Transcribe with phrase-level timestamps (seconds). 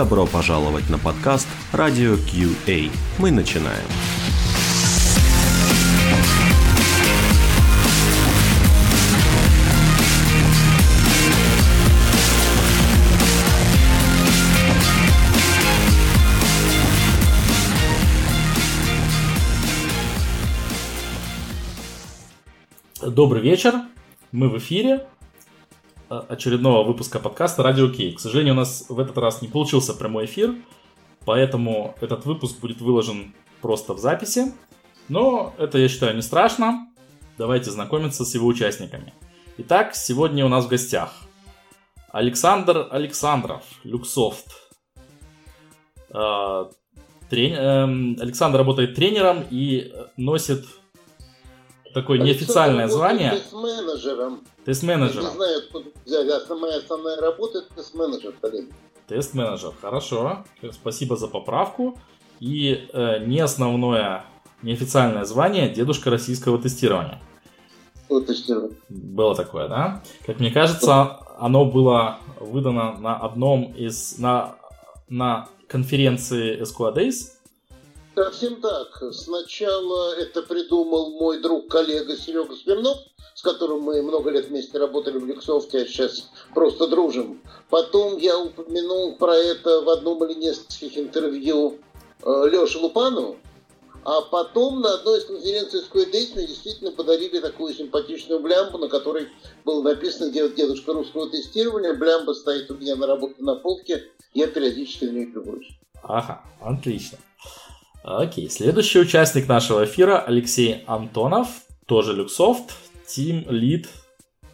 [0.00, 2.90] Добро пожаловать на подкаст Radio QA.
[3.18, 3.84] Мы начинаем.
[23.02, 23.74] Добрый вечер,
[24.32, 25.06] мы в эфире
[26.10, 28.12] очередного выпуска подкаста Радио Кей.
[28.14, 30.56] К сожалению, у нас в этот раз не получился прямой эфир,
[31.24, 34.52] поэтому этот выпуск будет выложен просто в записи.
[35.08, 36.88] Но это, я считаю, не страшно.
[37.38, 39.14] Давайте знакомиться с его участниками.
[39.58, 41.14] Итак, сегодня у нас в гостях
[42.10, 44.46] Александр Александров, Люксофт.
[46.12, 46.70] Э,
[47.28, 47.54] трени...
[47.54, 50.64] э, Александр работает тренером и носит
[51.94, 53.32] такое неофициальное звание.
[53.32, 54.40] Тест-менеджером.
[54.64, 55.26] Тест-менеджером.
[55.26, 56.60] Не знаю, откуда взяли.
[56.60, 58.68] Моя основная работа это тест-менеджер, коллеги.
[59.08, 60.44] Тест-менеджер, хорошо.
[60.72, 61.98] Спасибо за поправку.
[62.38, 64.24] И э, не основное,
[64.62, 67.20] неофициальное звание дедушка российского тестирования.
[68.08, 68.76] Вот тестирование.
[68.88, 70.02] Было такое, да?
[70.26, 74.56] Как мне кажется, оно было выдано на одном из на
[75.08, 77.39] на конференции SQL Days
[78.14, 79.02] Совсем так.
[79.12, 82.98] Сначала это придумал мой друг-коллега Серега Смирнов,
[83.34, 87.40] с которым мы много лет вместе работали в Люксофте, а сейчас просто дружим.
[87.70, 91.78] Потом я упомянул про это в одном или нескольких интервью
[92.22, 93.36] э, Леше Лупану,
[94.04, 99.28] а потом на одной из конференций Square мне действительно подарили такую симпатичную блямбу, на которой
[99.64, 101.94] было написано «Дедушка русского тестирования».
[101.94, 105.68] Блямба стоит у меня на работе на полке, я периодически на ней любуюсь.
[106.02, 107.18] Ага, отлично.
[108.02, 111.48] Окей, следующий участник нашего эфира Алексей Антонов,
[111.86, 112.74] тоже Люксофт,
[113.06, 113.86] Team Lead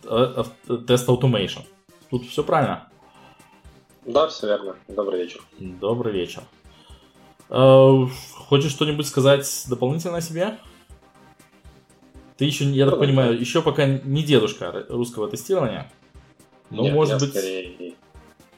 [0.03, 1.62] Test Automation.
[2.10, 2.88] Тут все правильно?
[4.04, 4.76] Да, все верно.
[4.88, 5.41] Добрый вечер.
[5.59, 6.43] Добрый вечер.
[7.48, 10.59] Э, хочешь что-нибудь сказать дополнительно о себе?
[12.37, 15.91] Ты еще, я так понимаю, еще пока не дедушка русского тестирования.
[16.70, 17.31] Ну, Нет, может быть...
[17.31, 17.94] Скорее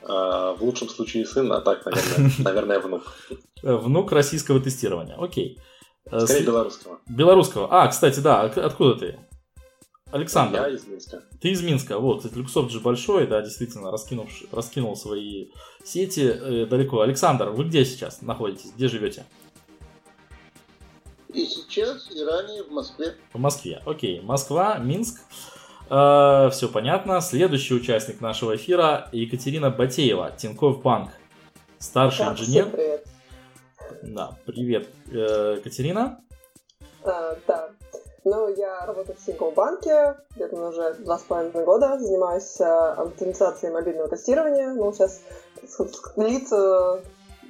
[0.09, 3.03] в лучшем случае сын, а так, наверное, наверное внук.
[3.63, 5.59] Внук российского тестирования, окей.
[6.11, 6.99] Э, Скорее белорусского.
[7.07, 7.69] Белорусского.
[7.71, 9.19] А, кстати, да, откуда ты?
[10.11, 10.61] Александр.
[10.61, 11.23] Я из Минска.
[11.41, 11.99] Ты из Минска.
[11.99, 15.51] Вот, кстати, Люксофт же большой, да, действительно, раскинул, раскинул свои
[15.85, 17.01] сети э, далеко.
[17.01, 18.73] Александр, вы где сейчас находитесь?
[18.75, 19.27] Где живете?
[21.29, 23.17] И сейчас, и ранее в Москве.
[23.35, 24.23] В Москве, окей.
[24.23, 25.21] Москва, Минск.
[25.21, 25.58] Э,
[25.89, 27.21] все понятно.
[27.23, 31.11] Следующий участник нашего эфира Екатерина Батеева, Тинькофф Банк.
[31.79, 32.65] Старший да, инженер.
[32.65, 33.07] Всем привет.
[34.03, 36.21] Да, привет, э, Катерина.
[37.05, 37.71] А, да.
[38.25, 43.73] Ну, я работаю в Тинькофф банке, где-то уже два с половиной года, занимаюсь э, автоматизацией
[43.73, 44.75] мобильного тестирования.
[44.75, 45.23] Ну, сейчас
[46.17, 47.03] длится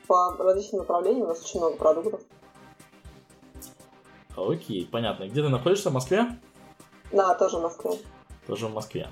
[0.06, 2.20] по различным направлениям, у нас очень много продуктов.
[4.36, 5.24] Окей, понятно.
[5.24, 6.38] Где ты находишься, в Москве?
[7.10, 7.98] Да, тоже в Москве
[8.48, 9.08] тоже в Москве.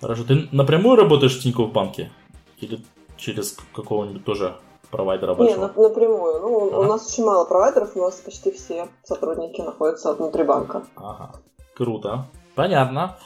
[0.00, 2.12] Хорошо, ты напрямую работаешь в Тинькофф банке?
[2.60, 2.80] Или
[3.16, 4.56] через какого-нибудь тоже
[4.90, 5.72] провайдера большого?
[5.76, 6.40] Не, напрямую.
[6.40, 6.78] Ну, ага.
[6.78, 10.84] у нас очень мало провайдеров, у нас почти все сотрудники находятся внутри банка.
[10.96, 11.32] Ага,
[11.74, 12.26] круто.
[12.54, 13.16] Понятно.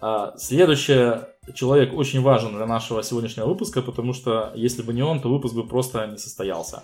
[0.00, 1.20] А, следующий
[1.54, 5.54] человек очень важен для нашего сегодняшнего выпуска, потому что если бы не он, то выпуск
[5.54, 6.82] бы просто не состоялся.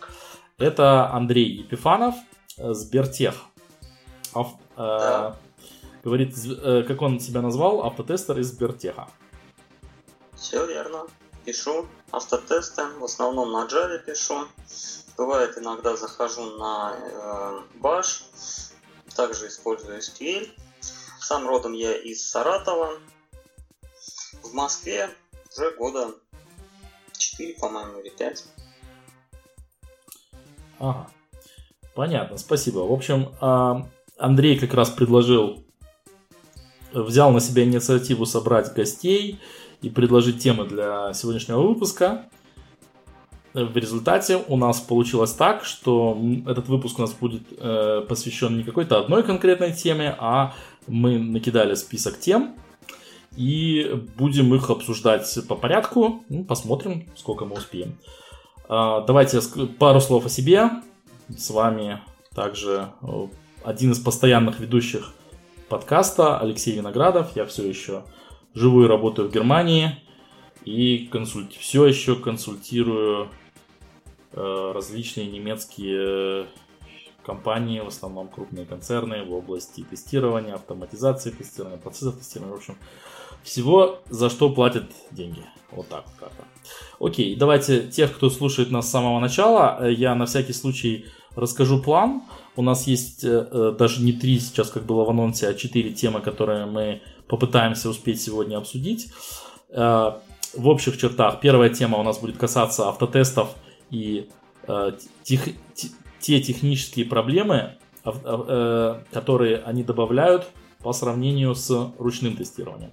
[0.59, 2.15] Это Андрей Епифанов,
[2.57, 3.35] Сбертех.
[4.35, 5.33] Ав, э,
[6.05, 9.09] Говорит, э, как он себя назвал, автотестер из Сбертеха.
[10.35, 11.07] Все верно.
[11.45, 14.47] Пишу автотесты, в основном на Java пишу.
[15.17, 18.23] Бывает, иногда захожу на э, Bash,
[19.15, 20.49] также использую SQL.
[21.21, 22.99] Сам родом я из Саратова.
[24.43, 25.11] В Москве
[25.57, 26.15] уже года
[27.17, 28.45] 4, по-моему, или 5.
[30.81, 31.11] Ага.
[31.95, 32.81] Понятно, спасибо.
[32.81, 35.65] В общем, а, Андрей как раз предложил
[36.93, 39.39] взял на себя инициативу собрать гостей
[39.81, 42.27] и предложить темы для сегодняшнего выпуска.
[43.55, 48.65] В результате у нас получилось так, что этот выпуск у нас будет э, посвящен не
[48.65, 50.55] какой-то одной конкретной теме, а
[50.87, 52.55] мы накидали список тем
[53.37, 56.25] и будем их обсуждать по порядку.
[56.31, 57.99] Ну, посмотрим, сколько мы успеем.
[58.71, 59.41] Э, давайте
[59.79, 60.71] пару слов о себе.
[61.29, 62.01] С вами
[62.35, 63.27] также э,
[63.65, 65.13] один из постоянных ведущих
[65.73, 67.35] подкаста Алексей Виноградов.
[67.35, 68.05] Я все еще
[68.53, 69.97] живу и работаю в Германии
[70.67, 71.55] и консульт...
[71.55, 73.31] все еще консультирую
[74.33, 76.47] э, различные немецкие
[77.25, 82.55] компании, в основном крупные концерны в области тестирования, автоматизации тестирования, процессов тестирования.
[82.55, 82.77] В общем,
[83.43, 85.43] Всего, за что платят деньги.
[85.71, 86.45] Вот так как-то.
[87.01, 91.81] Окей, давайте тех, кто слушает нас с самого начала, э, я на всякий случай расскажу
[91.81, 92.25] план.
[92.55, 95.91] У нас есть э, э, даже не три сейчас, как было в анонсе, а четыре
[95.91, 99.11] темы, которые мы попытаемся успеть сегодня обсудить.
[99.71, 100.13] Э,
[100.55, 103.55] в общих чертах первая тема у нас будет касаться автотестов
[103.91, 104.29] и
[105.25, 105.49] тех,
[106.21, 107.79] те технические проблемы,
[109.11, 110.47] которые они добавляют
[110.83, 112.93] по сравнению с ручным тестированием.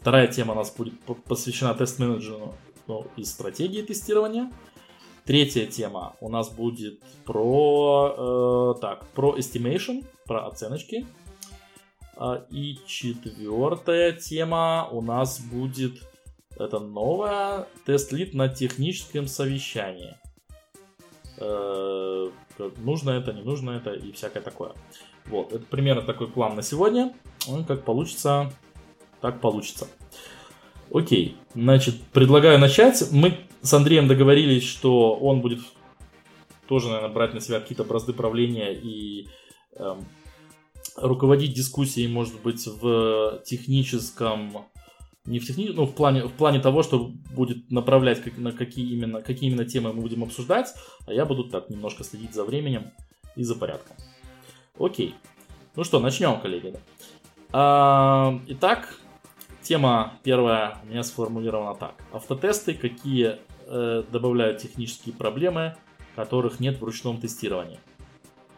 [0.00, 0.94] Вторая тема у нас будет
[1.24, 2.54] посвящена тест-менеджеру
[2.88, 4.50] ну, и стратегии тестирования.
[5.28, 11.06] Третья тема у нас будет про, э, так, про estimation, про оценочки.
[12.16, 16.00] А, и четвертая тема у нас будет
[16.56, 20.16] это новая тест-лид на техническом совещании.
[21.36, 22.30] Э,
[22.78, 24.72] нужно это, не нужно это и всякое такое.
[25.26, 27.12] Вот, это примерно такой план на сегодня.
[27.66, 28.50] Как получится,
[29.20, 29.88] так получится.
[30.90, 33.12] Окей, значит, предлагаю начать.
[33.12, 35.60] Мы с Андреем договорились, что он будет
[36.68, 39.28] тоже, наверное, брать на себя какие-то бразды правления и
[39.76, 40.04] эм,
[40.96, 44.66] руководить дискуссией, может быть, в техническом
[45.28, 45.68] не в техни...
[45.68, 49.66] ну, в плане, в плане того, что будет направлять, как, на какие именно, какие именно
[49.66, 50.74] темы мы будем обсуждать,
[51.06, 52.90] а я буду так немножко следить за временем
[53.36, 53.96] и за порядком.
[54.78, 55.14] Окей.
[55.76, 56.74] Ну что, начнем, коллеги.
[57.52, 58.98] А, итак,
[59.62, 61.94] тема первая у меня сформулирована так.
[62.12, 63.36] Автотесты, какие
[63.68, 65.76] э, добавляют технические проблемы,
[66.16, 67.78] которых нет в ручном тестировании.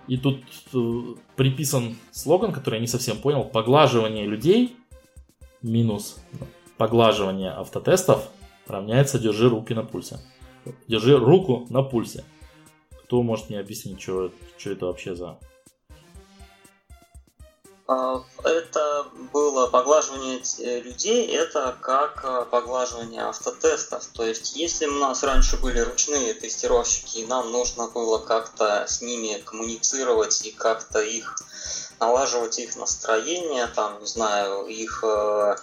[0.07, 0.43] И тут
[0.73, 1.03] э,
[1.37, 3.45] приписан слоган, который я не совсем понял.
[3.45, 4.77] Поглаживание людей
[5.63, 6.17] минус
[6.81, 8.31] поглаживание автотестов
[8.67, 10.19] равняется держи руки на пульсе.
[10.89, 12.25] Держи руку на пульсе.
[13.05, 15.39] Кто может мне объяснить, что, что это вообще за
[18.45, 24.07] это было поглаживание э, людей, это как э, поглаживание автотестов.
[24.13, 29.01] То есть, если у нас раньше были ручные тестировщики, и нам нужно было как-то с
[29.01, 31.37] ними коммуницировать и как-то их
[31.99, 35.57] налаживать их настроение, там, не знаю, их э,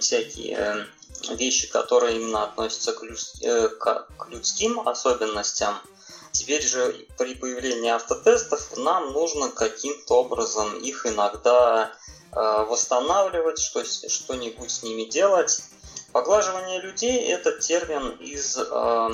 [0.00, 5.78] всякие э, вещи, которые именно относятся к, люд, э, к людским особенностям,
[6.34, 11.92] Теперь же при появлении автотестов нам нужно каким-то образом их иногда
[12.32, 15.62] э, восстанавливать, что, что-нибудь с ними делать.
[16.12, 19.10] Поглаживание людей– это термин из, э,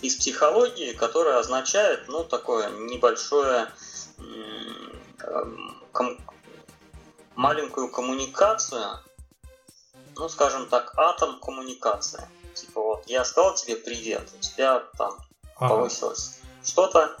[0.00, 3.70] из психологии, который означает ну, такое небольшое
[4.20, 5.44] э,
[5.92, 6.16] ком,
[7.34, 9.00] маленькую коммуникацию,
[10.16, 12.26] ну, скажем так, атом коммуникации.
[12.54, 15.16] Типа вот, я сказал тебе привет, у тебя там
[15.56, 15.74] ага.
[15.74, 17.16] повысилось что-то,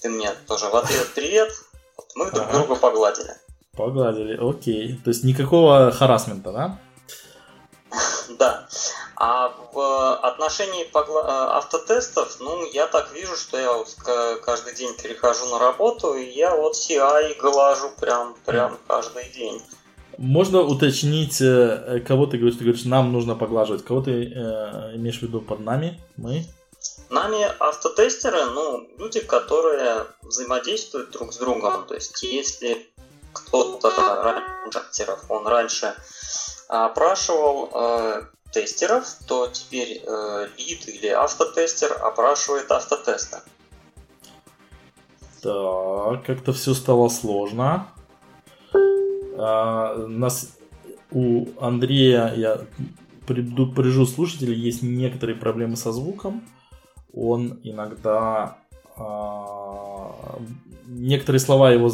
[0.00, 1.52] ты мне тоже в ответ привет,
[1.96, 2.58] вот мы друг ага.
[2.58, 3.34] друга погладили.
[3.76, 5.00] Погладили, окей.
[5.02, 6.78] То есть никакого харасмента, да?
[8.38, 8.68] Да.
[9.16, 11.22] А в отношении погла...
[11.22, 13.94] Э, автотестов, ну, я так вижу, что я вот
[14.44, 19.62] каждый день перехожу на работу, и я вот CI глажу прям, прям каждый день.
[20.18, 22.58] Можно уточнить, э, кого ты говоришь?
[22.58, 23.84] Ты говоришь, нам нужно поглаживать.
[23.84, 26.00] Кого ты э, имеешь в виду под нами?
[26.16, 26.44] Мы?
[27.10, 31.86] Нами автотестеры, ну, люди, которые взаимодействуют друг с другом.
[31.86, 32.86] То есть, если
[33.32, 33.90] кто-то
[34.22, 35.94] раньше, он раньше
[36.68, 38.22] опрашивал э,
[38.52, 43.40] тестеров, то теперь э, лид или автотестер опрашивает автотестер.
[45.42, 47.88] Так, как-то все стало сложно.
[49.36, 50.56] А, нас
[51.10, 52.60] у Андрея, я
[53.26, 56.42] предупрежу слушателей, есть некоторые проблемы со звуком.
[57.12, 58.58] Он иногда
[58.96, 60.38] а,
[60.86, 61.90] некоторые слова его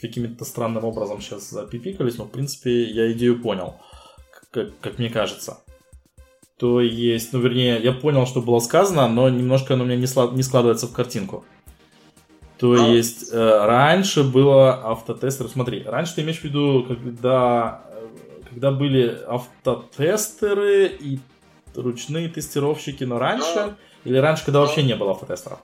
[0.00, 3.76] каким-то странным образом сейчас запипикались, но в принципе я идею понял,
[4.50, 5.58] как, как мне кажется.
[6.58, 10.06] То есть, ну вернее, я понял, что было сказано, но немножко оно у меня не,
[10.06, 11.44] слад, не складывается в картинку.
[12.60, 12.76] То а...
[12.76, 15.48] есть э, раньше было автотестеры.
[15.48, 18.08] Смотри, раньше ты имеешь в виду, когда, э,
[18.50, 21.20] когда были автотестеры и
[21.74, 23.76] ручные тестировщики, но раньше?
[24.04, 25.60] Ну, или раньше, когда ну, вообще не было автотестеров?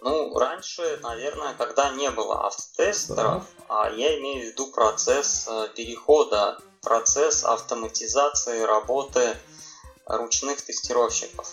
[0.00, 3.64] Ну, раньше, наверное, когда не было автотестеров, да.
[3.68, 9.36] а я имею в виду процесс э, перехода, процесс автоматизации работы
[10.06, 11.46] ручных тестировщиков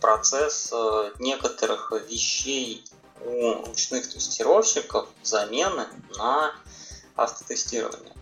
[0.00, 2.84] процесс э, некоторых вещей
[3.24, 5.86] у ручных тестировщиков замены
[6.16, 6.52] на
[7.16, 8.12] автотестирование.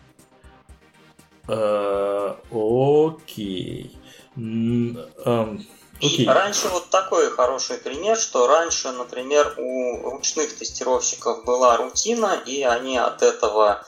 [1.49, 3.99] Э, окей.
[4.37, 5.67] Эм,
[6.01, 12.63] И раньше вот такой хороший пример, что раньше, например, у ручных тестировщиков была рутина, и
[12.63, 13.85] они от этого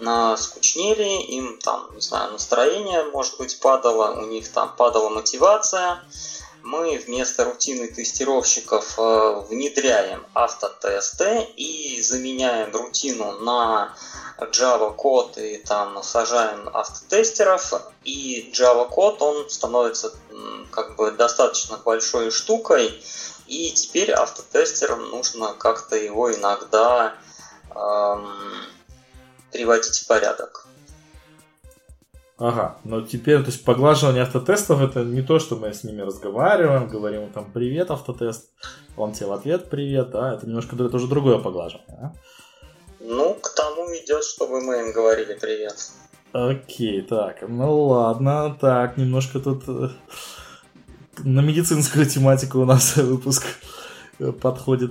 [0.00, 6.02] э, скучнели, им там, не знаю, настроение, может быть, падало, у них там падала мотивация.
[6.64, 13.94] Мы вместо рутины тестировщиков э, внедряем автотесты и заменяем рутину на
[14.38, 20.14] Java код и там сажаем автотестеров, и Java код, он становится
[20.70, 22.98] как бы достаточно большой штукой,
[23.46, 27.14] и теперь автотестерам нужно как-то его иногда
[27.74, 28.32] эм,
[29.52, 30.63] приводить в порядок.
[32.36, 36.88] Ага, но теперь, то есть поглаживание автотестов это не то, что мы с ними разговариваем,
[36.88, 38.50] говорим там привет автотест,
[38.96, 41.96] он тебе в ответ привет, да, это немножко это уже другое поглаживание.
[42.00, 42.12] Да?
[42.98, 45.76] Ну, к тому идет, чтобы мы им говорили привет.
[46.32, 49.90] Окей, так, ну ладно, так, немножко тут э,
[51.18, 53.44] на медицинскую тематику у нас выпуск
[54.18, 54.90] э, подходит.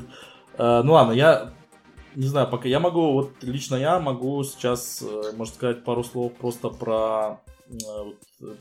[0.57, 1.51] А, ну ладно, я
[2.15, 6.33] не знаю, пока я могу, вот лично я могу сейчас, э, можно сказать, пару слов
[6.33, 8.57] просто про вот,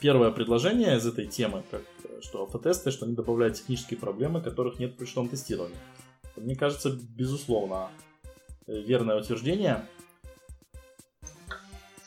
[0.00, 1.82] первое предложение из этой темы, как,
[2.22, 5.76] что автотесты, что они добавляют технические проблемы, которых нет при ручном тестировании.
[6.36, 7.88] Мне кажется, безусловно,
[8.66, 9.84] верное утверждение.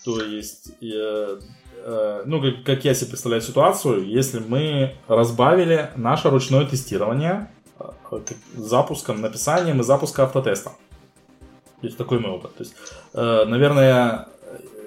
[0.04, 1.40] То есть, э,
[1.78, 7.63] э, ну, как, как я себе представляю ситуацию, если мы разбавили наше ручное тестирование э,
[8.56, 10.72] запуском, написанием и запуском автотеста.
[11.82, 12.56] То есть такой мой опыт.
[12.56, 12.76] То есть,
[13.14, 14.28] э, наверное,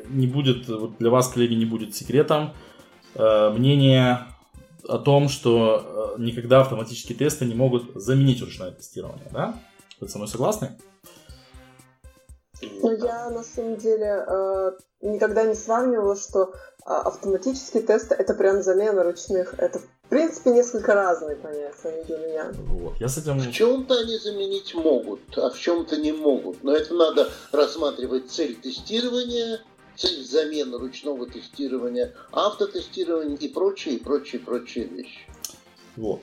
[0.08, 2.54] не будет, вот для вас, коллеги, не будет секретом
[3.14, 4.26] э, мнение
[4.88, 9.54] о том, что э, никогда автоматические тесты не могут заменить ручное тестирование, да?
[10.00, 10.78] Вы со мной согласны?
[12.62, 14.72] Ну, я на самом деле э,
[15.02, 16.54] никогда не сравнивала, что э,
[16.86, 19.54] автоматические тесты это прям замена ручных.
[19.58, 22.52] Это в принципе несколько разные понятия для меня.
[22.68, 22.94] Вот.
[23.00, 23.38] Я с этим...
[23.38, 26.62] В чем-то они заменить могут, а в чем-то не могут.
[26.62, 29.60] Но это надо рассматривать цель тестирования,
[29.96, 35.26] цель замены ручного тестирования, автотестирования и прочие, и прочие, прочие вещи.
[35.96, 36.20] Вот.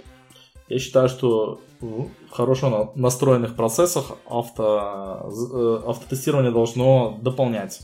[0.70, 7.82] Я считаю, что в хорошо настроенных процессах авто, э, автотестирование должно дополнять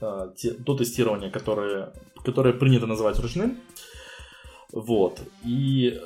[0.00, 0.30] э,
[0.66, 1.92] то тестирование, которое,
[2.24, 3.60] которое принято называть ручным.
[4.72, 5.20] Вот.
[5.44, 6.00] И,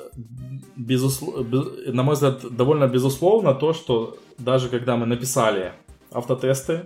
[0.75, 5.73] безусловно, на мой взгляд, довольно безусловно то, что даже когда мы написали
[6.11, 6.85] автотесты,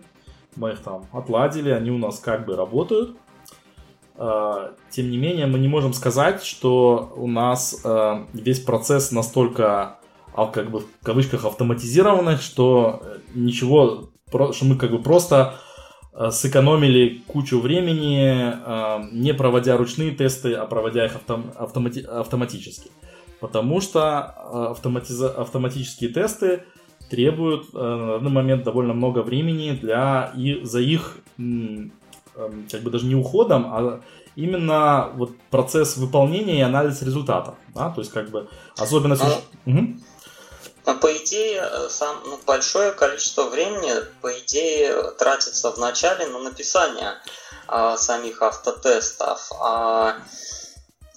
[0.55, 3.17] мы их там отладили, они у нас как бы работают,
[4.23, 9.97] а, тем не менее, мы не можем сказать, что у нас а, весь процесс настолько,
[10.35, 13.01] а, как бы в кавычках, автоматизированный, что
[13.33, 15.55] ничего, что мы как бы просто
[16.31, 22.91] сэкономили кучу времени, не проводя ручные тесты, а проводя их автом, автомати, автоматически.
[23.39, 24.19] Потому что
[24.71, 26.63] автоматиза, автоматические тесты
[27.09, 31.17] требуют на данный момент довольно много времени для и за их
[32.35, 34.01] Эм, как бы даже не уходом, а
[34.35, 37.55] именно вот процесс выполнения и анализ результатов.
[37.75, 37.89] Да?
[37.89, 39.23] То есть как бы особенность...
[39.65, 39.87] Ну, угу.
[40.83, 47.17] По идее, э, сам, ну, большое количество времени, по идее, тратится в начале на написание
[47.67, 49.51] а, самих автотестов.
[49.59, 50.17] А,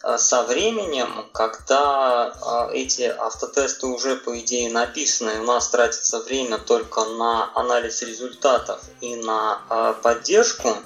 [0.03, 6.59] а со временем, когда а, эти автотесты уже, по идее, написаны, у нас тратится время
[6.59, 10.77] только на анализ результатов и на а, поддержку,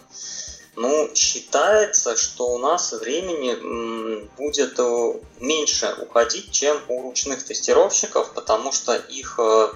[0.80, 8.70] ну, считается, что у нас времени будет э, меньше уходить, чем у ручных тестировщиков, потому
[8.70, 9.68] что их э,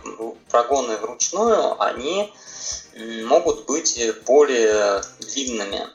[0.48, 2.32] прогоны вручную, они
[3.24, 5.88] могут быть более длинными.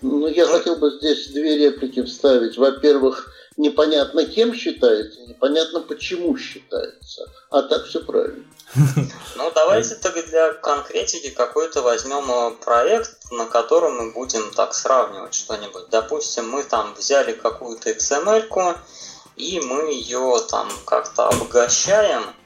[0.00, 2.56] Ну, я ну, хотел бы здесь две реплики вставить.
[2.56, 7.30] Во-первых, непонятно кем считается, непонятно почему считается.
[7.50, 8.44] А так все правильно.
[9.36, 15.34] Ну, давайте тогда для конкретики какой-то возьмем э, проект, на котором мы будем так сравнивать
[15.34, 15.88] что-нибудь.
[15.90, 18.74] Допустим, мы там взяли какую-то XML-ку,
[19.36, 22.41] и мы ее там как-то обогащаем, э,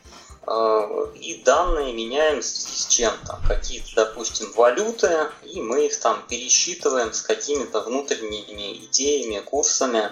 [1.15, 3.41] и данные меняем с чем-то.
[3.49, 10.11] Какие-то, допустим, валюты, и мы их там пересчитываем с какими-то внутренними идеями, курсами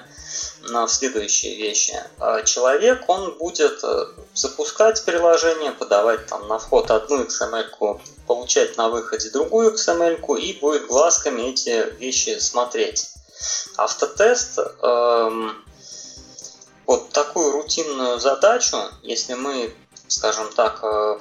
[0.62, 1.94] на следующие вещи.
[2.18, 8.88] А человек, он будет э, запускать приложение, подавать там на вход одну XML, получать на
[8.88, 13.10] выходе другую XML и будет глазками эти вещи смотреть.
[13.76, 15.64] Автотест эм,
[16.86, 19.74] вот такую рутинную задачу, если мы,
[20.14, 21.18] скажем так, э,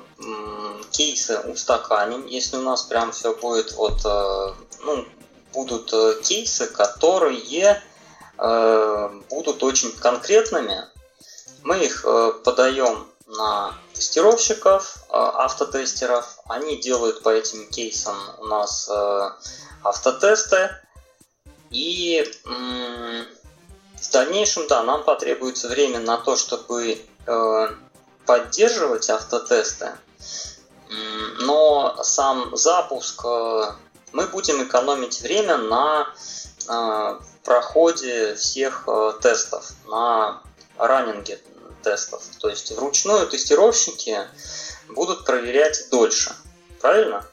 [0.92, 5.06] кейсы устаканим, если у нас прям все будет вот, э, ну,
[5.52, 5.92] будут
[6.24, 7.82] кейсы, которые
[9.30, 10.84] будут очень конкретными.
[11.62, 12.04] Мы их
[12.44, 16.40] подаем на тестировщиков, автотестеров.
[16.50, 18.90] Они делают по этим кейсам у нас
[19.84, 20.72] автотесты.
[21.70, 27.00] И в дальнейшем, да, нам потребуется время на то, чтобы
[28.26, 29.92] поддерживать автотесты,
[31.42, 33.64] но сам запуск э,
[34.12, 36.08] мы будем экономить время на
[36.70, 40.42] э, проходе всех э, тестов, на
[40.78, 41.40] раннинге
[41.82, 42.24] тестов.
[42.40, 44.18] То есть вручную тестировщики
[44.90, 46.32] будут проверять дольше.
[46.82, 47.26] Правильно?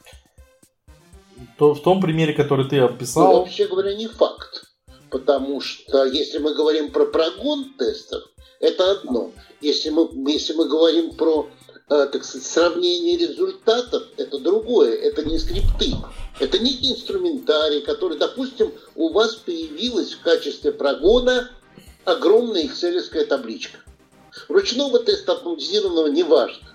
[1.57, 3.33] То, в том примере, который ты описал...
[3.33, 4.65] Ну, вообще говоря, не факт.
[5.09, 8.23] Потому что если мы говорим про прогон тестов,
[8.61, 9.31] это одно.
[9.59, 11.49] Если мы, если мы говорим про
[11.89, 15.93] э, так сказать, сравнение результатов, это другое, это не скрипты.
[16.39, 21.51] Это некий инструментарий, который, допустим, у вас появилась в качестве прогона
[22.05, 23.79] огромная excel табличка.
[24.47, 26.67] Ручного теста автоматизированного не важно.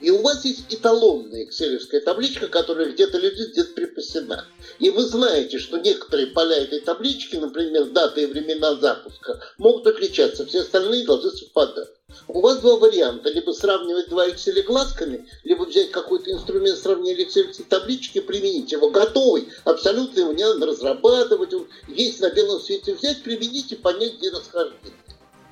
[0.00, 4.46] И у вас есть эталонная excel табличка, которая где-то лежит, где-то припасена.
[4.78, 10.46] И вы знаете, что некоторые поля этой таблички, например, дата и времена запуска, могут отличаться,
[10.46, 11.88] все остальные должны совпадать.
[12.26, 13.30] У вас два варианта.
[13.30, 19.48] Либо сравнивать два Excel глазками, либо взять какой-то инструмент сравнения Excel таблички, применить его готовый,
[19.64, 21.52] абсолютно его не надо разрабатывать,
[21.88, 25.07] есть на белом свете взять, применить и понять, где расхождение.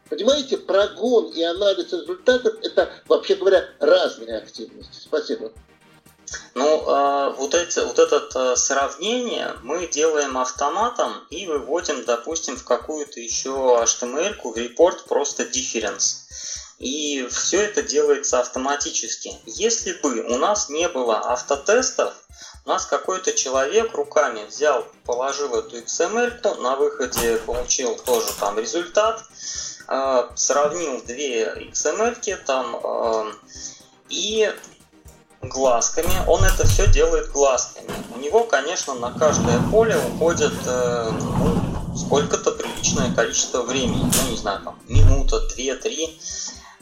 [0.09, 5.01] Понимаете, прогон и анализ результатов– это, вообще говоря, разные активности.
[5.01, 5.53] Спасибо.
[6.55, 12.65] Ну, э, вот, эти, вот это э, сравнение мы делаем автоматом и выводим, допустим, в
[12.65, 16.27] какую-то еще HTML, в репорт просто difference.
[16.79, 19.33] И все это делается автоматически.
[19.47, 22.15] Если бы у нас не было автотестов,
[22.65, 29.23] у нас какой-то человек руками взял, положил эту XML, на выходе получил тоже там результат,
[30.35, 33.33] сравнил две XML там э,
[34.09, 34.51] и
[35.43, 37.91] глазками, он это все делает глазками.
[38.15, 44.37] У него, конечно, на каждое поле уходит э, ну, сколько-то приличное количество времени, ну не
[44.37, 46.19] знаю, там минута, две, три,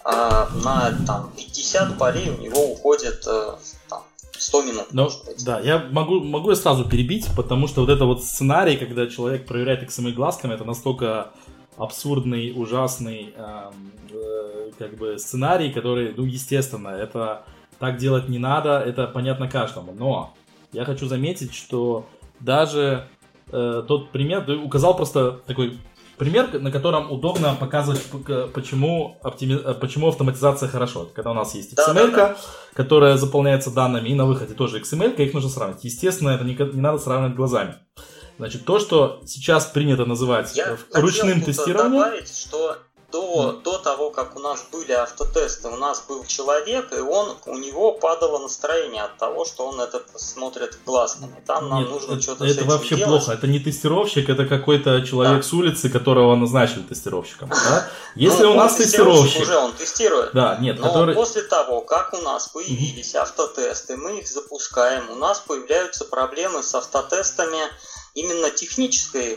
[0.04, 3.56] а на там 50 полей у него уходит э,
[3.88, 4.02] там,
[4.36, 4.86] 100 минут.
[4.92, 5.08] Ну,
[5.44, 9.46] да, я могу, могу я сразу перебить, потому что вот это вот сценарий, когда человек
[9.46, 11.32] проверяет XML глазками, это настолько
[11.76, 13.70] абсурдный, ужасный э,
[14.10, 17.44] э, как бы сценарий, который, ну, естественно, это
[17.78, 19.92] так делать не надо, это понятно каждому.
[19.92, 20.34] Но
[20.72, 22.06] я хочу заметить, что
[22.40, 23.08] даже
[23.52, 25.78] э, тот пример, ты указал просто такой
[26.16, 28.02] пример, на котором удобно показывать,
[28.54, 29.54] почему, оптими...
[29.54, 31.08] Э, почему автоматизация хорошо.
[31.14, 32.36] Когда у нас есть XML, да, да, да.
[32.74, 35.84] которая заполняется данными, и на выходе тоже XML, их нужно сравнивать.
[35.84, 37.74] Естественно, это не, не надо сравнивать глазами.
[38.38, 42.02] Значит, то, что сейчас принято называть Я ручным тестированием...
[42.02, 42.76] добавить, что
[43.14, 47.58] до, до того, как у нас были автотесты, у нас был человек, и он, у
[47.58, 51.40] него падало настроение от того, что он это смотрит глазками.
[51.46, 53.24] Там нам Нет, нужно что-то Это вообще делать.
[53.24, 53.32] плохо.
[53.38, 55.42] Это не тестировщик, это какой-то человек да.
[55.48, 57.50] с улицы, которого назначили тестировщиком.
[57.50, 57.88] Да?
[58.16, 59.42] Если ну, у нас тестировщик...
[59.42, 60.30] Уже он тестирует.
[60.32, 61.14] Да, нет, Но который...
[61.14, 66.74] после того, как у нас появились автотесты, мы их запускаем, у нас появляются проблемы с
[66.74, 67.60] автотестами,
[68.14, 69.36] именно технической,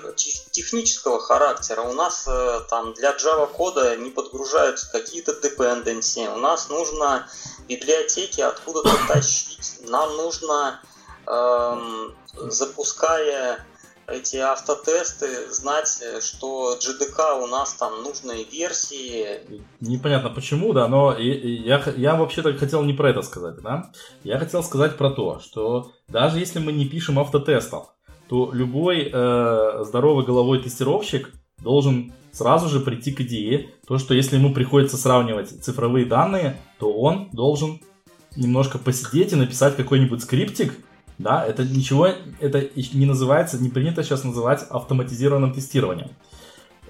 [0.51, 1.81] технического характера.
[1.81, 6.31] У нас э, там для Java кода не подгружаются какие-то dependency.
[6.33, 7.27] У нас нужно
[7.67, 9.79] библиотеки откуда-то тащить.
[9.87, 10.79] Нам нужно,
[11.25, 12.15] эм,
[12.49, 13.65] запуская
[14.07, 19.41] эти автотесты, знать, что GDK у нас там нужные версии.
[19.81, 23.91] Непонятно почему, да, но я, я вообще-то хотел не про это сказать, да.
[24.23, 27.87] Я хотел сказать про то, что даже если мы не пишем автотестов,
[28.29, 31.31] то любой э, здоровый головой тестировщик
[31.63, 36.93] должен сразу же прийти к идее, то, что если ему приходится сравнивать цифровые данные, то
[36.93, 37.79] он должен
[38.35, 40.73] немножко посидеть и написать какой-нибудь скриптик,
[41.17, 42.09] да, это ничего,
[42.39, 46.09] это не называется, не принято сейчас называть автоматизированным тестированием.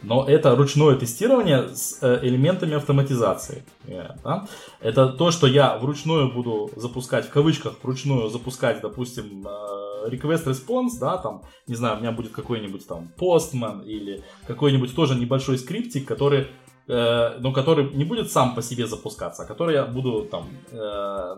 [0.03, 3.63] Но это ручное тестирование с э, элементами автоматизации.
[3.87, 4.47] Э, да?
[4.79, 10.99] Это то, что я вручную буду запускать, в кавычках, вручную запускать, допустим, э, request response,
[10.99, 16.07] да, там, не знаю, у меня будет какой-нибудь там postman или какой-нибудь тоже небольшой скриптик,
[16.07, 16.47] который
[16.89, 20.47] но который не будет сам по себе запускаться, а который я буду там,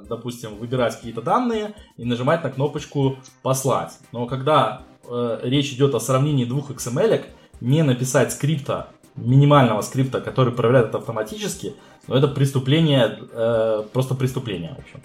[0.07, 3.97] допустим, выбирать какие-то данные и нажимать на кнопочку послать.
[4.11, 4.83] Но когда
[5.41, 7.25] речь идет о сравнении двух XML,
[7.61, 11.75] не написать скрипта, минимального скрипта, который проверяет это автоматически,
[12.07, 15.01] но это преступление, э, просто преступление, в общем.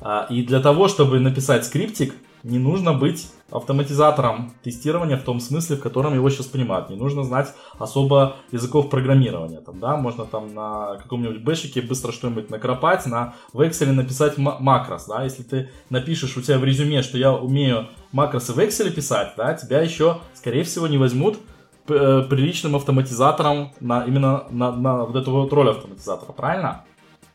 [0.00, 5.76] А, и для того, чтобы написать скриптик, не нужно быть автоматизатором тестирования в том смысле,
[5.76, 6.90] в котором его сейчас понимают.
[6.90, 9.60] Не нужно знать особо языков программирования.
[9.60, 15.06] Там, да, можно там на каком-нибудь бэшике быстро что-нибудь накропать, на, в Excel написать макрос.
[15.06, 15.24] Да?
[15.24, 19.54] Если ты напишешь у тебя в резюме, что я умею макросы в Excel писать, да,
[19.54, 21.38] тебя еще, скорее всего, не возьмут
[21.86, 26.84] приличным автоматизатором на, именно на, на вот эту вот роль автоматизатора, правильно?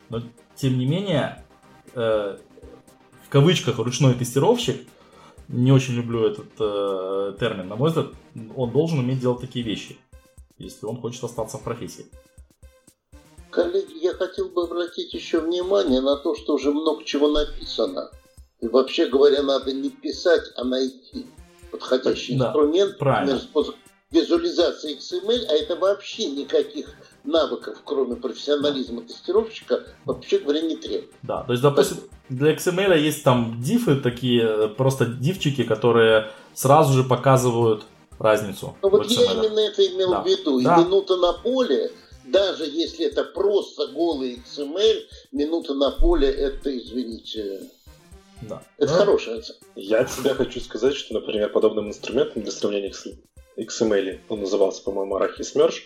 [0.09, 0.21] Но,
[0.55, 1.43] тем не менее,
[1.95, 2.37] э,
[3.25, 4.87] в кавычках ручной тестировщик–
[5.49, 7.67] не очень люблю этот э, термин.
[7.67, 8.07] На мой взгляд,
[8.55, 9.97] он должен уметь делать такие вещи,
[10.57, 12.05] если он хочет остаться в профессии.
[13.49, 18.11] Коллеги, я хотел бы обратить еще внимание на то, что уже много чего написано.
[18.61, 21.25] И вообще говоря, надо не писать, а найти
[21.71, 23.39] подходящий да, инструмент, правильно.
[23.39, 23.75] способ
[24.11, 31.11] визуализации XML, а это вообще никаких навыков, кроме профессионализма тестировщика, вообще говоря, не требует.
[31.21, 31.97] Да, то есть, допустим,
[32.29, 37.83] для XML есть там дифы такие, э, просто дивчики, которые сразу же показывают
[38.17, 38.75] разницу.
[38.81, 40.21] Ну вот я именно это имел да.
[40.21, 40.61] в виду.
[40.61, 40.75] Да.
[40.75, 41.91] И минута на поле,
[42.25, 47.61] даже если это просто голый XML, минута на поле это, извините,
[48.41, 48.63] да.
[48.77, 48.97] это да.
[48.97, 49.65] хорошая оценка.
[49.75, 52.91] Я от себя хочу сказать, что, например, подобным инструментом для сравнения
[53.59, 55.85] XML, он назывался, по-моему, Arachis Merge,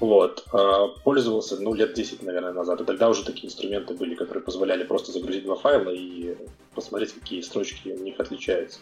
[0.00, 0.44] вот.
[0.52, 2.80] А, пользовался, ну, лет 10, наверное, назад.
[2.80, 6.36] И тогда уже такие инструменты были, которые позволяли просто загрузить два файла и
[6.74, 8.80] посмотреть, какие строчки у них отличаются.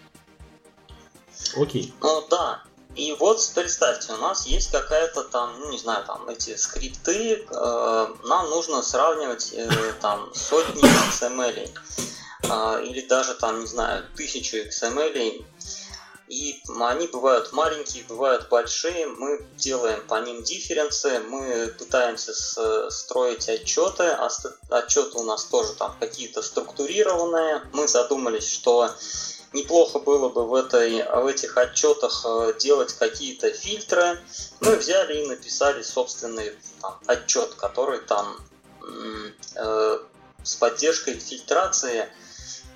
[1.56, 1.92] Окей.
[2.00, 2.62] Ну, да.
[2.94, 8.06] И вот представьте, у нас есть какая-то там, ну не знаю, там эти скрипты, э,
[8.24, 9.68] нам нужно сравнивать э,
[10.00, 11.70] там сотни XML
[12.42, 15.44] э, или даже там, не знаю, тысячу XML
[16.28, 19.06] и они бывают маленькие, бывают большие.
[19.06, 22.34] Мы делаем по ним дифференции, мы пытаемся
[22.90, 24.04] строить отчеты.
[24.04, 24.28] А
[24.68, 27.62] отчеты у нас тоже там какие-то структурированные.
[27.72, 28.90] Мы задумались, что
[29.52, 34.20] неплохо было бы в, этой, в этих отчетах э, делать какие-то фильтры.
[34.60, 38.36] Мы взяли и написали собственный там, отчет, который там
[39.54, 39.98] э,
[40.42, 42.08] с поддержкой фильтрации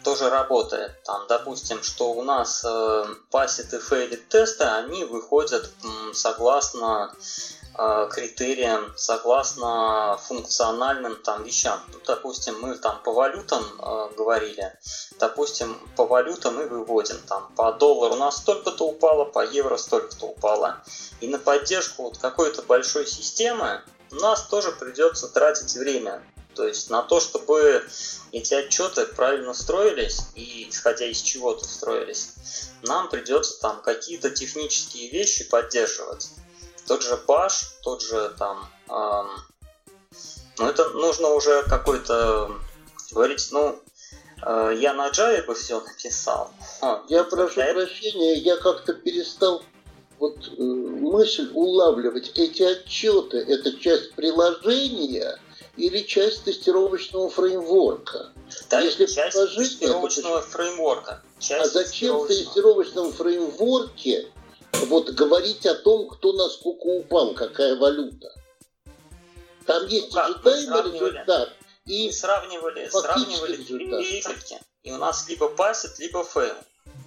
[0.02, 1.02] тоже работает.
[1.04, 5.70] Там, допустим, что у нас э, пасит и фейлит тесты, они выходят
[6.12, 7.14] согласно
[7.76, 11.80] э, критериям, согласно функциональным там вещам.
[11.92, 14.78] Ну, допустим, мы там по валютам э, говорили,
[15.18, 20.26] допустим, по валютам мы выводим там по доллару у нас столько-то упало, по евро столько-то
[20.26, 20.82] упало.
[21.20, 26.22] И на поддержку вот какой-то большой системы у нас тоже придется тратить время.
[26.54, 27.84] То есть на то, чтобы
[28.32, 32.30] эти отчеты правильно строились и исходя из чего-то строились,
[32.82, 36.30] нам придется там какие-то технические вещи поддерживать.
[36.86, 38.68] Тот же Bash, тот же там...
[38.88, 39.28] Эм,
[40.58, 42.52] ну, это нужно уже какой-то
[43.10, 43.80] говорить, ну,
[44.44, 46.52] э, я на Java бы все написал.
[47.08, 47.74] Я прошу это...
[47.74, 49.62] прощения, я как-то перестал
[50.18, 52.32] вот э, мысль улавливать.
[52.34, 55.38] Эти отчеты– это часть приложения–
[55.76, 58.32] или часть тестировочного фреймворка.
[58.68, 60.48] Да, Если часть тестировочного это...
[60.48, 61.22] фреймворка.
[61.38, 64.28] Часть а зачем в тестировочном фреймворке
[64.86, 68.32] вот говорить о том, кто насколько упал, какая валюта?
[69.66, 71.52] Там есть ну, ожидаемый результат
[71.86, 74.62] и Мы сравнивали, сравнивали результат.
[74.82, 76.54] И у нас либо passed, либо fail.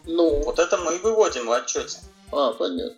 [0.05, 0.43] Ну.
[0.43, 1.97] Вот это мы и выводим в отчете.
[2.31, 2.97] А, понятно.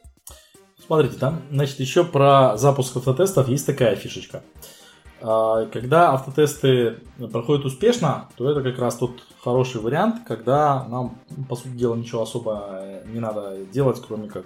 [0.86, 4.38] Смотрите, там, значит, еще про запуск автотестов есть такая фишечка.
[4.38, 4.77] А,
[5.20, 7.00] когда автотесты
[7.32, 9.12] проходят успешно, то это как раз тот
[9.44, 11.18] хороший вариант, когда нам,
[11.50, 14.46] по сути дела, ничего особо не надо делать, кроме как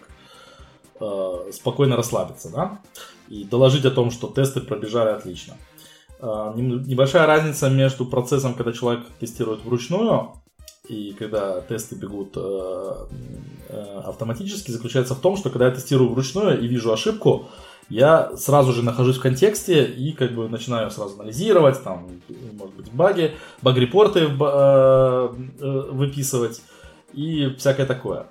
[0.99, 2.79] э, спокойно расслабиться, да,
[3.27, 5.55] и доложить о том, что тесты пробежали отлично.
[6.19, 10.33] Э, небольшая разница между процессом, когда человек тестирует вручную,
[10.87, 12.93] и когда тесты бегут э,
[13.69, 17.47] э, автоматически, заключается в том, что когда я тестирую вручную и вижу ошибку,
[17.89, 22.09] я сразу же нахожусь в контексте и как бы начинаю сразу анализировать, там,
[22.53, 26.61] может быть, баги, баг-репорты э, э, выписывать
[27.13, 28.27] и всякое такое.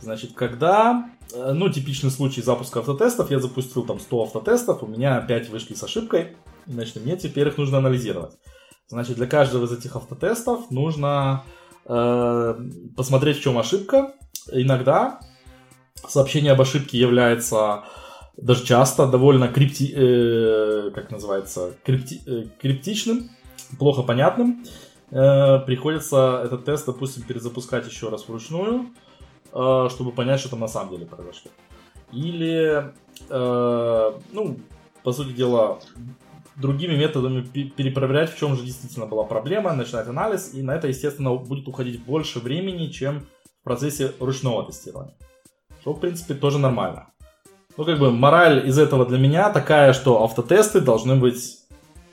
[0.00, 5.20] Значит, когда, э, ну, типичный случай запуска автотестов, я запустил там 100 автотестов, у меня
[5.20, 8.32] 5 вышли с ошибкой, значит, мне теперь их нужно анализировать.
[8.88, 11.44] Значит, для каждого из этих автотестов нужно
[11.86, 12.54] э,
[12.96, 14.14] посмотреть, в чем ошибка.
[14.52, 15.20] Иногда
[16.06, 17.84] сообщение об ошибке является
[18.36, 23.30] даже часто довольно крипти, э, как называется, крипти, э, криптичным,
[23.78, 24.64] плохо понятным.
[25.10, 28.86] Э, приходится этот тест, допустим, перезапускать еще раз вручную,
[29.52, 31.50] э, чтобы понять, что там на самом деле произошло.
[32.12, 32.92] Или,
[33.28, 34.56] э, ну,
[35.02, 35.78] по сути дела,
[36.56, 41.34] другими методами перепроверять, в чем же действительно была проблема, начинать анализ, и на это, естественно,
[41.34, 43.26] будет уходить больше времени, чем
[43.64, 45.16] процессе ручного тестирования.
[45.80, 47.08] Что, в принципе, тоже нормально.
[47.76, 51.58] Ну, как бы, мораль из этого для меня такая, что автотесты должны быть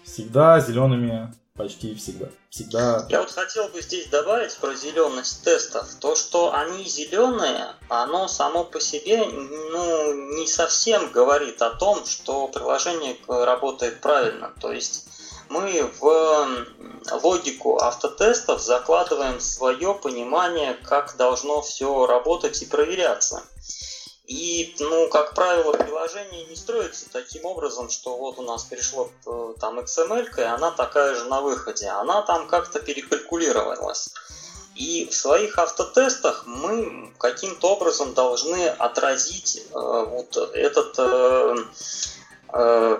[0.03, 2.27] всегда зелеными почти всегда.
[2.49, 3.05] Всегда.
[3.09, 5.87] Я вот хотел бы здесь добавить про зеленость тестов.
[5.99, 12.47] То, что они зеленые, оно само по себе ну, не совсем говорит о том, что
[12.47, 14.51] приложение работает правильно.
[14.59, 15.05] То есть
[15.49, 16.73] мы в
[17.21, 23.43] логику автотестов закладываем свое понимание, как должно все работать и проверяться.
[24.31, 29.53] И, ну, как правило, приложение не строится таким образом, что вот у нас перешло э,
[29.59, 31.87] там XML, и она такая же на выходе.
[31.87, 34.07] Она там как-то перекалькулировалась.
[34.73, 41.55] И в своих автотестах мы каким-то образом должны отразить э, вот этот э,
[42.53, 42.97] э,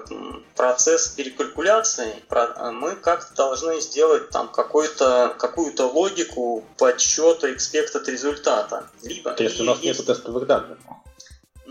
[0.58, 2.14] процесс перекалькуляции.
[2.74, 8.90] Мы как-то должны сделать там какую-то какую-то логику подсчета expected результата.
[9.02, 10.00] Либо, То есть у нас есть...
[10.00, 10.78] нет тестовых данных.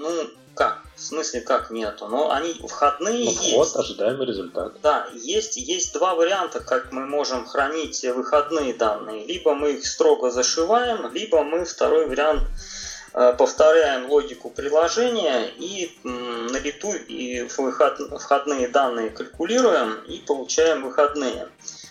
[0.01, 0.83] Ну, как?
[0.97, 2.09] В смысле, как нету?
[2.09, 3.53] Но они входные ну, есть.
[3.55, 4.81] Вот ожидаемый результат.
[4.83, 9.27] Да, есть, есть два варианта, как мы можем хранить выходные данные.
[9.27, 12.45] Либо мы их строго зашиваем, либо мы второй вариант
[13.13, 21.49] э, повторяем логику приложения и на лету и входные данные калькулируем и получаем выходные.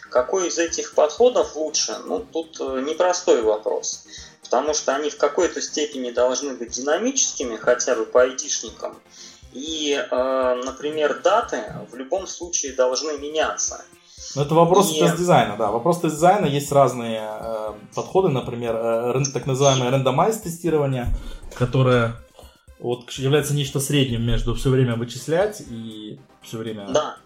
[0.10, 1.96] Какой из этих подходов лучше?
[2.06, 4.04] Ну, тут э, непростой вопрос
[4.50, 8.98] потому что они в какой-то степени должны быть динамическими, хотя бы по айдишникам.
[9.54, 13.84] И, э, например, даты в любом случае должны меняться.
[14.36, 15.00] Но это вопрос и...
[15.00, 15.72] тест-дизайна, да.
[15.72, 21.08] Вопрос тест-дизайна есть разные э, подходы, например, э, так называемое рандомайз тестирование,
[21.54, 22.16] которое
[22.80, 27.18] вот является нечто средним между все время вычислять и все время да.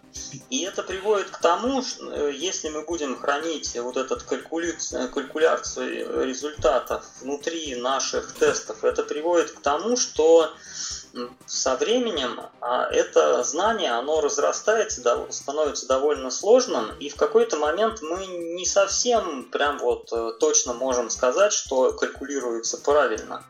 [0.49, 4.77] И это приводит к тому, что э, если мы будем хранить вот этот калькули...
[5.13, 10.53] калькуляцию результатов внутри наших тестов, это приводит к тому, что
[11.45, 18.25] со временем а это знание, оно разрастается, становится довольно сложным, и в какой-то момент мы
[18.25, 23.45] не совсем прям вот э, точно можем сказать, что калькулируется правильно.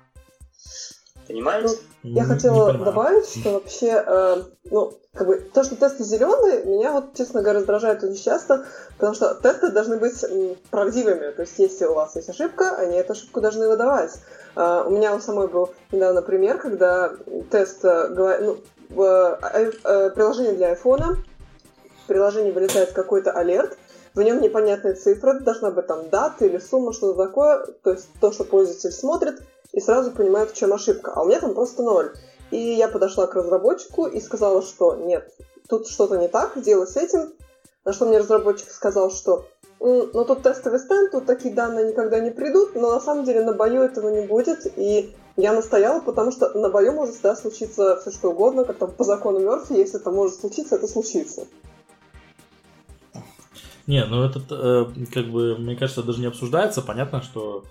[1.28, 1.78] Понимаете?
[2.04, 6.92] Ну, я хотела добавить, что вообще, э, ну, как бы, то, что тесты зеленые, меня
[6.92, 8.66] вот, честно говоря, раздражает очень часто,
[8.98, 10.24] потому что тесты должны быть
[10.70, 11.32] правдивыми.
[11.32, 14.12] То есть, если у вас есть ошибка, они эту ошибку должны выдавать.
[14.56, 17.14] Э, у меня у самой был недавно пример, когда
[17.50, 18.10] тест, э,
[18.42, 18.58] ну,
[19.02, 21.18] э, э, приложение для айфона,
[22.04, 23.78] в приложении вылетает какой-то алерт,
[24.14, 28.32] в нем непонятная цифра, должна быть там дата или сумма, что-то такое, то есть то,
[28.32, 29.42] что пользователь смотрит,
[29.74, 31.12] и сразу понимает, в чем ошибка.
[31.14, 32.14] А у меня там просто ноль.
[32.52, 35.34] И я подошла к разработчику и сказала, что нет,
[35.68, 37.34] тут что-то не так, делай с этим.
[37.84, 39.46] На что мне разработчик сказал, что
[39.80, 43.54] ну тут тестовый стенд, тут такие данные никогда не придут, но на самом деле на
[43.54, 48.12] бою этого не будет, и я настояла, потому что на бою может всегда случиться все
[48.12, 51.48] что угодно, как там по закону Мерфи, если это может случиться, это случится.
[53.86, 56.82] Не, ну этот, э, как бы, мне кажется, даже не обсуждается.
[56.82, 57.66] Понятно, что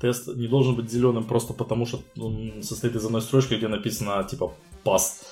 [0.00, 4.22] тест не должен быть зеленым просто потому, что он состоит из одной строчки, где написано
[4.24, 4.52] типа
[4.84, 5.24] pass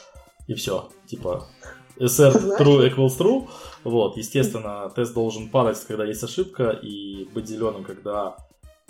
[0.47, 1.47] и все, типа
[1.99, 3.49] SR true equals true.
[3.85, 8.37] Вот, естественно, тест должен падать, когда есть ошибка, и быть зеленым, когда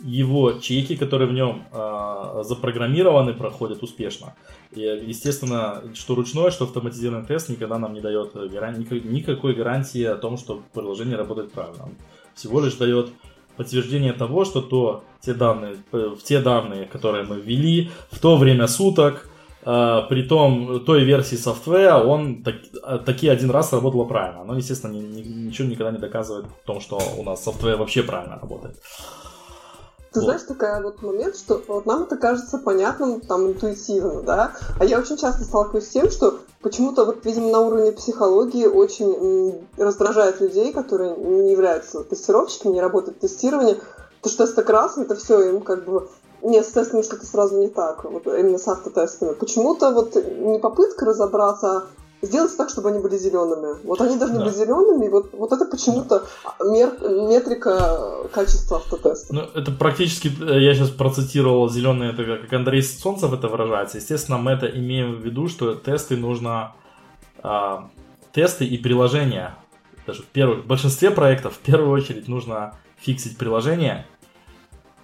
[0.03, 4.35] его чеки, которые в нем э, запрограммированы, проходят успешно.
[4.73, 8.79] И, естественно, что ручной, что автоматизированный тест никогда нам не дает гаран...
[8.79, 11.85] никакой гарантии о том, что приложение работает правильно.
[11.85, 11.93] Он
[12.35, 13.11] всего лишь дает
[13.57, 18.67] подтверждение того, что то, те данные, в те данные, которые мы ввели, в то время
[18.67, 19.29] суток,
[19.64, 22.57] э, при том той версии софтвера, он так,
[23.05, 24.45] таки один раз работало правильно.
[24.45, 28.03] Но, естественно, ни, ни, ничего никогда не доказывает в том, что у нас софтвер вообще
[28.03, 28.77] правильно работает.
[30.14, 30.27] Ты вот.
[30.27, 35.00] знаешь, такой вот момент, что вот нам это кажется понятным, там, интуитивно, да, а я
[35.00, 40.72] очень часто сталкиваюсь с тем, что почему-то вот, видимо, на уровне психологии очень раздражает людей,
[40.72, 43.81] которые не являются тестировщиками, не работают в тестировании,
[44.22, 46.09] то что тесты красные, это все им как бы
[46.42, 49.33] нет, с тестами что-то сразу не так, вот именно с автотестами.
[49.33, 51.87] Почему-то вот не попытка разобраться,
[52.25, 53.79] сделать так, чтобы они были зелеными.
[53.85, 54.45] Вот они должны да.
[54.45, 56.25] быть зелеными, и вот, вот это почему-то
[56.61, 59.35] мер, метрика качества автотеста.
[59.35, 63.99] Ну, это практически, э, я сейчас процитировал зеленые, это как Андрей Солнцев это выражается.
[63.99, 66.75] Естественно, мы это имеем в виду, что тесты нужно,
[67.43, 67.91] а,
[68.33, 69.57] тесты и приложения,
[70.07, 74.07] даже в, первых, в большинстве проектов в первую очередь нужно фиксить приложение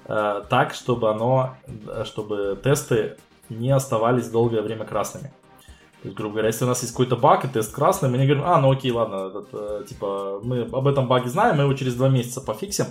[0.07, 1.57] а, так, чтобы оно,
[2.05, 3.17] чтобы тесты
[3.49, 5.33] не оставались долгое время красными.
[6.03, 8.25] То есть, грубо говоря, если у нас есть какой-то баг и тест красный, мы не
[8.25, 11.75] говорим, а, ну окей, ладно, этот, э, типа, мы об этом баге знаем, мы его
[11.75, 12.87] через два месяца пофиксим.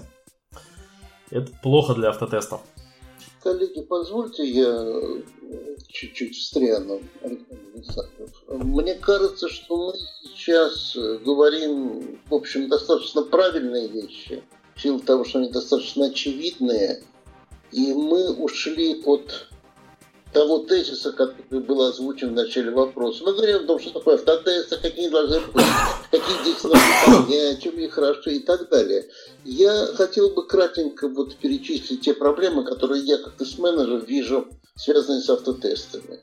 [1.32, 2.62] Это плохо для автотестов.
[3.42, 5.02] Коллеги, позвольте я
[5.88, 7.02] чуть-чуть встряну,
[8.48, 9.94] Мне кажется, что мы
[10.24, 10.96] сейчас
[11.26, 14.44] говорим, в общем, достаточно правильные вещи,
[14.76, 17.02] в силу того, что они достаточно очевидные,
[17.72, 19.49] и мы ушли от
[20.34, 23.24] того тезиса, который был озвучен в начале вопроса.
[23.24, 25.66] Мы говорим о том, что такое автотесты, какие должны быть,
[26.12, 29.08] какие здесь надо чем их хорошо и так далее.
[29.44, 35.30] Я хотел бы кратенько вот перечислить те проблемы, которые я как тест-менеджер вижу, связанные с
[35.30, 36.20] автотестами.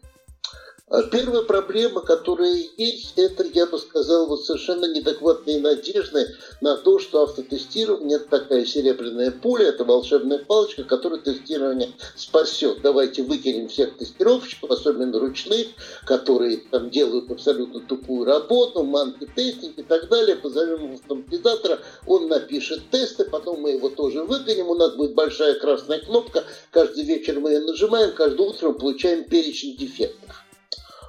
[0.89, 6.29] А первая проблема, которая есть, это, я бы сказал, вот совершенно неадекватные надежды
[6.61, 12.83] на то, что автотестирование– это такая серебряная пуля, это волшебная палочка, которая тестирование спасет.
[12.83, 15.67] Давайте выкинем всех тестировщиков, особенно ручных,
[16.07, 23.25] которые там делают абсолютно тупую работу, манки-тестинг и так далее, позовем автоматизатора, он напишет тесты,
[23.25, 27.61] потом мы его тоже выкинем, у нас будет большая красная кнопка, каждый вечер мы ее
[27.63, 30.46] нажимаем, каждое утро мы получаем перечень дефектов.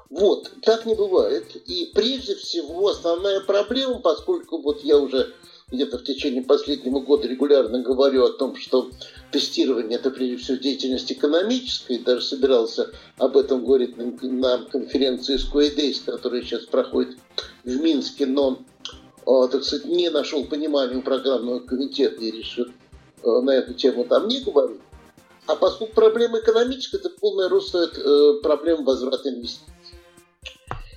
[0.10, 1.56] Вот, так не бывает.
[1.68, 5.34] И прежде всего основная проблема, поскольку вот я уже
[5.70, 8.90] где-то в течение последнего года регулярно говорю о том, что
[9.32, 16.42] тестирование это прежде всего деятельность экономическая, даже собирался об этом говорить на, конференции Square которая
[16.42, 17.18] сейчас проходит
[17.66, 18.60] в Минске, но,
[19.26, 22.68] а, так сказать, не нашел понимания у программного комитета и решил
[23.26, 24.80] а, на эту тему там не говорить.
[25.48, 29.77] А поскольку проблема экономическая, это полный рост э, проблем возврата инвестиций.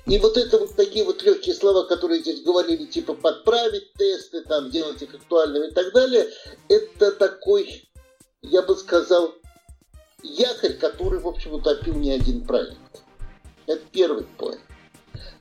[0.07, 4.71] И вот это вот такие вот легкие слова, которые здесь говорили, типа подправить тесты, там,
[4.71, 6.29] делать их актуальными и так далее,
[6.69, 7.89] это такой,
[8.43, 9.35] я бы сказал,
[10.23, 12.77] якорь, который, в общем, утопил не один проект.
[13.67, 14.61] Это первый поинт.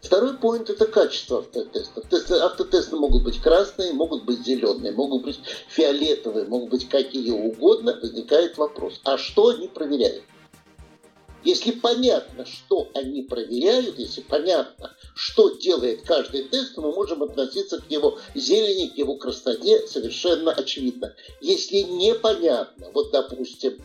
[0.01, 2.05] Второй поинт– это качество автотестов.
[2.09, 7.97] Тесты, автотесты могут быть красные, могут быть зеленые, могут быть фиолетовые, могут быть какие угодно.
[8.01, 10.23] Возникает вопрос, а что они проверяют?
[11.43, 17.89] Если понятно, что они проверяют, если понятно, что делает каждый тест, мы можем относиться к
[17.89, 21.15] его зелени, к его красоте совершенно очевидно.
[21.39, 23.81] Если непонятно, вот допустим,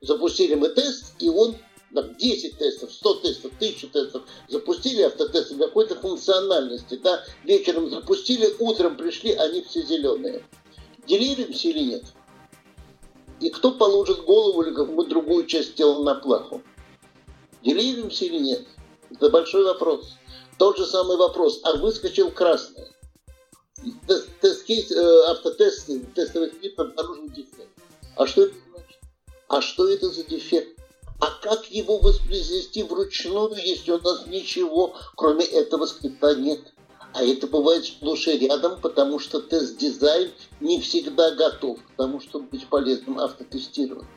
[0.00, 1.56] запустили мы тест, и он
[1.94, 8.96] там, 10 тестов, 100 тестов, 1000 тестов, запустили автотесты какой-то функциональности, да, вечером запустили, утром
[8.96, 10.42] пришли, они все зеленые.
[11.06, 12.04] Деливеримся или нет?
[13.40, 16.62] И кто положит голову или какую другую часть тела на плаху?
[17.62, 18.66] Деливеримся или нет?
[19.10, 20.14] Это большой вопрос.
[20.58, 21.60] Тот же самый вопрос.
[21.64, 22.86] А выскочил красный.
[24.40, 27.68] Тест-кейс, э, автотест, тестовый скрипт обнаружил дефект.
[28.16, 28.98] А что это значит?
[29.48, 30.78] А что это за дефект?
[31.20, 36.60] А как его воспроизвести вручную, если у нас ничего, кроме этого скрипта нет?
[37.14, 42.46] А это бывает сплошь и рядом, потому что тест-дизайн не всегда готов к тому, чтобы
[42.46, 44.10] быть полезным автотестированием.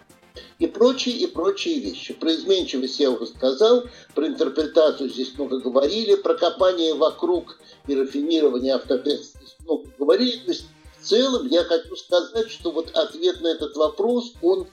[0.58, 2.16] И прочие, и прочие вещи.
[2.16, 3.84] Про изменчивость я уже сказал,
[4.16, 10.38] про интерпретацию здесь много говорили, про копание вокруг и рафинирование автотеста здесь много говорили.
[10.38, 10.66] То есть
[11.00, 14.68] в целом я хочу сказать, что вот ответ на этот вопрос, он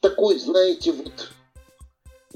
[0.00, 1.12] такой, знаете, вот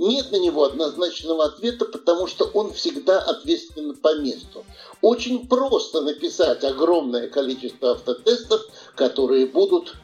[0.02, 4.64] нет на него однозначного ответа, потому что он всегда ответственен по месту.
[5.00, 8.62] Очень просто написать огромное количество автотестов,
[8.96, 9.94] которые будут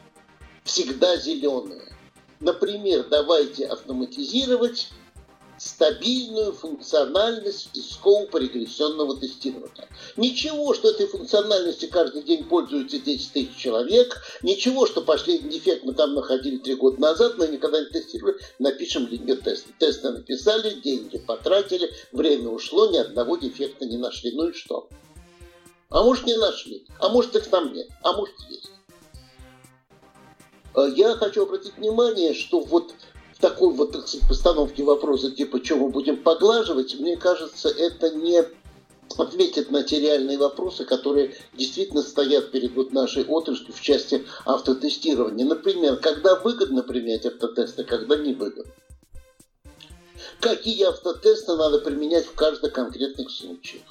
[0.63, 1.93] всегда зеленые.
[2.39, 4.89] Например, давайте автоматизировать
[5.59, 9.87] стабильную функциональность и скоуп регрессионного тестирования.
[10.15, 15.93] Ничего, что этой функциональности каждый день пользуются 10 тысяч человек, ничего, что последний дефект мы
[15.93, 19.69] там находили три года назад, мы никогда не тестировали, напишем линию теста.
[19.77, 24.31] Тесты написали, деньги потратили, время ушло, ни одного дефекта не нашли.
[24.31, 24.87] Ну и что?
[25.89, 28.71] А может не нашли, а может их там нет, а может есть.
[30.75, 32.93] А я хочу обратить внимание, что вот
[33.39, 38.43] такой вот так сказать, постановке вопроса, типа, что мы будем поглаживать, мне кажется, это не
[39.17, 45.45] ответит на те реальные вопросы, которые действительно стоят перед вот нашей отраслью в части автотестирования.
[45.45, 48.71] Например, когда выгодно применять автотесты, когда не выгодно.
[50.39, 53.83] Какие автотесты надо применять в каждых конкретных случаях?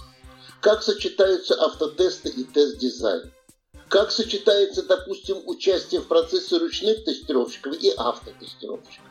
[0.60, 3.30] Как сочетаются автотесты и тест-дизайн?
[3.88, 9.07] Как сочетается, допустим, участие в процессе ручных тестировщиков и автотестировщиков?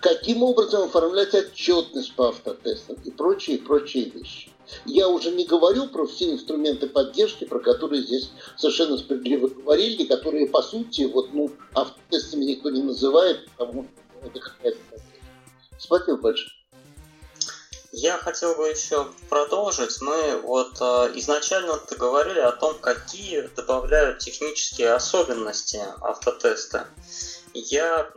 [0.00, 4.50] Каким образом оформлять отчетность по автотестам и прочие, прочие вещи.
[4.84, 10.46] Я уже не говорю про все инструменты поддержки, про которые здесь совершенно справедливо говорили, которые,
[10.46, 14.78] по сути, вот, ну, автотестами никто не называет, потому что это какая-то
[15.78, 16.52] Спасибо большое.
[17.90, 20.00] Я хотел бы еще продолжить.
[20.00, 26.88] Мы вот э, изначально -то говорили о том, какие добавляют технические особенности автотеста.
[27.52, 28.10] Я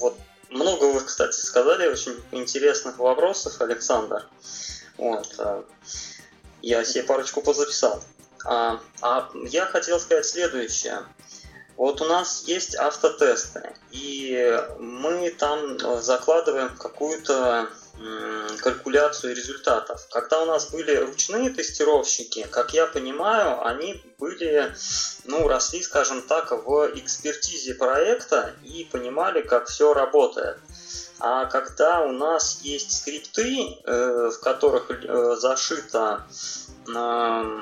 [0.00, 0.14] вот
[0.50, 4.26] много вы, кстати, сказали, очень интересных вопросов, Александр.
[4.96, 5.34] Вот.
[5.38, 5.64] А,
[6.62, 8.02] я себе парочку позаписал.
[8.44, 11.04] А, а я хотел сказать следующее.
[11.76, 17.70] Вот у нас есть автотесты, и мы там э, закладываем какую-то
[18.60, 20.06] калькуляцию результатов.
[20.10, 24.74] Когда у нас были ручные тестировщики, как я понимаю, они были,
[25.24, 30.58] ну, росли, скажем так, в экспертизе проекта и понимали, как все работает.
[31.20, 36.26] А когда у нас есть скрипты, э, в которых э, зашита
[36.88, 37.60] э,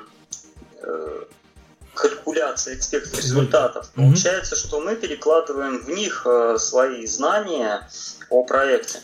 [1.95, 6.25] калькуляция экспертных результатов, получается, что мы перекладываем в них
[6.59, 7.89] свои знания
[8.31, 9.01] о проекте.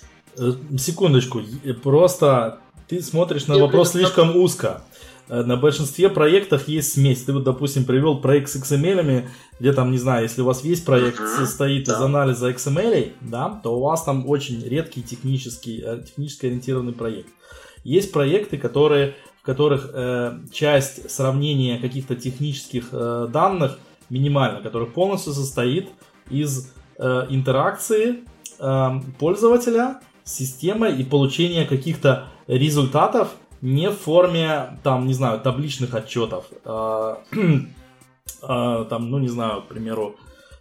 [0.78, 1.40] Секундочку,
[1.82, 2.58] просто
[2.88, 4.82] ты смотришь на вопрос слишком узко.
[5.28, 7.22] Э, на большинстве проектах есть смесь.
[7.22, 9.24] Ты вот, допустим, привел проект с XML,
[9.58, 11.94] где там, не знаю, если у вас весь проект uh-huh, состоит да.
[11.94, 17.28] из анализа XML, да, то у вас там очень редкий технический, э, технически ориентированный проект.
[17.84, 23.78] Есть проекты, которые, в которых э, часть сравнения каких-то технических э, данных
[24.10, 25.88] минимальна, которых полностью состоит
[26.30, 28.24] из э, интеракции
[28.58, 35.94] э, пользователя с системой и получения каких-то результатов не в форме, там, не знаю, табличных
[35.94, 36.46] отчетов.
[36.64, 37.18] А,
[38.42, 40.16] а, там, ну, не знаю, к примеру,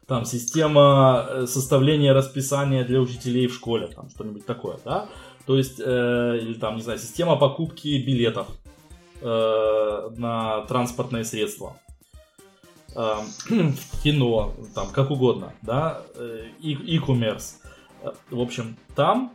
[0.07, 5.07] там, система э, составления расписания для учителей в школе, там, что-нибудь такое, да?
[5.45, 8.47] То есть, э, или там, не знаю, система покупки билетов
[9.21, 11.77] э, на транспортные средства.
[12.95, 13.15] Э,
[14.03, 16.01] кино, там, как угодно, да?
[16.15, 17.55] Э, e-commerce.
[18.29, 19.31] В общем, там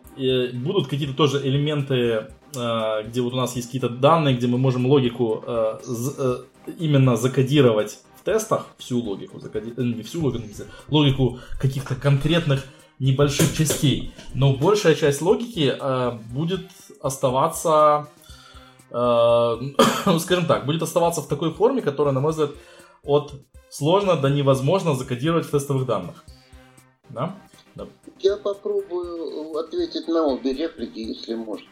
[0.54, 4.86] будут какие-то тоже элементы Э, где вот у нас есть какие-то данные, где мы можем
[4.86, 5.78] логику э,
[6.18, 6.36] э,
[6.78, 9.72] именно закодировать в тестах, всю логику, закоди...
[9.76, 10.46] не всю логику,
[10.88, 12.64] логику каких-то конкретных
[12.98, 14.12] небольших частей.
[14.34, 15.72] Но большая часть логики
[16.32, 16.68] будет
[17.00, 18.08] оставаться,
[18.90, 22.50] ну, скажем так, будет оставаться в такой форме, которая, на мой взгляд,
[23.04, 23.34] от
[23.70, 26.24] сложно до невозможно закодировать в тестовых данных.
[27.08, 27.36] Да?
[28.20, 31.68] Я попробую ответить на обе реплики, если можно.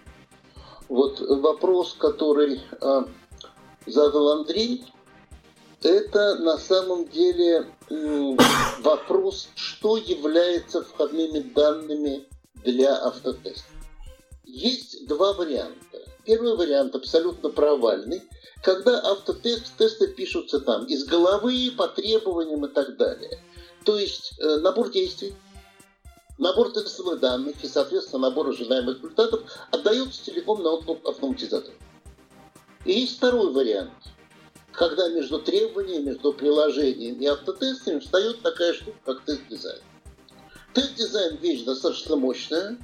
[0.89, 3.05] Вот вопрос, который э,
[3.87, 4.85] задал Андрей,
[5.83, 8.37] это на самом деле э,
[8.81, 12.29] вопрос, что является входными данными
[12.65, 13.69] для автотеста.
[14.45, 15.99] Есть два варианта.
[16.25, 18.23] Первый вариант абсолютно провальный,
[18.63, 23.41] когда автотесты пишутся там из головы, по требованиям и так далее.
[23.85, 25.35] То есть э, набор действий,
[26.39, 31.75] Набор тестовых данных и, соответственно, набор ожидаемых результатов отдается целиком на откуп автоматизатору.
[32.85, 33.93] И есть второй вариант,
[34.71, 39.81] когда между требованиями, между приложением и автотестами встает такая штука, как тест-дизайн.
[40.75, 42.79] Тест-дизайн– вещь достаточно мощная,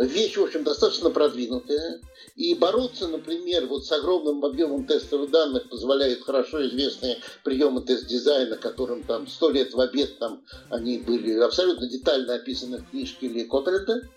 [0.00, 2.00] вещь, в общем, достаточно продвинутая.
[2.36, 9.02] И бороться, например, вот с огромным объемом тестовых данных позволяют хорошо известные приемы тест-дизайна, которым
[9.02, 14.08] там сто лет в обед там они были абсолютно детально описаны в книжке Ли Копленда.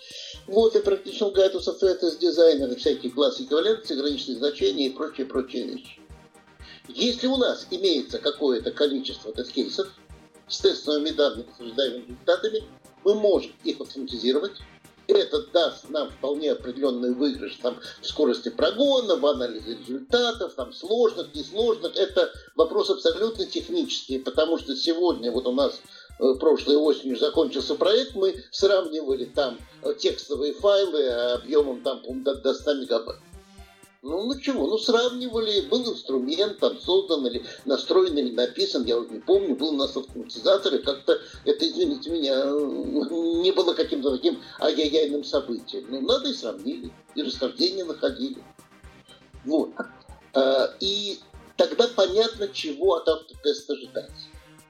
[0.46, 6.00] Вот, A Practitioner's Guide to Software Test всякие классы эквиваленции, граничные значения и прочие-прочие вещи.
[6.88, 9.88] Если у нас имеется какое-то количество тест-кейсов
[10.48, 12.64] с тестовыми данными, с результатами,
[13.04, 14.58] мы можем их автоматизировать,
[15.14, 21.34] это даст нам вполне определенный выигрыш там, в скорости прогона, в анализе результатов, там, сложных,
[21.34, 21.96] несложных.
[21.96, 25.80] Это вопрос абсолютно технический, потому что сегодня вот у нас
[26.20, 32.54] э, прошлой осенью закончился проект, мы сравнивали там э, текстовые файлы объемом там, до, до
[32.54, 33.20] 100 мегабайт.
[34.04, 39.10] Ну, ну чего, ну сравнивали, был инструмент там создан или настроен или написан, я уже
[39.10, 42.46] не помню, был у нас автоматизатор, и как-то это, извините меня,
[43.44, 45.86] не было каким-то таким ай-яй-яйным событием.
[45.90, 48.44] Ну, надо и сравнили, и расхождения находили.
[49.46, 49.70] Вот.
[50.34, 51.20] А, и
[51.56, 54.10] тогда понятно, чего от автотеста ждать.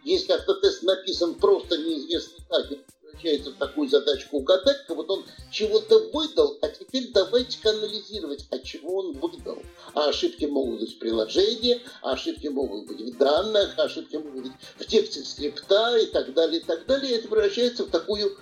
[0.03, 2.79] Если автотест написан просто неизвестно как,
[3.11, 8.99] превращается в такую задачку угадать, вот он чего-то выдал, а теперь давайте-ка анализировать, а чего
[8.99, 9.59] он выдал.
[9.93, 14.43] А ошибки могут быть в приложении, а ошибки могут быть в данных, а ошибки могут
[14.43, 17.11] быть в тексте скрипта и так далее, и так далее.
[17.11, 18.37] И это превращается в такую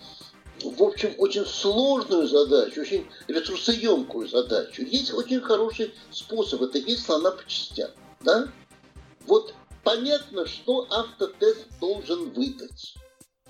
[0.62, 4.82] в общем, очень сложную задачу, очень ресурсоемкую задачу.
[4.82, 7.90] Есть очень хороший способ, это есть слона по частям.
[8.20, 8.50] Да?
[9.26, 9.54] Вот
[9.86, 12.94] понятно, что автотест должен выдать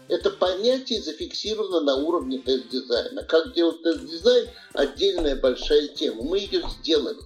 [0.09, 3.23] это понятие зафиксировано на уровне тест-дизайна.
[3.23, 6.23] Как делать тест-дизайн– отдельная большая тема.
[6.23, 7.19] Мы ее сделали.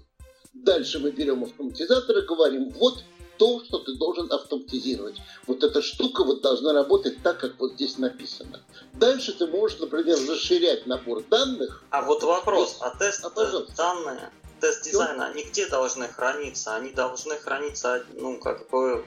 [0.53, 3.03] Дальше мы берем автоматизатор и говорим, вот
[3.37, 5.17] то, что ты должен автоматизировать.
[5.47, 8.61] Вот эта штука вот должна работать так, как вот здесь написано.
[8.93, 11.83] Дальше ты можешь, например, расширять набор данных.
[11.89, 13.31] А вот вопрос, а тест а,
[13.75, 16.75] данные, тест дизайна, они где должны храниться?
[16.75, 19.03] Они должны храниться, ну, как бы,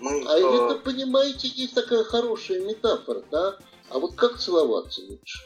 [0.00, 0.24] мы...
[0.26, 0.40] А э...
[0.40, 3.58] это, понимаете, есть такая хорошая метафора, да?
[3.90, 5.40] А вот как целоваться лучше?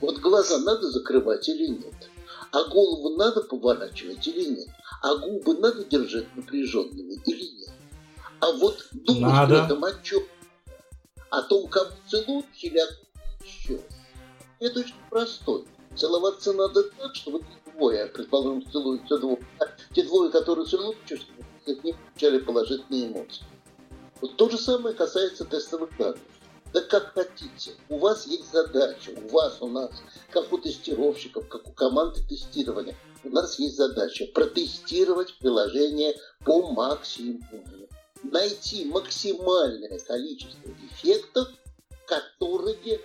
[0.00, 2.10] Вот глаза надо закрывать или нет?
[2.52, 4.68] А голову надо поворачивать или нет?
[5.02, 7.70] А губы надо держать напряженными или нет?
[8.40, 9.54] А вот думать надо.
[9.54, 10.22] при этом о чем?
[11.30, 12.86] О том, кого целуют или о
[13.44, 13.80] еще?
[14.60, 15.64] Это очень простой.
[15.96, 17.42] Целоваться надо так, чтобы
[17.74, 19.38] двое, предположим, целуются двое.
[19.60, 19.64] А
[19.94, 23.44] те двое, которые целуют, чувствуют, от них получали положительные эмоции.
[24.20, 26.20] Вот то же самое касается тестовых данных.
[26.72, 27.72] Да как хотите.
[27.88, 29.90] У вас есть задача, у вас, у нас,
[30.30, 36.14] как у тестировщиков, как у команды тестирования, у нас есть задача протестировать приложение
[36.44, 37.88] по максимуму.
[38.22, 41.48] Найти максимальное количество дефектов,
[42.06, 43.00] которые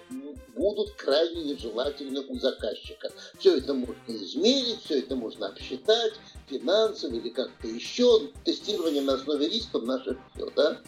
[0.56, 3.12] будут крайне нежелательны у заказчика.
[3.40, 6.14] Все это можно измерить, все это можно обсчитать,
[6.48, 8.32] финансово или как-то еще.
[8.44, 10.82] Тестирование на основе рисков наше все, да?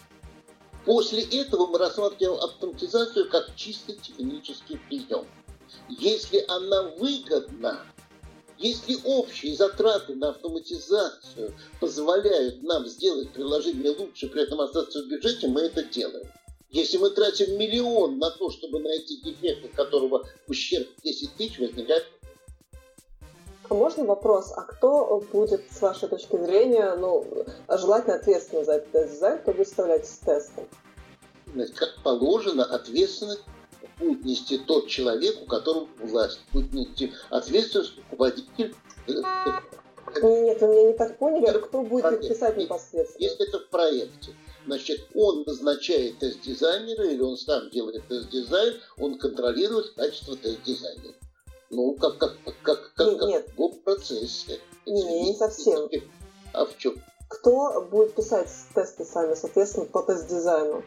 [0.84, 5.26] После этого мы рассматриваем автоматизацию как чисто технический прием.
[5.88, 7.86] Если она выгодна,
[8.58, 15.48] если общие затраты на автоматизацию позволяют нам сделать приложение лучше, при этом остаться в бюджете,
[15.48, 16.26] мы это делаем.
[16.70, 22.04] Если мы тратим миллион на то, чтобы найти дефект, от которого ущерб 10 тысяч, возникает
[23.68, 27.26] а можно вопрос, а кто будет, с вашей точки зрения, ну,
[27.68, 30.66] желательно ответственный за этот дизайн, кто будет вставлять тесты?
[31.76, 33.42] Как положено, ответственность
[33.98, 36.40] будет нести тот человек, у которого власть.
[36.52, 38.74] Будет нести ответственность руководитель.
[39.06, 42.28] Нет, вы меня не так поняли, а кто будет проект.
[42.28, 43.22] писать непосредственно?
[43.22, 44.32] Если это в проекте,
[44.66, 51.14] значит, он назначает тест-дизайнера или он сам делает тест-дизайн, он контролирует качество тест-дизайнера.
[51.70, 54.60] Ну, как, как, как, как, нет, как в процессе.
[54.86, 55.88] Нет, не совсем.
[56.52, 56.94] А в чем?
[57.28, 60.84] Кто будет писать тесты сами, соответственно, по тест-дизайну?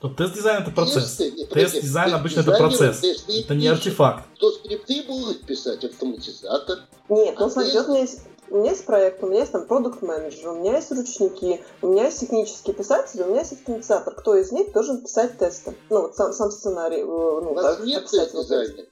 [0.00, 1.16] То тест-дизайн это процесс.
[1.16, 3.02] Тест-дизайн обычно это процесс.
[3.28, 4.24] Это не артефакт.
[4.36, 6.78] Кто скрипты будет писать автоматизатор?
[7.08, 10.02] Нет, ну смотри, у меня есть у меня есть проект, у меня есть там продукт
[10.02, 14.12] менеджер у меня есть ручники, у меня есть технический писатель, у меня есть автоматизатор.
[14.12, 15.76] Кто из них должен писать тесты?
[15.88, 17.02] Ну, вот сам, сам сценарий.
[17.02, 18.86] Э, ну, у вас так, нет тест-дизайна?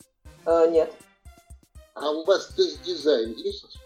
[0.44, 0.92] А, нет.
[2.00, 3.78] А у вас тест-дизайн есть?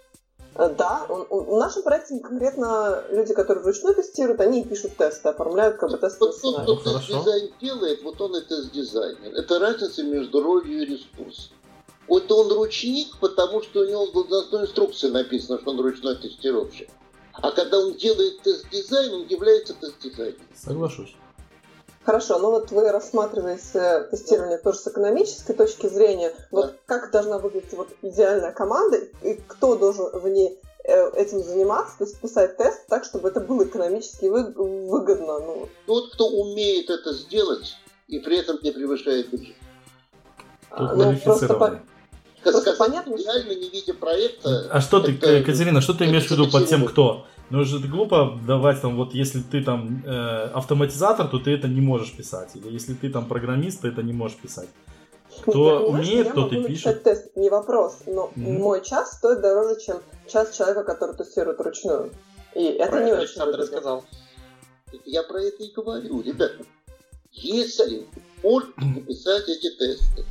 [0.55, 5.31] Э, да, он, он, в нашем проекте конкретно люди, которые вручную тестируют, они пишут тесты,
[5.31, 6.25] оформляют как бы тесты.
[6.25, 9.35] Вот тот, кто тест-дизайн делает, вот он и тест-дизайнер.
[9.35, 11.57] Это разница между ролью и ресурсом.
[12.09, 16.91] Вот он ручник, потому что у него в должностной инструкции написано, что он ручной тестировщик.
[17.33, 20.47] А когда он делает тест-дизайн, он является тест-дизайнером.
[20.55, 21.15] Соглашусь.
[22.05, 26.33] Хорошо, ну вот вы рассматриваете тестирование тоже с экономической точки зрения.
[26.51, 26.73] Вот да.
[26.87, 32.05] как должна выглядеть вот идеальная команда и кто должен в ней э, этим заниматься, то
[32.05, 35.39] есть писать тест так, чтобы это было экономически выгодно.
[35.39, 35.69] Ну.
[35.87, 37.77] Тот, кто умеет это сделать
[38.09, 39.55] и при этом не превышает бюджет.
[40.71, 41.81] А, ну, просто, по...
[42.43, 44.69] просто понятно, реально не видя проекта.
[44.71, 47.27] А что ты, Катерина, что ты имеешь в виду под тем, кто?
[47.51, 51.83] Ну, же глупо давать там, вот если ты там э, автоматизатор, то ты это не
[51.83, 52.51] можешь писать.
[52.55, 54.71] Или если ты там программист, то это не можешь писать.
[55.43, 57.03] Кто ну, умеет, тот и пишет.
[57.03, 58.59] тест, не вопрос, но mm-hmm.
[58.59, 62.13] мой час стоит дороже, чем час человека, который тестирует ручную.
[62.55, 64.05] И это про не очень рассказал.
[65.05, 66.65] Я про это и говорю, ребята.
[67.33, 68.07] Если
[68.43, 70.25] можно написать эти тесты,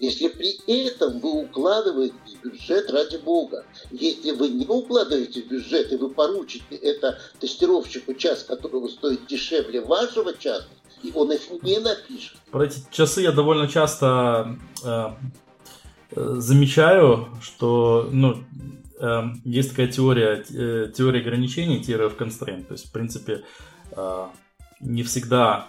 [0.00, 3.64] если при этом вы укладываете бюджет, ради бога.
[3.90, 10.32] Если вы не укладываете бюджет, и вы поручите это тестировщику час, которого стоит дешевле вашего
[10.32, 10.66] часа,
[11.02, 12.36] и он их не напишет.
[12.50, 15.08] Про эти часы я довольно часто э,
[16.12, 18.42] э, замечаю, что ну,
[18.98, 22.64] э, есть такая теория, э, теория ограничений, theory of constraint.
[22.64, 23.44] То есть, в принципе,
[23.92, 24.26] э,
[24.80, 25.68] не всегда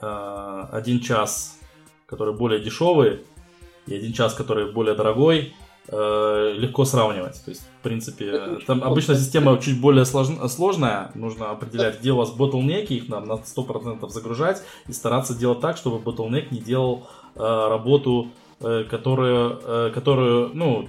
[0.00, 1.58] э, один час,
[2.06, 3.24] который более дешевый,
[3.86, 5.54] и один час, который более дорогой,
[5.88, 7.42] э, легко сравнивать.
[7.44, 11.10] То есть, в принципе, там обычно система чуть более сложная.
[11.14, 15.76] Нужно определять, где у вас ботлнеки, их надо на 100% загружать и стараться делать так,
[15.76, 18.28] чтобы ботлнек не делал э, работу,
[18.60, 20.88] э, которую, которую, ну,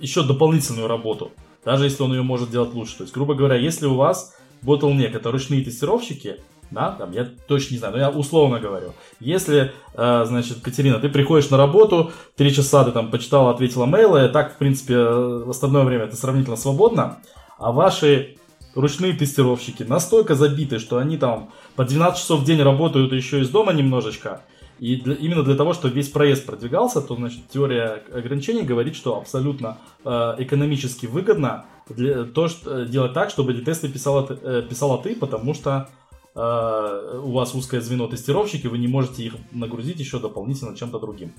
[0.00, 1.30] еще дополнительную работу.
[1.64, 2.98] Даже если он ее может делать лучше.
[2.98, 6.36] То есть, грубо говоря, если у вас bottleneck это ручные тестировщики,
[6.70, 8.92] да, там, я точно не знаю, но я условно говорю.
[9.20, 14.28] Если, э, значит, Катерина, ты приходишь на работу, три часа ты там почитала, ответила мейлы,
[14.28, 17.18] так, в принципе, в остальное время ты сравнительно свободно,
[17.58, 18.36] а ваши
[18.74, 23.48] ручные тестировщики настолько забиты, что они там по 12 часов в день работают еще из
[23.48, 24.42] дома немножечко,
[24.78, 29.16] и для, именно для того, чтобы весь проезд продвигался, то значит теория ограничений говорит, что
[29.16, 34.62] абсолютно э, экономически выгодно для, то, что, э, делать так, чтобы эти тесты писала, э,
[34.68, 35.88] писала ты, потому что
[36.34, 41.32] э, у вас узкое звено тестировщики, вы не можете их нагрузить еще дополнительно чем-то другим.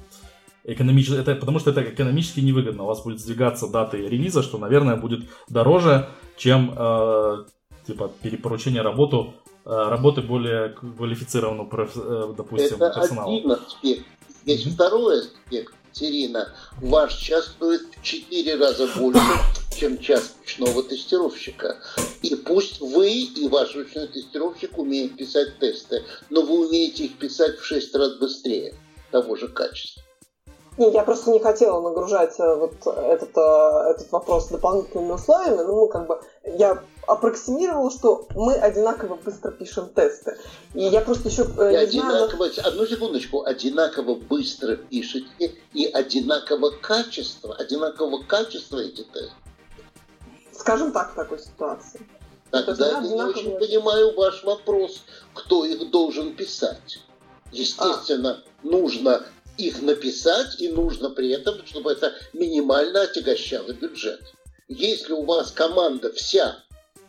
[0.63, 2.83] Экономически, это, потому что это экономически невыгодно.
[2.83, 7.45] У вас будет сдвигаться даты релиза, что, наверное, будет дороже, чем э,
[7.85, 9.33] типа перепоручение работу
[9.65, 13.35] Э, работы более квалифицированного, э, допустим, Это персонала.
[13.35, 14.05] один аспект.
[14.45, 14.71] Есть mm-hmm.
[14.73, 16.53] второй аспект, Терина.
[16.81, 19.21] Ваш час стоит в 4 раза больше,
[19.77, 21.79] чем час ручного тестировщика.
[22.21, 27.57] И пусть вы и ваш ручной тестировщик умеют писать тесты, но вы умеете их писать
[27.57, 28.75] в 6 раз быстрее
[29.11, 30.04] того же качества.
[30.77, 35.61] Не, я просто не хотела нагружать э, вот этот, этот вопрос дополнительными условиями.
[35.61, 40.37] Ну, как бы я аппроксимировал, что мы одинаково быстро пишем тесты.
[40.73, 42.67] И я просто еще э, не одинаково, знаю...
[42.67, 43.43] Одну секундочку.
[43.45, 49.31] Одинаково быстро пишете и одинаково качество, одинакового качества эти тесты.
[50.51, 52.01] Скажем так, в такой ситуации.
[52.51, 55.03] Тогда я не очень понимаю ваш вопрос,
[55.33, 56.99] кто их должен писать.
[57.51, 58.67] Естественно, а.
[58.67, 59.25] нужно
[59.57, 64.21] их написать, и нужно при этом, чтобы это минимально отягощало бюджет.
[64.67, 66.57] Если у вас команда вся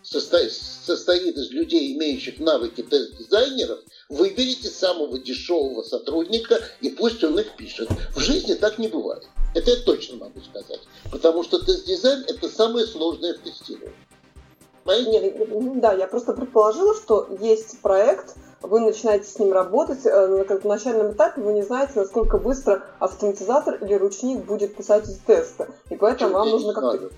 [0.03, 7.89] состоит, из людей, имеющих навыки тест-дизайнеров, выберите самого дешевого сотрудника и пусть он их пишет.
[8.15, 9.25] В жизни так не бывает.
[9.55, 10.81] Это я точно могу сказать.
[11.11, 13.95] Потому что тест-дизайн– это самое сложное в тестировании.
[14.87, 18.37] Нет, да, я просто предположила, что есть проект,
[18.67, 23.75] вы начинаете с ним работать, э, на начальном этапе вы не знаете, насколько быстро автоматизатор
[23.77, 25.69] или ручник будет писать эти тесты.
[25.91, 27.11] И поэтому вам нужно как-то...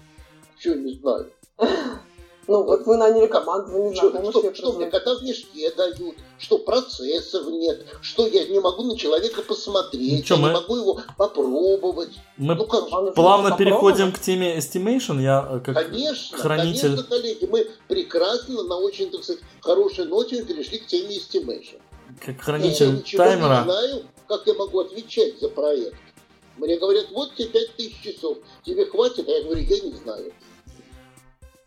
[0.59, 1.30] Чего не знаю?
[2.49, 5.70] Ну, вот вы наняли команду, вы не знаете, что, что, что мне кота в мешке
[5.76, 10.49] дают, что процессов нет, что я не могу на человека посмотреть, ну, я мы...
[10.49, 12.12] не могу его попробовать.
[12.38, 15.20] Мы ну, как, плавно переходим к теме estimation.
[15.20, 16.80] Я э, как конечно, хранитель...
[16.80, 21.78] Конечно, коллеги, мы прекрасно на очень, так сказать, хорошей ноте перешли к теме estimation.
[22.24, 23.59] Как хранитель я таймера.
[23.59, 25.96] не знаю, как я могу отвечать за проект.
[26.57, 29.28] Мне говорят, вот тебе 5000 часов, тебе хватит?
[29.28, 30.32] А я говорю, я не знаю.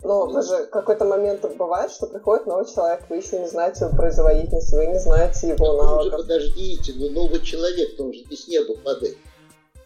[0.04, 3.95] Но вы же какой-то момент бывает, что приходит новый человек, вы еще не знаете его
[3.95, 6.08] производительность, вы не знаете его так навыков.
[6.08, 9.18] Уже подождите, но новый человек, он же не с неба падает.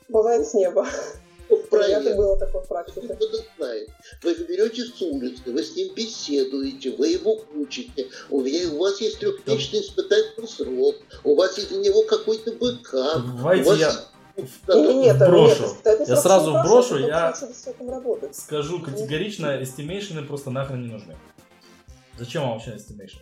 [0.08, 0.88] Бывает с неба.
[1.50, 2.10] Ну, правильно.
[2.10, 3.02] Это было такое в практике.
[3.02, 3.90] Кто-то знает.
[4.24, 8.08] Вы берете с улицы, вы с ним беседуете, вы его учите.
[8.30, 13.22] У, у вас есть трехмесячный испытательный срок, у вас есть для него какой-то бэкап.
[13.38, 13.88] Давайте я...
[13.88, 15.64] Есть нет, брошу.
[15.64, 17.34] Нет, это, это я сразу брошу, я
[18.32, 21.16] скажу категорично, estimation ы просто нахрен не нужны.
[22.18, 23.20] Зачем вам вообще estimation?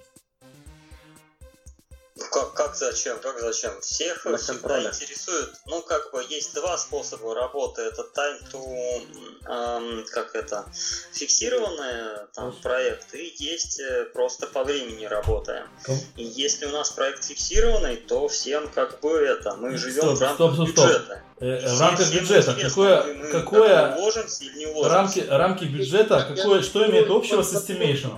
[2.31, 3.19] Как, как зачем?
[3.19, 3.71] Как зачем?
[3.81, 5.49] Всех всегда интересует.
[5.65, 7.81] Ну, как бы есть два способа работы.
[7.81, 9.05] Это time to,
[9.47, 10.65] эм, как это,
[11.13, 15.67] фиксированные там проекты, и есть э, просто по времени работаем.
[16.15, 20.21] И если у нас проект фиксированный, то всем как бы это, мы живем стоп, в
[20.21, 21.23] рамках стоп, стоп, бюджета.
[21.39, 22.55] Э, в рамках бюджета.
[22.61, 24.95] Какое, мы, какое уложимся или не уложимся.
[24.95, 28.13] Рамки, рамки бюджета, какое, что имеет общего с estimation?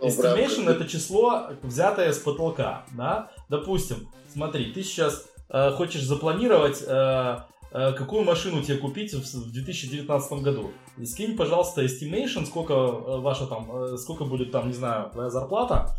[0.00, 3.30] Estimation это число, взятое с потолка, да?
[3.48, 7.38] Допустим, смотри, ты сейчас э, хочешь запланировать, э,
[7.72, 10.72] э, какую машину тебе купить в, в 2019 году.
[11.04, 15.94] Скинь, пожалуйста, estimation, сколько э, ваша там, э, сколько будет там, не знаю, твоя зарплата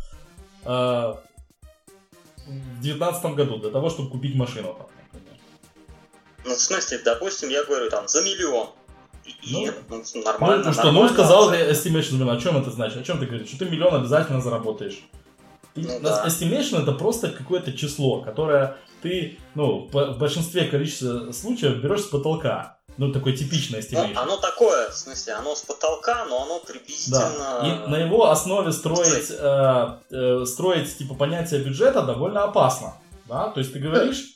[0.64, 0.68] э,
[2.46, 5.36] в 2019 году для того, чтобы купить машину там, например.
[6.44, 8.68] Ну, в смысле, допустим, я говорю там за миллион.
[9.24, 10.64] И, ну, ну, нормально.
[10.66, 12.36] Ну, что, ну сказал estimation миллион.
[12.36, 13.00] О чем это значит?
[13.00, 13.48] О чем ты говоришь?
[13.48, 15.02] Что ты миллион обязательно заработаешь.
[15.74, 16.24] ну, да.
[16.26, 22.78] Estimation это просто какое-то число, которое ты, ну, в большинстве количества случаев берешь с потолка.
[22.98, 24.12] Ну, такое типичное estimation.
[24.14, 27.60] Ну, оно такое, в смысле, оно с потолка, но оно приблизительно...
[27.62, 27.86] Да.
[27.86, 32.94] И на его основе строить, э, э, строить, типа, понятие бюджета довольно опасно.
[33.26, 33.48] Да?
[33.48, 34.34] То есть ты говоришь,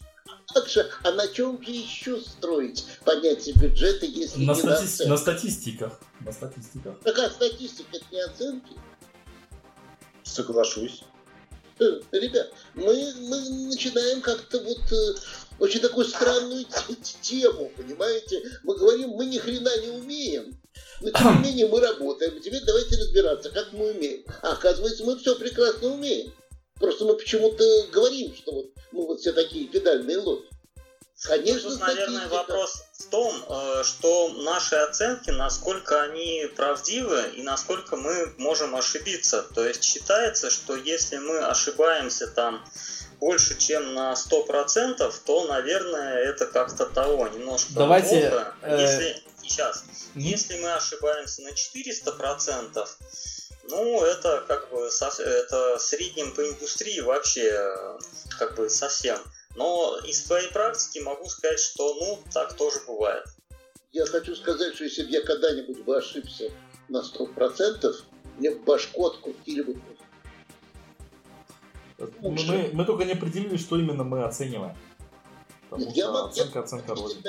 [0.55, 5.03] также, а на чем же еще строить понятие бюджета, если на не стати...
[5.03, 6.01] на, на статистиках?
[6.21, 6.99] На статистиках.
[7.01, 8.73] Такая статистика, это не оценки?
[10.23, 11.03] Соглашусь.
[11.79, 15.15] Э, ребят, мы, мы начинаем как-то вот э,
[15.59, 16.65] очень такую странную
[17.21, 18.43] тему, понимаете?
[18.63, 20.59] Мы говорим, мы ни хрена не умеем.
[21.01, 22.41] Но тем не менее мы работаем.
[22.41, 24.25] Теперь давайте разбираться, как мы умеем.
[24.43, 26.33] А оказывается, мы все прекрасно умеем.
[26.79, 30.49] Просто мы почему-то говорим, что вот мы вот все такие педальные лохи.
[31.23, 37.97] Конечно, Тут, наверное, вопрос в том, э, что наши оценки, насколько они правдивы и насколько
[37.97, 39.43] мы можем ошибиться.
[39.55, 42.63] То есть считается, что если мы ошибаемся там
[43.19, 48.55] больше, чем на 100%, то, наверное, это как-то того, немножко Давайте, плохо.
[48.61, 52.87] э, Если, сейчас, если мы ошибаемся на 400%,
[53.71, 57.99] ну, это как бы со- это средним по индустрии вообще э,
[58.39, 59.19] как бы совсем.
[59.57, 63.25] Но из своей практики могу сказать, что ну, так тоже бывает.
[63.93, 66.51] Я хочу сказать, что если бы я когда-нибудь бы ошибся
[66.89, 67.95] на 100%,
[68.39, 69.77] мне в башку открутили бы.
[71.99, 74.77] Мы, мы- мы только не определили, что именно мы оцениваем.
[75.71, 77.23] Потому Нет, я что могу- я- оценка оценка рознь.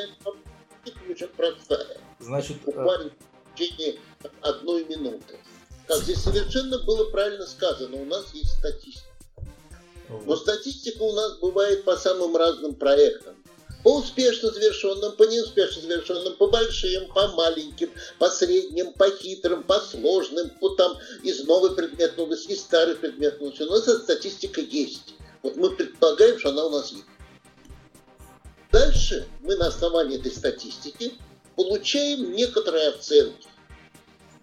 [1.09, 1.97] Очень простая.
[2.19, 3.99] Значит, э, Буквально в течение
[4.41, 5.39] одной минуты.
[5.87, 9.07] Как здесь совершенно было правильно сказано, у нас есть статистика.
[10.25, 13.35] Но статистика у нас бывает по самым разным проектам.
[13.83, 19.79] По успешно завершенным, по неуспешно завершенным, по большим, по маленьким, по средним, по хитрым, по
[19.79, 23.39] сложным, по там из новый предмет, новый, из старый предмет.
[23.39, 23.55] новый.
[23.57, 25.13] У нас эта статистика есть.
[25.41, 27.05] Вот мы предполагаем, что она у нас есть.
[28.71, 31.13] Дальше мы на основании этой статистики
[31.55, 33.46] получаем некоторые оценки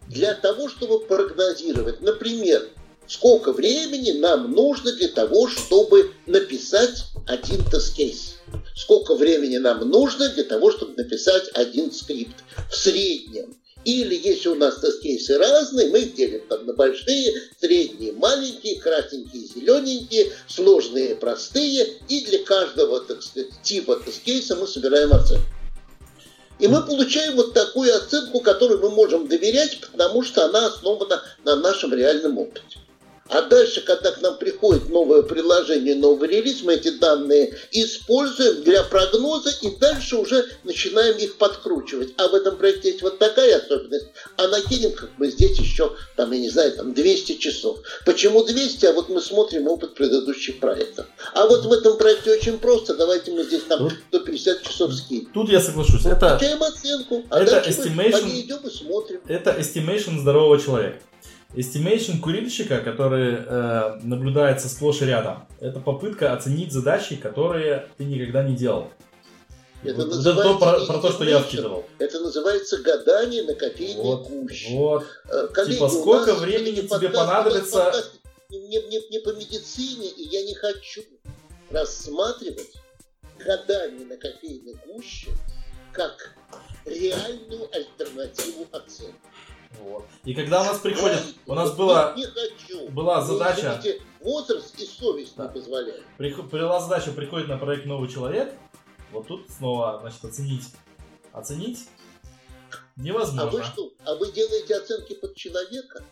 [0.09, 2.01] для того, чтобы прогнозировать.
[2.01, 2.69] Например,
[3.07, 8.37] сколько времени нам нужно для того, чтобы написать один тест-кейс.
[8.77, 12.37] Сколько времени нам нужно для того, чтобы написать один скрипт
[12.71, 13.57] в среднем.
[13.85, 19.47] Или если у нас тест-кейсы разные, мы их делим там на большие, средние, маленькие, красненькие,
[19.47, 21.99] зелененькие, сложные, простые.
[22.09, 25.45] И для каждого, так сказать, типа тест-кейса мы собираем оценку.
[26.59, 31.57] И мы получаем вот такую оценку, которой мы можем доверять, потому что она основана на
[31.57, 32.79] нашем реальном опыте.
[33.31, 38.83] А дальше, когда к нам приходит новое приложение, новый релиз, мы эти данные используем для
[38.83, 42.13] прогноза и дальше уже начинаем их подкручивать.
[42.19, 46.33] А в этом проекте есть вот такая особенность, а накинем как бы здесь еще, там,
[46.33, 47.79] я не знаю, там 200 часов.
[48.05, 48.85] Почему 200?
[48.87, 51.07] А вот мы смотрим опыт предыдущих проектов.
[51.33, 55.31] А вот в этом проекте очень просто, давайте мы здесь там Тут- 150 часов скинем.
[55.33, 56.05] тут я соглашусь.
[56.05, 59.21] Это, Получаем оценку, а это дальше мы estimation- по ней идем и смотрим.
[59.27, 60.99] это estimation здорового человека.
[61.57, 68.43] Estimation курильщика, который э, наблюдается сплошь и рядом, это попытка оценить задачи, которые ты никогда
[68.43, 68.89] не делал.
[69.85, 71.85] Это Вот- называется то, про, про то, что я вкидывал.
[71.99, 74.69] Это называется гадание на кофейной Вот, гуще.
[74.77, 75.05] вот.
[75.31, 78.13] Э, коллеги, Типа, сколько времени все-таки тебе подкаст- понадобится- подкаст
[78.51, 81.03] Не, не- не по медицине, и я не хочу
[81.71, 82.73] рассматривать
[83.45, 85.29] гадание на кофейной гуще
[85.93, 86.35] как
[86.85, 89.15] реальную альтернативу оценки.
[89.81, 90.05] Вот.
[90.25, 92.89] И когда у нас приходит, у нас была, Не, не хочу.
[92.91, 95.45] была задача, извините, возраст и совесть Да.
[95.47, 96.05] не позволяют.
[96.19, 98.53] прих- была задача, приходит на проект новый человек,
[99.13, 100.65] вот тут снова, значит, оценить,
[101.33, 101.89] оценить
[102.73, 103.51] А невозможно.
[103.51, 103.93] вы что?
[104.05, 106.03] А вы делаете оценки под человека?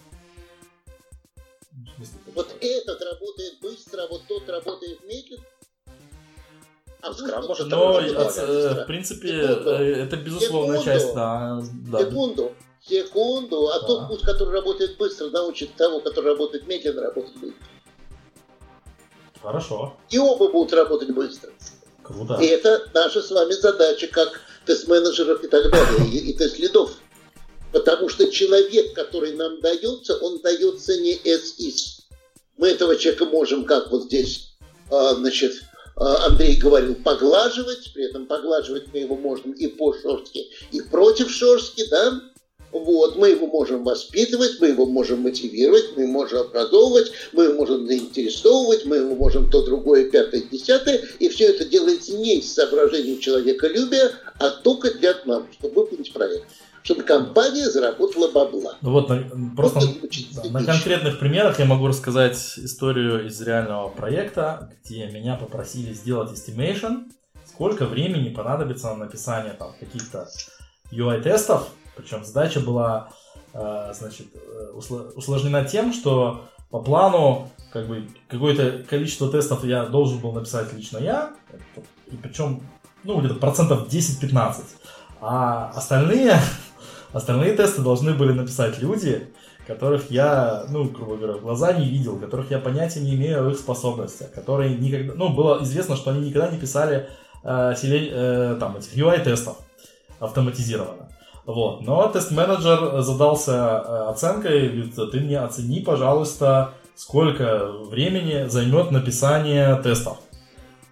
[1.97, 5.45] Смысле, Вот этот работает быстро, а вот тот работает медленно.
[7.01, 9.71] А Скрам может Но, э, в принципе, Секунду.
[9.71, 11.01] э, это безусловная Секунду.
[11.01, 11.61] часть, да,
[11.91, 11.99] да.
[11.99, 12.53] Секунду,
[12.89, 13.87] секунду, а Да.
[13.87, 17.59] тот пусть, который работает быстро, научит того, который работает медленно, работать быстро.
[19.41, 21.51] Хорошо, И оба будут работать быстро.
[22.03, 22.39] круто.
[22.41, 26.93] И это наша с вами задача, как тест-менеджеров и так далее, и, и тест-лидов.
[27.73, 32.01] Потому что человек, который нам дается, он дается не is.
[32.59, 34.53] Мы этого человека можем, как вот здесь,
[34.91, 35.55] а, значит,
[35.97, 41.31] а, Андрей говорил, поглаживать, при этом поглаживать мы его можем и по шорстке, и против
[41.31, 42.21] шорстки, да?
[42.73, 47.55] Вот, мы его можем воспитывать, мы его можем мотивировать, мы его можем образовывать, мы его
[47.55, 52.53] можем заинтересовывать, мы его можем то, другое, пятое, десятое, и все это делается не из
[52.53, 56.47] соображений человеколюбия, а только для нас, чтобы выполнить проект,
[56.83, 58.77] чтобы компания заработала бабла.
[58.81, 64.73] Ну вот, на- просто Вот на конкретных примерах я могу рассказать историю из реального проекта,
[64.85, 67.11] где меня попросили сделать estimation,
[67.47, 70.27] сколько времени понадобится на написание там каких-то
[70.91, 73.09] UI-тестов, причем задача была
[73.55, 79.87] э, значит, э, усл- усложнена тем, что по плану как бы какое-то количество тестов я
[79.87, 81.33] должен был написать лично я,
[82.11, 82.63] и причем
[83.05, 84.63] ну где-то процентов 10-15,
[85.21, 86.39] а остальные
[87.13, 89.29] Остальные тесты должны были написать люди,
[89.67, 93.51] которых я, ну, грубо говоря, в глаза не видел, которых я понятия не имею о
[93.51, 97.09] их способностях, которые никогда, ну, было известно, что они никогда не писали
[97.45, 99.59] э, селе- э, там, этих UI-тестов
[100.21, 101.02] автоматизированно.
[101.45, 101.83] Вот.
[101.83, 110.19] Но тест-менеджер задался э, оценкой, говорит, ты мне оцени, пожалуйста, сколько времени займет написание тестов.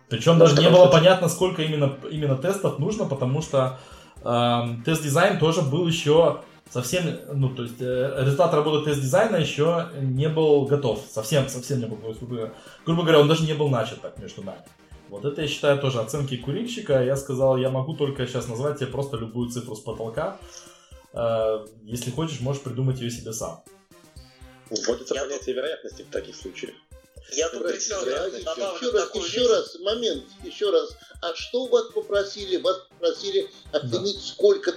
[0.09, 3.79] Причем даже не было понятно, сколько именно, именно тестов нужно, потому что
[4.25, 10.29] э, тест-дизайн тоже был еще совсем, ну, то есть э, результат работы тест-дизайна еще не
[10.29, 12.51] был готов, совсем, совсем не был, грубо,
[12.85, 14.63] грубо говоря, он даже не был начат так между нами.
[15.11, 17.03] Вот это я считаю тоже оценки курильщика.
[17.03, 20.39] Я сказал, я могу только сейчас назвать тебе просто любую цифру с потолка.
[21.13, 23.63] Э, если хочешь, можешь придумать ее себе сам.
[24.71, 26.75] Вводится Я понятие вероятности в таких случаях.
[27.33, 30.97] Я тут Да, еще да, раз, еще раз, момент, еще раз.
[31.23, 32.57] А что вас попросили?
[32.57, 34.75] Вас попросили оценить, сколько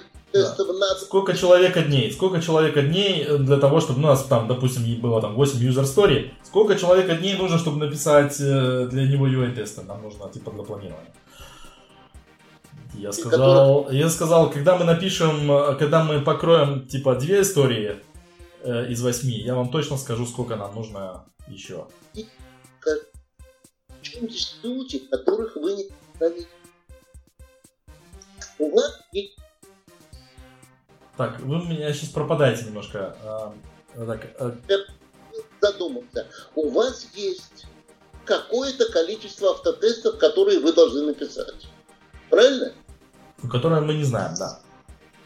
[1.00, 2.12] Сколько человека дней?
[2.12, 6.30] Сколько человека дней для того, чтобы у нас там, допустим, было там 8 user story,
[6.42, 9.82] сколько человека дней нужно, чтобы написать э, для него UI-тесты?
[9.82, 11.14] Нам нужно типа для планирования.
[12.94, 18.00] Я сказал, я сказал, когда мы напишем, э, когда мы покроем типа две истории
[18.62, 21.86] э, из восьми, я вам точно скажу, сколько нам нужно еще.
[24.62, 25.90] Люди, которых вы не.
[28.58, 29.36] У вас есть
[31.16, 33.16] Так, вы у меня сейчас пропадаете немножко.
[33.22, 33.54] А,
[33.94, 34.56] так, а,
[35.60, 36.26] задуматься.
[36.54, 37.66] У вас есть
[38.24, 41.68] какое-то количество автотестов, которые вы должны написать.
[42.30, 42.72] Правильно?
[43.50, 44.60] которое мы не знаем, да.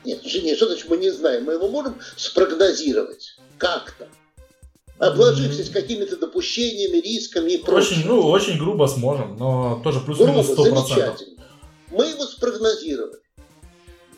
[0.05, 1.45] Нет, Женя, что значит мы не знаем?
[1.45, 4.09] Мы его можем спрогнозировать как-то.
[4.99, 7.99] Обложившись какими-то допущениями, рисками и прочим.
[7.99, 10.55] Очень, ну, очень грубо сможем, но тоже Грубо, плюс-минус 100%.
[10.65, 11.45] замечательно.
[11.91, 13.21] Мы его спрогнозировали.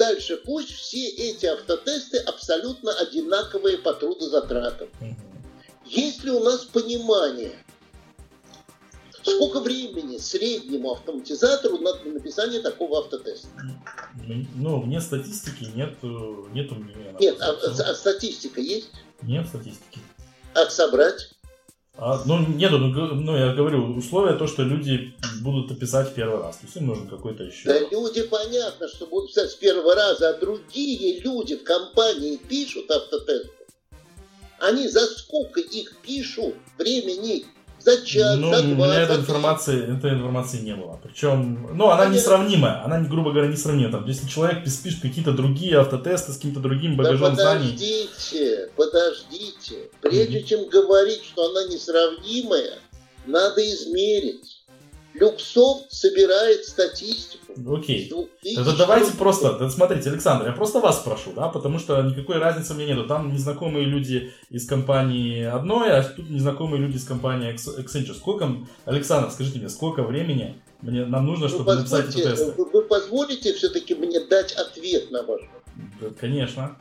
[0.00, 4.88] Дальше пусть все эти автотесты абсолютно одинаковые по трудозатратам.
[5.84, 7.52] Есть ли у нас понимание,
[9.22, 13.48] сколько времени среднему автоматизатору надо на написание такого автотеста?
[14.54, 16.06] Ну, вне статистики нет, э,
[16.54, 17.14] нету мнения.
[17.20, 18.88] Нет, а, а статистика есть?
[19.20, 20.00] Нет статистики.
[20.54, 21.30] А собрать?
[22.02, 26.40] А, ну, нету, ну, ну, я говорю, условие то, что люди будут писать в первый
[26.40, 26.56] раз.
[26.56, 27.68] То есть им нужен какой-то еще...
[27.68, 32.90] Да люди понятно, что будут писать с первого раза, а другие люди в компании пишут
[32.90, 33.50] автотесты.
[34.60, 37.44] Они за сколько их пишут времени?
[37.80, 41.00] За час, Ну, за у два, меня за этой информации, этой информации не было.
[41.02, 42.14] Причем, ну, она Понятно.
[42.16, 42.84] несравнимая.
[42.84, 43.90] Она, грубо говоря, несравнима.
[43.90, 49.90] Там, если человек пишет какие-то другие автотесты с каким-то другим Да багажом знаний, подождите, подождите.
[50.02, 52.78] Прежде чем говорить, что она несравнимая,
[53.26, 54.59] надо измерить.
[55.14, 57.52] Люксофт собирает статистику.
[57.56, 58.06] ну, окей.
[58.06, 62.00] с 2000 Это давайте просто, да, смотрите, Александр, я просто вас спрошу, да, потому что
[62.02, 63.06] никакой разницы мне нету.
[63.06, 68.14] Там незнакомые люди из компании одной, а тут незнакомые люди из компании Acc- Accenture.
[68.14, 68.54] Сколько,
[68.84, 72.52] Александр, скажите мне, сколько времени мне, нам нужно, Вы чтобы написать эти тесты?
[72.52, 75.62] вы, вы позволите все-таки мне дать ответ на ваш вопрос?
[76.00, 76.76] Да, конечно.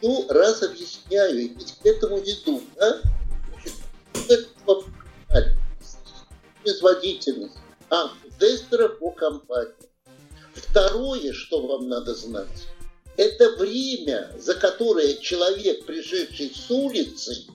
[0.00, 3.00] Ну, раз объясняю, и ведь к этому веду, да?
[6.62, 7.58] Производительность
[7.94, 9.72] автотестера по компании.
[10.54, 12.66] Второе, что вам надо знать,
[13.16, 17.46] это время, за которое человек, пришедший с улицы,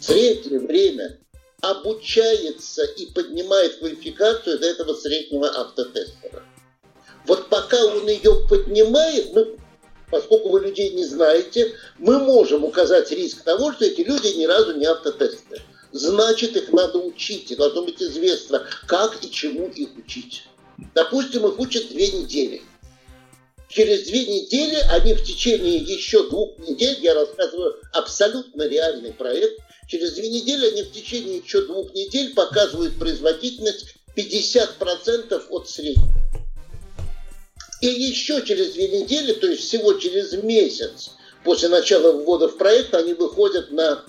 [0.00, 1.18] среднее время,
[1.60, 6.42] обучается и поднимает квалификацию до этого среднего автотестера.
[7.26, 9.56] Вот пока он ее поднимает, мы,
[10.10, 14.76] поскольку вы людей не знаете, мы можем указать риск того, что эти люди ни разу
[14.76, 15.62] не автотестеры.
[15.92, 20.44] Значит, их надо учить, и должно быть известно, как и чему их учить.
[20.94, 22.62] Допустим, их учат две недели.
[23.68, 30.12] Через две недели они в течение еще двух недель, я рассказываю абсолютно реальный проект, через
[30.12, 36.12] две недели они в течение еще двух недель показывают производительность 50% от среднего.
[37.80, 41.10] И еще через две недели, то есть всего через месяц
[41.42, 44.04] после начала ввода в проект, они выходят на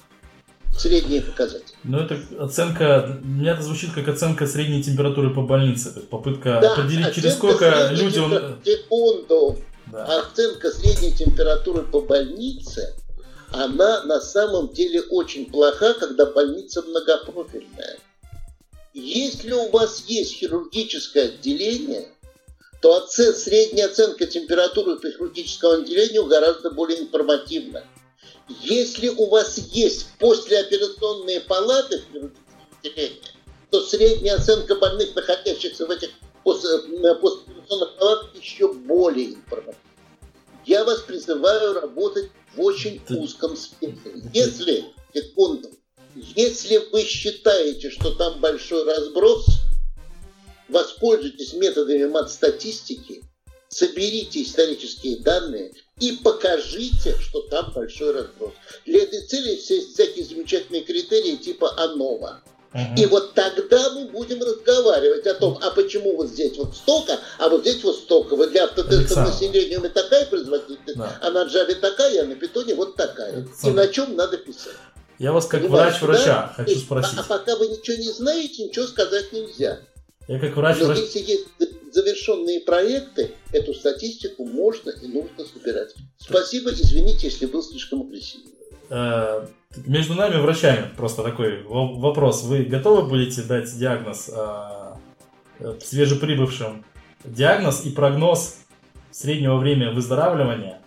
[0.78, 1.76] средние показатели.
[1.84, 5.92] Ну, это оценка, у меня это звучит как оценка средней температуры по больнице.
[5.92, 8.58] То есть попытка Да, определить, через сколько люди он...
[8.64, 9.60] Секунду.
[9.88, 10.22] Да.
[10.22, 12.96] Оценка средней температуры по больнице,
[13.52, 17.98] она на самом деле очень плоха, когда больница многопрофильная.
[18.94, 22.08] Если у вас есть хирургическое отделение,
[22.82, 27.84] то оце- средняя оценка температуры по хирургическому отделению гораздо более информативна.
[28.48, 33.22] Если у вас есть послеоперационные палаты в хирургическом отделении,
[33.70, 36.12] то средняя оценка больных, находящихся в этих э,
[36.44, 39.80] послеоперационных палатах, еще более информативна.
[40.66, 44.14] Я вас призываю работать в очень узком спектре.
[44.34, 45.70] Если, секунду,
[46.16, 49.46] если вы считаете, что там большой разброс,
[50.70, 53.24] воспользуйтесь методами мат-статистики,
[53.74, 58.54] соберите исторические данные и покажите, что там большой разброс.
[58.86, 62.42] Для этой цели есть всякие замечательные критерии типа АНОВА.
[62.74, 62.82] Угу.
[62.98, 67.50] И вот тогда мы будем разговаривать о том, а почему вот здесь вот столько, а
[67.50, 68.36] вот здесь вот столько.
[68.36, 71.20] Вот для автотестов на Selenium такая производительность, да.
[71.22, 73.34] а на Java такая, а на Python вот такая.
[73.34, 73.68] Александр.
[73.68, 74.74] И на чем надо писать.
[75.20, 76.54] Я вас как врач врача да?
[76.64, 77.20] хочу спросить.
[77.20, 79.80] А, а пока вы ничего не знаете, ничего сказать нельзя.
[80.28, 81.48] Я как врач Но если есть
[81.92, 85.94] завершенные проекты, эту статистику можно и нужно собирать.
[86.18, 88.52] Спасибо, извините, если был слишком агрессивен.
[88.90, 89.46] Э,
[89.86, 92.44] между нами, врачами, просто такой вопрос.
[92.44, 94.96] Вы готовы будете дать диагноз э,
[95.60, 96.86] э, свежеприбывшим?
[97.26, 98.58] Диагноз и прогноз
[99.12, 100.82] среднего времени выздоравливания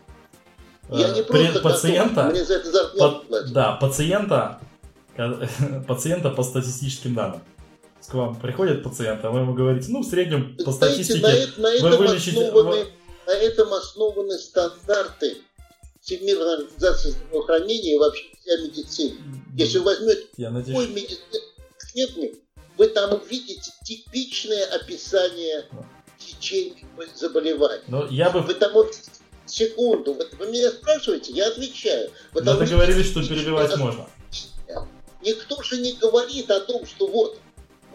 [0.91, 2.33] Я не просто пациента, готов.
[2.33, 4.61] Мне за это зарплату по, да, пациента,
[5.89, 7.41] пациента по статистическим данным.
[8.09, 11.21] К вам приходит пациент, а вы ему говорите, ну, в среднем по Знаете, статистике
[11.57, 12.47] на, на этом вы вылечите...
[12.47, 12.87] Основаны,
[13.27, 15.39] на этом основаны стандарты
[16.01, 19.17] Всемирной организации здравоохранения и вообще вся медицина.
[19.57, 22.45] Если вы возьмете Я любой медицинский
[22.77, 25.65] вы там увидите типичное описание
[26.19, 26.85] течения
[27.15, 27.83] заболеваний.
[27.89, 28.41] Но я бы...
[28.41, 28.95] Вы там вот
[29.47, 32.11] секунду, вы, меня спрашиваете, я отвечаю.
[32.33, 34.09] Вы Но договорились, что перебивать можно.
[35.23, 37.39] Никто же не говорит о том, что вот,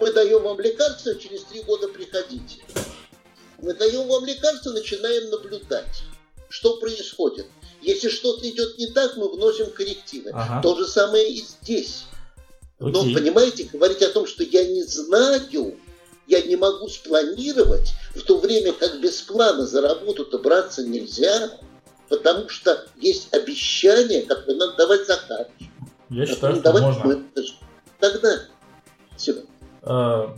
[0.01, 2.57] мы даем вам лекарство, через три года приходите.
[3.61, 6.03] Мы даем вам лекарство, начинаем наблюдать,
[6.49, 7.45] что происходит.
[7.81, 10.31] Если что-то идет не так, мы вносим коррективы.
[10.33, 10.61] Ага.
[10.63, 12.05] То же самое и здесь.
[12.79, 12.91] Окей.
[12.91, 15.77] Но, понимаете, говорить о том, что я не знаю,
[16.27, 21.59] я не могу спланировать, в то время как без плана за работу-то браться нельзя,
[22.09, 25.71] потому что есть обещания, которые надо давать заказчику.
[26.09, 27.23] Я считаю, что можно.
[27.99, 28.41] Тогда
[29.15, 29.43] все.
[29.83, 30.35] А,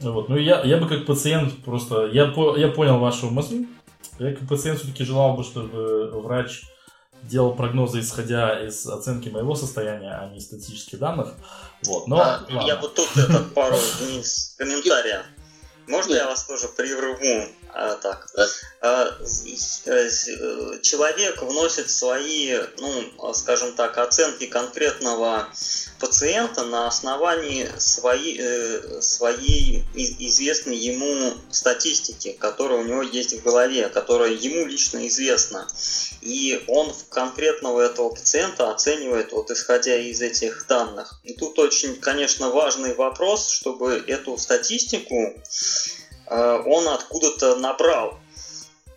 [0.00, 0.28] вот.
[0.28, 2.06] Ну, я, я бы как пациент просто...
[2.06, 3.66] Я, по, я понял вашу мысль.
[4.18, 6.62] Я как пациент все-таки желал бы, чтобы врач
[7.22, 11.34] делал прогнозы, исходя из оценки моего состояния, а не статистических данных.
[11.84, 13.76] Вот, но, а, я вот тут это пару
[14.58, 15.24] комментариев.
[15.86, 17.48] Можно я вас тоже прерву?
[17.74, 18.26] А, так.
[18.82, 19.16] А,
[19.86, 20.10] э,
[20.82, 25.48] человек вносит свои, ну, скажем так, оценки конкретного
[25.98, 33.88] пациента на основании своей, э, своей известной ему статистики, которая у него есть в голове,
[33.88, 35.66] которая ему лично известна.
[36.20, 41.20] И он конкретного этого пациента оценивает вот исходя из этих данных.
[41.24, 46.01] И тут очень, конечно, важный вопрос, чтобы эту статистику Э,
[46.34, 48.18] он откуда-то набрал.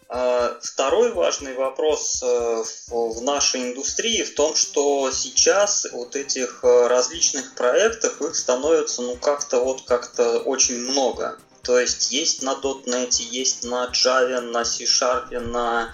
[0.07, 7.55] Э, второй важный вопрос э, в нашей индустрии в том, что сейчас вот этих различных
[7.55, 11.37] проектов их становится ну как-то вот как-то очень много.
[11.63, 15.91] То есть есть на .NET, есть на Java, на C-Sharp, на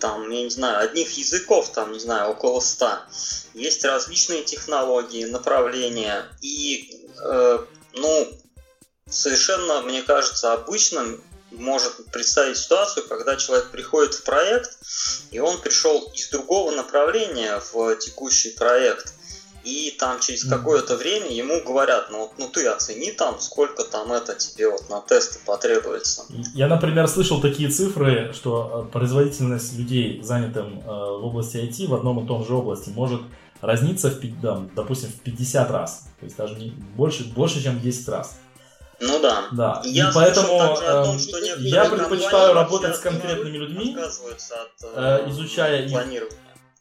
[0.00, 2.90] там, я не знаю, одних языков, там, не знаю, около 100.
[3.54, 6.26] Есть различные технологии, направления.
[6.42, 7.58] И, э,
[7.94, 8.28] ну,
[9.10, 14.78] совершенно, мне кажется, обычным может представить ситуацию, когда человек приходит в проект,
[15.30, 19.14] и он пришел из другого направления в текущий проект,
[19.64, 24.34] и там через какое-то время ему говорят, ну, ну ты оцени там, сколько там это
[24.34, 26.24] тебе вот на тесты потребуется.
[26.54, 31.94] Я, например, слышал такие цифры, что э, производительность людей, занятым э, в области IT, в
[31.94, 33.20] одном и том же области, может
[33.60, 36.06] разниться, в, допустим, в 50 раз.
[36.20, 38.38] То есть даже не, больше, больше, чем в 10 раз.
[39.00, 39.48] Ну да.
[39.52, 39.82] Да.
[39.84, 45.86] И, я поэтому том, эм, что я предпочитаю работать с конкретными людьми, от, э, изучая
[45.86, 46.28] их.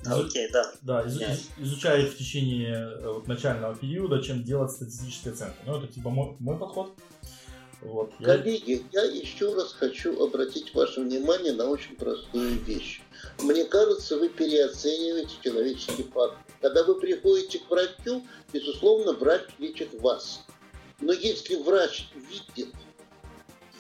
[0.05, 0.71] Окей, да.
[0.81, 5.57] Да, из, из, изучая их в течение э, вот, начального периода, чем делать статистические оценки.
[5.65, 6.93] Ну, это типа мой, мой подход.
[7.81, 9.03] Вот, Коллеги, я...
[9.03, 13.01] я еще раз хочу обратить ваше внимание на очень простую вещь.
[13.39, 16.39] Мне кажется, вы переоцениваете человеческий фактор.
[16.61, 20.43] Когда вы приходите к врачу, безусловно, врач лечит вас.
[20.99, 22.73] Но если врач видит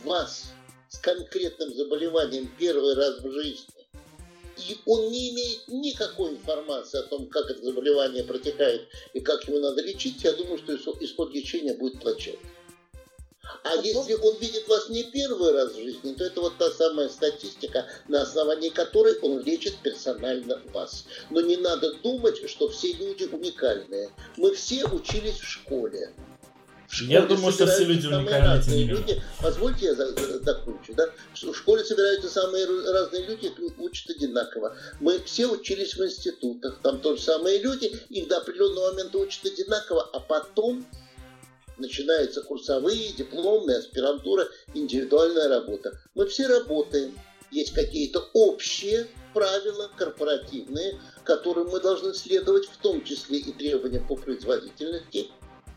[0.03, 0.51] вас
[0.89, 3.73] с конкретным заболеванием первый раз в жизни,
[4.57, 9.59] и он не имеет никакой информации о том, как это заболевание протекает и как его
[9.59, 12.39] надо лечить, я думаю, что исход лечения будет плачевный.
[13.63, 17.09] А если он видит вас не первый раз в жизни, то это вот та самая
[17.09, 21.05] статистика, на основании которой он лечит персонально вас.
[21.29, 24.09] Но не надо думать, что все люди уникальные.
[24.35, 26.13] Мы все учились в школе.
[27.01, 29.21] Я думаю, что все люди уникальны, люди.
[29.41, 30.93] Позвольте я закончу.
[30.95, 31.09] Да?
[31.33, 34.75] В школе собираются самые разные люди, учат одинаково.
[34.99, 40.09] Мы все учились в институтах, там тоже самые люди, их до определенного момента учат одинаково,
[40.13, 40.85] а потом
[41.77, 45.99] начинаются курсовые, дипломные, аспирантура, индивидуальная работа.
[46.15, 47.17] Мы все работаем.
[47.51, 54.15] Есть какие-то общие правила корпоративные, которым мы должны следовать, в том числе и требования по
[54.15, 55.29] производительности,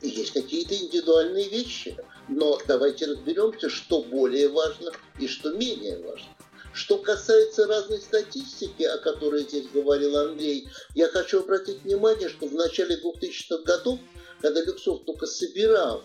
[0.09, 1.97] есть какие-то индивидуальные вещи.
[2.29, 6.29] Но давайте разберемся, что более важно и что менее важно.
[6.73, 12.55] Что касается разной статистики, о которой здесь говорил Андрей, я хочу обратить внимание, что в
[12.55, 13.99] начале 2000-х годов,
[14.41, 16.05] когда Люксов только собирал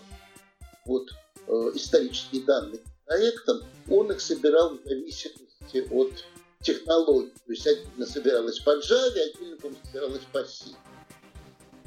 [0.84, 1.10] вот,
[1.46, 6.12] э, исторические данные проектом, он их собирал в зависимости от
[6.62, 7.32] технологий.
[7.46, 10.70] То есть отдельно собиралось по Java, отдельно, собиралось по C.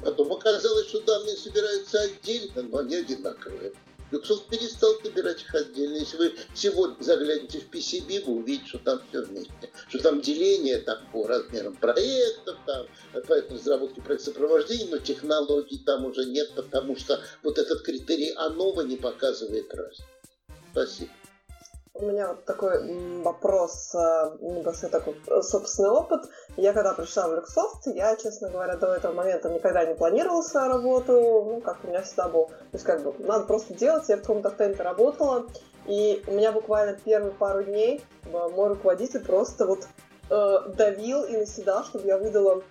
[0.02, 3.72] Потом оказалось, что данные собираются отдельно, но они одинаковые.
[4.10, 5.96] Люксов перестал собирать их отдельно.
[5.96, 9.70] Если вы сегодня заглянете в PCB, вы увидите, что там все вместе.
[9.88, 16.04] Что там деление там, по размерам проектов, там, по разработке проект сопровождения, но технологий там
[16.06, 20.04] уже нет, потому что вот этот критерий АНОВА не показывает разницу.
[20.72, 21.10] Спасибо.
[22.00, 26.22] У меня вот такой вопрос, э, небольшой такой э, собственный опыт.
[26.56, 30.68] Я когда пришла в Люксофт, я, честно говоря, до этого момента никогда не планировала свою
[30.68, 32.46] работу, ну, как у меня всегда был.
[32.46, 34.08] То есть, как бы, надо просто делать.
[34.08, 35.44] Я в каком-то темпе работала,
[35.86, 39.86] и у меня буквально первые пару дней э, мой руководитель просто вот
[40.30, 42.62] э, давил и наседал, чтобы я выдала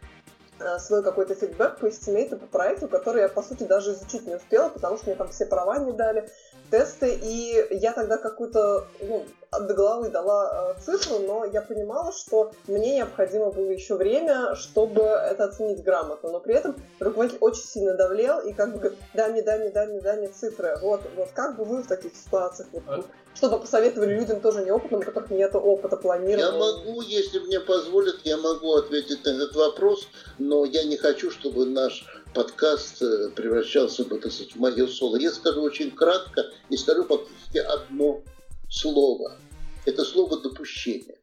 [0.80, 4.36] свой какой-то фидбэк по estimate у, по проекту, который я, по сути, даже изучить не
[4.36, 6.30] успела, потому что мне там все права не дали
[6.70, 12.52] тесты, и я тогда какую-то, ну, до головы дала э, цифру, но я понимала, что
[12.68, 16.30] мне необходимо было еще время, чтобы это оценить грамотно.
[16.30, 19.70] Но при этом руководитель очень сильно давлел и как бы говорит, дай мне, дай мне,
[19.72, 20.78] дай мне, дай мне цифры.
[20.82, 23.04] Вот, вот как бы вы в таких ситуациях, вот, а...
[23.36, 26.46] чтобы посоветовали людям тоже неопытным, у которых нет опыта планирования?
[26.46, 30.08] Я могу, если мне позволят, я могу ответить на этот вопрос,
[30.38, 35.16] но я не хочу, чтобы наш подкаст э, превращался бы, так сказать, в мое соло.
[35.18, 38.22] Я скажу очень кратко и скажу фактически одно
[38.70, 39.38] слово.
[39.86, 41.18] Это слово допущение.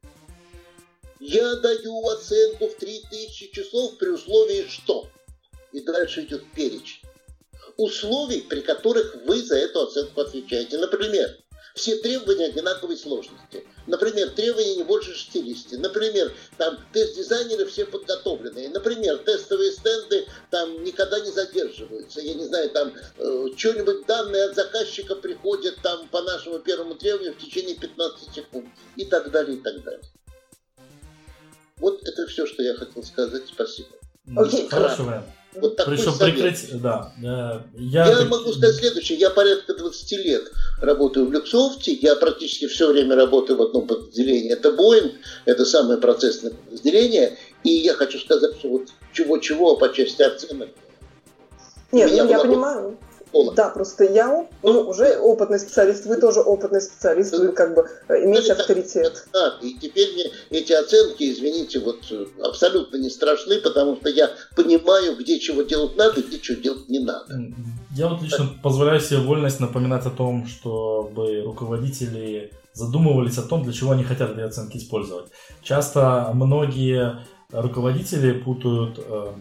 [1.20, 5.08] Я даю оценку в 3000 часов при условии что?
[5.72, 7.02] И дальше идет перечень.
[7.76, 10.78] Условий, при которых вы за эту оценку отвечаете.
[10.78, 11.36] Например,
[11.76, 13.64] все требования одинаковой сложности.
[13.86, 15.78] Например, требования не больше 60.
[15.78, 18.70] Например, там тест-дизайнеры все подготовленные.
[18.70, 22.20] Например, тестовые стенды там никогда не задерживаются.
[22.20, 27.34] Я не знаю, там э, что-нибудь данные от заказчика приходят там по нашему первому требованию
[27.34, 28.66] в течение 15 секунд.
[28.96, 30.02] И так далее, и так далее.
[31.76, 33.42] Вот это все, что я хотел сказать.
[33.46, 33.90] Спасибо.
[34.34, 35.26] Окей, хорошо, вариант.
[35.60, 37.12] Вот такой Причем прекратить, да.
[37.22, 39.18] Э, я, я могу сказать следующее.
[39.18, 41.92] Я порядка 20 лет работаю в Люксофте.
[41.92, 44.52] Я практически все время работаю в одном подразделении.
[44.52, 45.12] Это Boeing,
[45.44, 47.36] это самое процессное подразделение.
[47.64, 50.68] И я хочу сказать, что вот чего-чего по части оценок.
[51.92, 53.54] Нет, ну, я понимаю школа.
[53.54, 58.24] Да, просто я ну, уже опытный специалист, вы тоже опытный специалист, вы как бы э,
[58.24, 59.26] имеете авторитет.
[59.32, 64.30] Да, и теперь мне эти оценки, извините, вот э, абсолютно не страшны, потому что я
[64.54, 67.26] понимаю, где чего делать надо, где чего делать не надо.
[67.94, 73.72] Я вот лично позволяю себе вольность напоминать о том, чтобы руководители задумывались о том, для
[73.72, 75.28] чего они хотят эти оценки использовать.
[75.62, 79.32] Часто многие руководители путают э,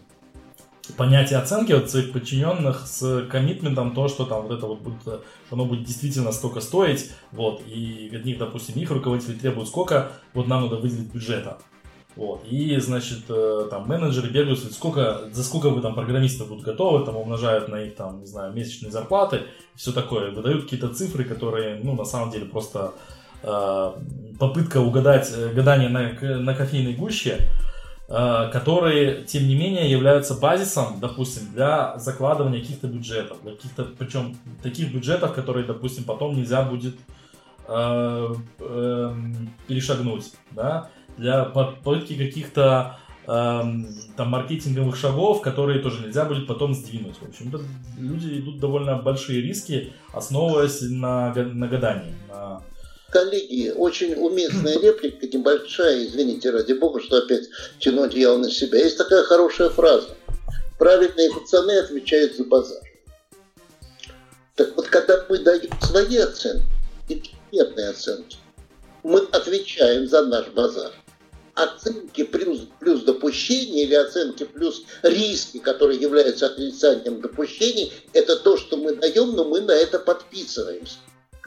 [0.94, 5.22] понятие оценки от своих подчиненных с коммитментом, то, что там вот это вот будет, что
[5.52, 10.48] оно будет действительно столько стоить, вот, и от них, допустим, их руководители требуют сколько, вот
[10.48, 11.58] нам надо выделить бюджета.
[12.16, 12.46] Вот.
[12.50, 17.18] И, значит, э, там менеджеры бегают, сколько, за сколько вы там программисты будут готовы, там
[17.18, 19.42] умножают на их там, не знаю, месячные зарплаты,
[19.76, 22.94] все такое, выдают какие-то цифры, которые, ну, на самом деле просто
[23.44, 23.92] э,
[24.40, 27.64] попытка угадать э, гадание на, на кофейной гуще, Э,
[28.08, 34.93] которые, тем не менее, являются базисом, допустим, для закладывания каких-то бюджетов, для каких-то, причем таких
[34.93, 36.95] бюджетов, которые, допустим, потом нельзя будет
[37.68, 39.15] э, э,
[39.68, 43.64] перешагнуть, да, для попытки каких-то э,
[44.15, 47.15] там маркетинговых шагов, которые тоже нельзя будет потом сдвинуть.
[47.18, 47.52] В общем,
[47.98, 52.61] люди идут довольно большие риски, основываясь на, на гадании, на
[53.16, 57.48] коллеги, очень уместная реплика, небольшая, извините, ради бога, что опять
[57.80, 58.80] тяну одеяло на себя.
[58.80, 60.10] Есть такая хорошая фраза.
[60.78, 62.82] Правильные пацаны отвечают за базар.
[64.56, 66.66] Так вот, когда мы даем свои оценки,
[67.08, 68.36] экспертные оценки,
[69.04, 70.92] мы отвечаем за наш базар.
[71.54, 78.76] Оценки плюс, плюс допущения или оценки плюс риски, которые являются отрицанием допущений, это то, что
[78.76, 80.98] мы даем, но мы на это подписываемся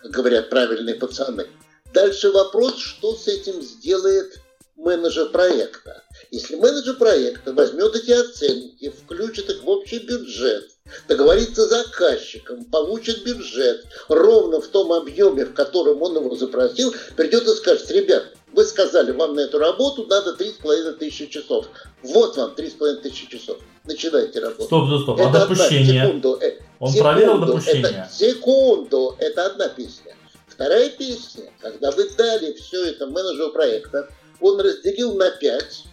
[0.03, 1.47] как говорят правильные пацаны.
[1.93, 4.41] Дальше вопрос, что с этим сделает
[4.77, 6.05] менеджер проекта.
[6.31, 10.71] Если менеджер проекта возьмет эти оценки, включит их в общий бюджет,
[11.09, 17.47] договорится с заказчиком, получит бюджет ровно в том объеме, в котором он его запросил, придет
[17.47, 21.67] и скажет, ребят, вы сказали, вам на эту работу надо 3,5 тысячи часов.
[22.03, 23.59] Вот вам 3,5 тысячи часов.
[23.85, 24.67] начинайте работать.
[24.67, 25.21] Стоп, стоп, стоп.
[25.21, 26.05] Это а одна- допущение?
[26.05, 27.83] секунду, э, Он секунду, проверил допущение?
[27.83, 30.17] Это, секунду, это одна песня.
[30.47, 34.09] Вторая песня, когда вы дали все это менеджеру проекта,
[34.41, 35.85] он разделил на пять,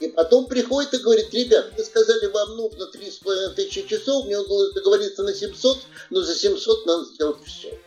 [0.00, 4.72] и потом приходит и говорит, ребят, вы сказали, вам нужно 3,5 тысячи часов, мне удалось
[4.72, 7.78] договориться на 700, но за 700 надо сделать все.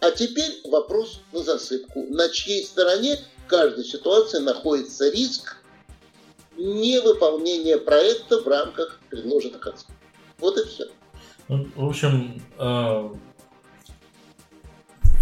[0.00, 2.04] А теперь вопрос на засыпку.
[2.08, 5.56] На чьей стороне в каждой ситуации находится риск
[6.56, 9.96] невыполнения проекта в рамках предложенных оценок.
[10.38, 10.88] Вот и все.
[11.48, 13.10] Ну, в общем, э,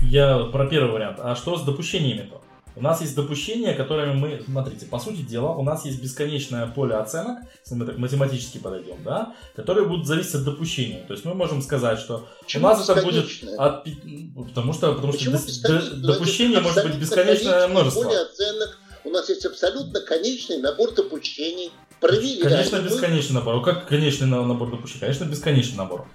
[0.03, 1.19] я про первый вариант.
[1.21, 2.43] А что с допущениями-то?
[2.75, 6.95] У нас есть допущения, которыми мы, смотрите, по сути дела, у нас есть бесконечное поле
[6.97, 11.03] оценок, если мы так математически подойдем, да, которые будут зависеть от допущения.
[11.07, 13.25] То есть мы можем сказать, что Почему у нас это будет
[13.57, 15.91] от ну, потому что потому что Почему дос- бесконечно?
[15.91, 18.03] д- У нас допущение может быть бесконечное конечное множество.
[18.03, 18.79] поле оценок.
[19.05, 21.71] У нас есть абсолютно конечный набор допущений.
[22.01, 22.43] Проверяем.
[22.43, 23.63] Конечно, бесконечный набор.
[23.63, 25.01] Как конечный на- набор допущений?
[25.01, 26.07] Конечно, бесконечный набор.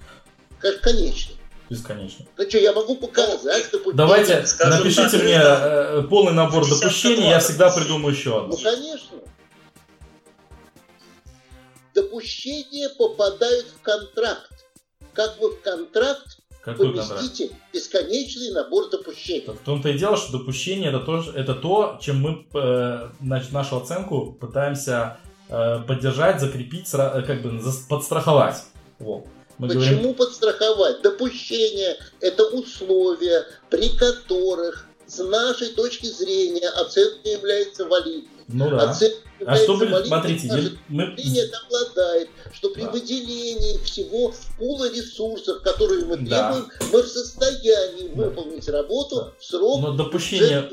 [0.59, 1.35] Как конечный.
[1.69, 2.27] Бесконечный.
[2.37, 3.93] Ну что, я могу показать допущение?
[3.95, 5.99] Давайте, скажем напишите так, мне да.
[5.99, 8.49] э, полный набор 62 допущений, я всегда придумаю еще одно.
[8.49, 9.17] Ну, конечно.
[11.93, 14.51] Допущения попадают в контракт.
[15.13, 17.09] Как вы в контракт Какой контракт?
[17.09, 19.41] поместите бесконечный набор допущений?
[19.41, 23.77] Так в том-то и дело, что допущение это то, это то чем мы э, нашу
[23.77, 25.17] оценку пытаемся
[25.85, 27.59] поддержать, закрепить, э, как бы
[27.89, 28.63] подстраховать.
[28.99, 29.25] Вот.
[29.57, 31.01] Мы Почему говорим, подстраховать?
[31.01, 38.30] Допущение– это условия, при которых с нашей точки зрения оценка является валидной.
[38.53, 38.91] Ну да.
[38.91, 40.47] Оценка А что будет, смотрите,
[40.87, 42.91] мы, обладает, что при Да.
[42.91, 46.51] выделении всего пула ресурсов, которые мы Да.
[46.51, 49.31] требуем, мы в состоянии выполнить работу Да.
[49.39, 50.69] в срок, но допущение,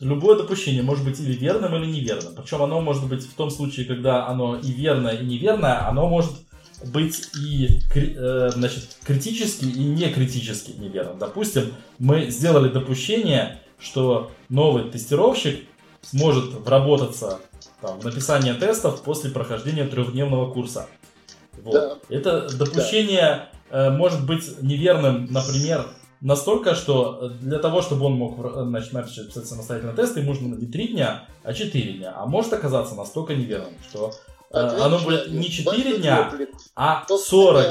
[0.00, 2.34] любое допущение может быть или верным, или неверным.
[2.34, 6.32] Причем оно может быть в том случае, когда оно и верное, и неверное, оно может
[6.92, 11.18] быть и э, значит, критически, и не критически неверным.
[11.18, 15.60] Допустим, мы сделали допущение, что новый тестировщик
[16.02, 17.40] сможет вработаться
[17.80, 20.86] там, в написание тестов после прохождения трехдневного курса.
[21.62, 21.72] Вот.
[21.72, 21.98] Да.
[22.08, 25.86] Это допущение э, может быть неверным, например,
[26.20, 30.32] настолько, что э, для того, чтобы он мог э, значит, начать писать самостоятельно тесты, ему
[30.32, 32.14] нужно не 3 дня, а 4 дня.
[32.16, 34.12] А может оказаться настолько неверным, что
[34.50, 36.32] э, оно будет не 4 Ваши дня,
[36.74, 37.20] а повторяю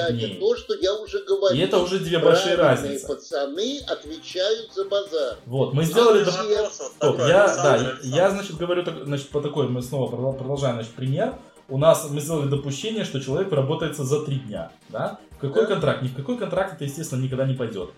[0.08, 0.40] 40 дней.
[0.40, 1.58] То, что я уже говорил.
[1.58, 3.08] И это уже две большие разницы.
[3.08, 5.38] пацаны отвечают за базар.
[5.46, 6.26] Вот, мы сделали...
[6.26, 8.04] доп- Стоп, такой, я, да, Александрович.
[8.16, 11.36] я, значит, говорю, так- значит, по такой, мы снова продол- продолжаем, значит, пример.
[11.68, 15.20] У нас, мы сделали допущение, что человек работается за три дня, да?
[15.32, 15.68] В какой Да.
[15.74, 16.02] контракт?
[16.02, 17.92] Ни в какой контракт это, естественно, никогда не пойдет.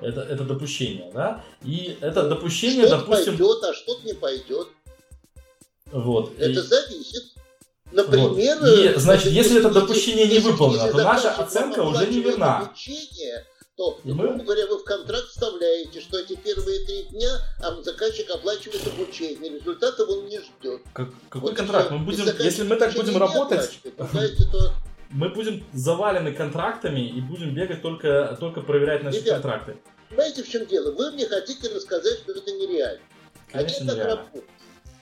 [0.00, 1.42] Это, это допущение, да?
[1.62, 4.68] И это допущение, Что-то допустим, пойдет, а что-то не пойдет.
[5.92, 6.32] вот.
[6.38, 7.22] и- Это зависит.
[7.94, 8.38] Например, Вот.
[8.68, 12.58] И, значит, если это допущение не выполнено, то наша оценка уже не оплачивает верна.
[12.58, 13.46] обучение,
[13.76, 17.30] то, И мы- грубо говоря, вы в контракт вставляете, что эти первые три дня
[17.62, 19.58] а заказчик оплачивает обучение.
[19.58, 20.82] Результатов он не ждет.
[20.92, 21.90] Как- какой Вот контракт?
[21.92, 24.30] Мы будем, если мы так будем не работать, ситуация.
[25.10, 29.76] мы будем завалены контрактами и будем бегать только, только проверять наши Ребят, контракты.
[30.08, 30.90] Понимаете, в чем дело?
[30.92, 33.00] Вы мне хотите рассказать, что это нереально.
[33.52, 34.16] Конечно, Они так нереально.
[34.16, 34.44] работают.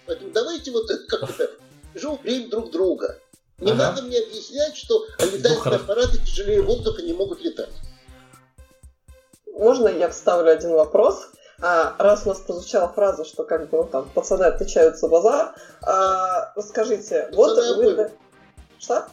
[0.06, 1.50] Поэтому давайте вот как-то
[1.94, 3.18] живем время друг друга.
[3.58, 3.78] Не Ага.
[3.90, 7.70] надо мне объяснять, что летательные аппараты тяжелее воздуха не могут летать.
[9.54, 11.28] Можно я вставлю один вопрос?
[11.60, 15.54] А, раз у нас прозвучала фраза, что как бы ну, там пацаны отвечают за базар,
[15.82, 18.10] а, расскажите, вот Пацаны вы...
[18.80, 19.06] Что?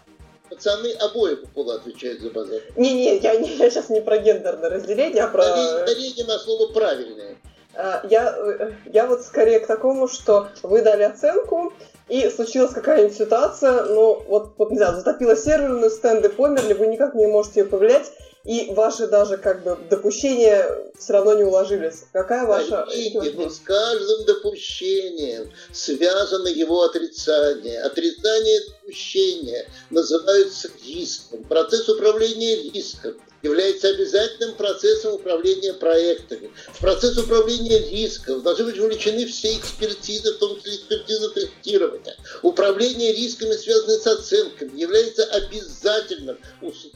[0.50, 2.62] Пацаны обоих пола отвечают за базар.
[2.76, 5.44] Не-не, я, не, я сейчас не про гендерное разделение, а про...
[5.44, 7.38] Ударение на слово правильное.
[7.76, 11.72] А, Я, э, я вот скорее к такому, что вы дали оценку,
[12.10, 17.16] и случилась какая-нибудь ситуация, ну, вот, вот, не знаю, затопило серверную, стенды померли, вы никак
[17.16, 18.12] не можете ее повлиять,
[18.46, 20.66] и ваши даже, как бы, допущения
[20.98, 22.06] все равно не уложились.
[22.14, 22.88] Какая ваша...
[23.36, 27.82] Но с каждым допущением связано его отрицание.
[27.82, 31.44] Отрицание допущения называется риском.
[31.44, 36.52] Процесс управления риском является обязательным процессом управления проектами.
[36.74, 42.16] В процесс управления риском должны быть вовлечены все экспертизы, в том числе экспертиза тестирования.
[42.42, 46.38] Управление рисками, связанное с оценками, является обязательным,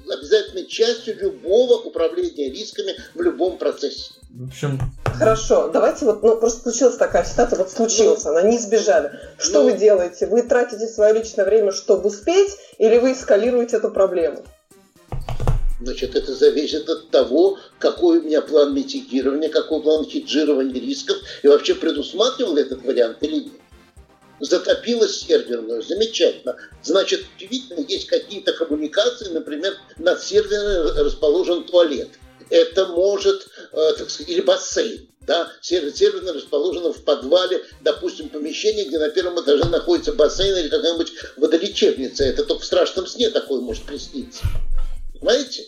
[0.09, 4.11] обязательной частью любого управления рисками в любом процессе.
[4.29, 9.11] В общем, Хорошо, давайте вот, ну, просто случилась такая ситуация, вот случилась, она, не избежали.
[9.37, 9.65] Что Ну.
[9.69, 10.25] вы делаете?
[10.25, 14.43] Вы тратите свое личное время, чтобы успеть, или вы эскалируете эту проблему?
[15.83, 21.47] Значит, это зависит от того, какой у меня план митигирования, какой план хеджирования рисков, и
[21.47, 23.53] вообще предусматривал этот вариант или нет.
[24.39, 25.81] затопило серверную.
[25.83, 26.55] Замечательно.
[26.83, 32.09] Значит, очевидно, есть какие-то коммуникации, например, над сервером расположен туалет.
[32.49, 35.09] Это может, э, так сказать, или бассейн.
[35.21, 40.69] Да, сервер, сервер расположен в подвале, допустим, помещение, где на первом этаже находится бассейн или
[40.69, 42.23] какая-нибудь водолечебница.
[42.23, 44.43] Это только в страшном сне такое может присниться.
[45.23, 45.67] Понимаете?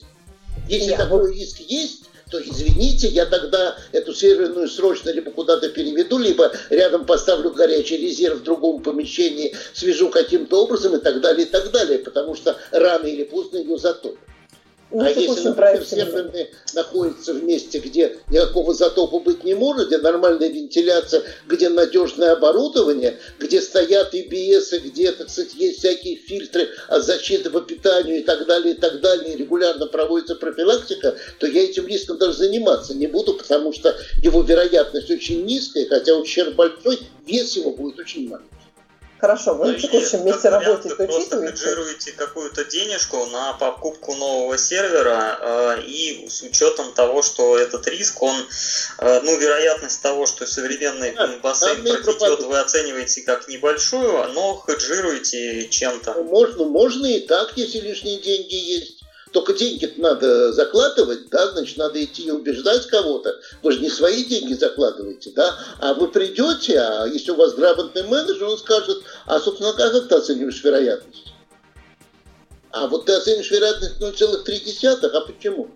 [0.67, 6.17] Если я такой риск есть, то извините, я тогда эту серверную срочно либо куда-то переведу,
[6.17, 11.49] либо рядом поставлю горячий резерв в другом помещении, свяжу каким-то образом и так далее, и
[11.49, 14.19] так далее, потому что рано или поздно ее затопят.
[14.99, 20.47] А если, например, серверные находятся в месте, где никакого затопа быть не может, где нормальная
[20.47, 27.49] вентиляция, где надежное оборудование, где стоят EBS, где, так сказать, есть всякие фильтры от защиты
[27.49, 31.87] по питанию и так далее, и так далее, и регулярно проводится профилактика, то я этим
[31.87, 37.55] риском даже заниматься не буду, потому что его вероятность очень низкая, хотя ущерб большой, вес
[37.57, 38.64] его будет очень маленький.
[39.17, 45.37] Хорошо, вы на текущем месте работаете, вы просто хеджируете какую-то денежку на покупку нового сервера,
[45.39, 48.35] э, и с учетом того, что этот риск, он,
[48.99, 55.69] э, ну, вероятность того, что современный да, бассейн протечет, вы оцениваете как небольшую, но хеджируете
[55.69, 56.13] чем-то.
[56.23, 58.94] Можно, можно и так, если лишние деньги есть.
[59.35, 63.35] Только деньги надо закладывать, да, значит, надо идти и убеждать кого-то.
[63.63, 68.03] Вы же не свои деньги закладываете, да, а вы придете, а если у вас грамотный
[68.03, 71.33] менеджер, он скажет, а, собственно, как ты оцениваешь вероятность?
[72.71, 75.67] А вот ты оценишь вероятность 0,3, а почему?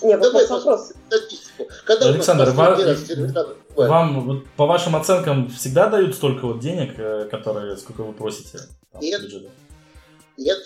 [0.00, 0.92] Нет, Давай вопрос.
[1.08, 1.66] статистику.
[1.84, 7.76] Когда Александр, вам, вам вот, по вашим оценкам всегда дают столько вот денег, э, которые
[7.78, 8.60] сколько вы просите?
[8.92, 9.22] Там, Нет.
[10.36, 10.58] Нет.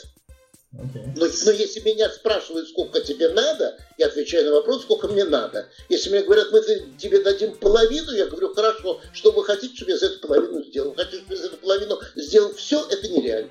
[0.75, 1.13] Okay.
[1.17, 5.67] Но, но если меня спрашивают, сколько тебе надо, я отвечаю на вопрос, сколько мне надо.
[5.89, 6.61] Если мне говорят, мы
[6.99, 10.95] тебе дадим половину, я говорю, хорошо, что вы хотите, чтобы я за эту половину сделал?
[10.95, 13.51] Хотите, чтобы я за эту половину сделал все, это нереально.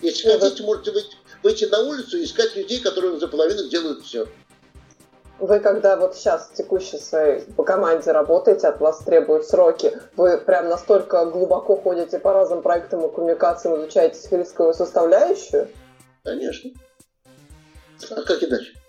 [0.00, 4.02] Если uh хотите, можете выйти, выйти на улицу и искать людей, которые за половину сделают
[4.02, 4.26] все.
[5.40, 10.38] Вы когда вот сейчас в текущей своей по команде работаете, от вас требуют сроки, вы
[10.38, 15.68] прям настолько глубоко ходите по разным проектам и коммуникациям, изучаете рисковую составляющую?
[16.22, 16.70] Конечно.
[18.10, 18.79] А как иначе?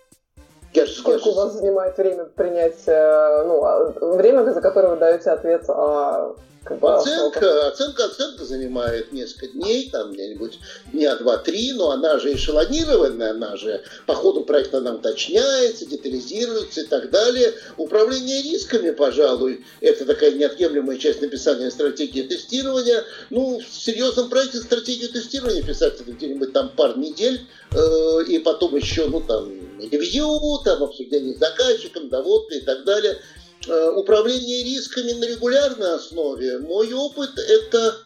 [0.74, 4.88] Я же, Сколько я у вас занимает время принять, э, ну, а, время, за которое
[4.88, 6.34] вы даете ответ о
[6.64, 10.60] Оценка, оценка, оценка занимает несколько дней, там где-нибудь
[10.92, 16.86] дня два-три, но она же эшелонированная, она же по ходу проекта она уточняется, детализируется и
[16.86, 17.52] так далее.
[17.76, 23.02] Управление рисками, пожалуй, это такая неотъемлемая часть написания стратегии тестирования.
[23.30, 28.76] Ну, в серьезном проекте стратегию тестирования писать это где-нибудь там пару недель, э, и потом
[28.76, 29.50] еще, ну, там,
[29.90, 33.18] ревью, там, обсуждение с заказчиком, доводка и так далее–
[33.68, 37.96] Э, управление рисками на регулярной основе, мой опыт– это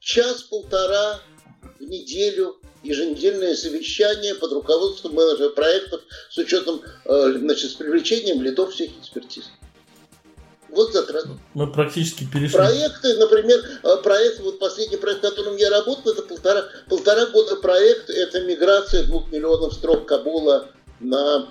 [0.00, 1.20] час-полтора
[1.78, 8.72] в неделю еженедельное совещание под руководством менеджера проектов с учетом, э, значит, с привлечением лидов
[8.72, 9.44] всех экспертиз.
[10.68, 11.28] Вот затраты.
[11.54, 12.56] Мы практически перешли.
[12.56, 17.54] Проекты, например, э, проект, вот последний проект, в котором я работал, это полтора, полтора года
[17.56, 21.48] проект, это миграция двух миллионов строк Кабула на,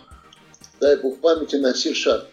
[0.80, 2.30] дай бог памяти, на Сиршат.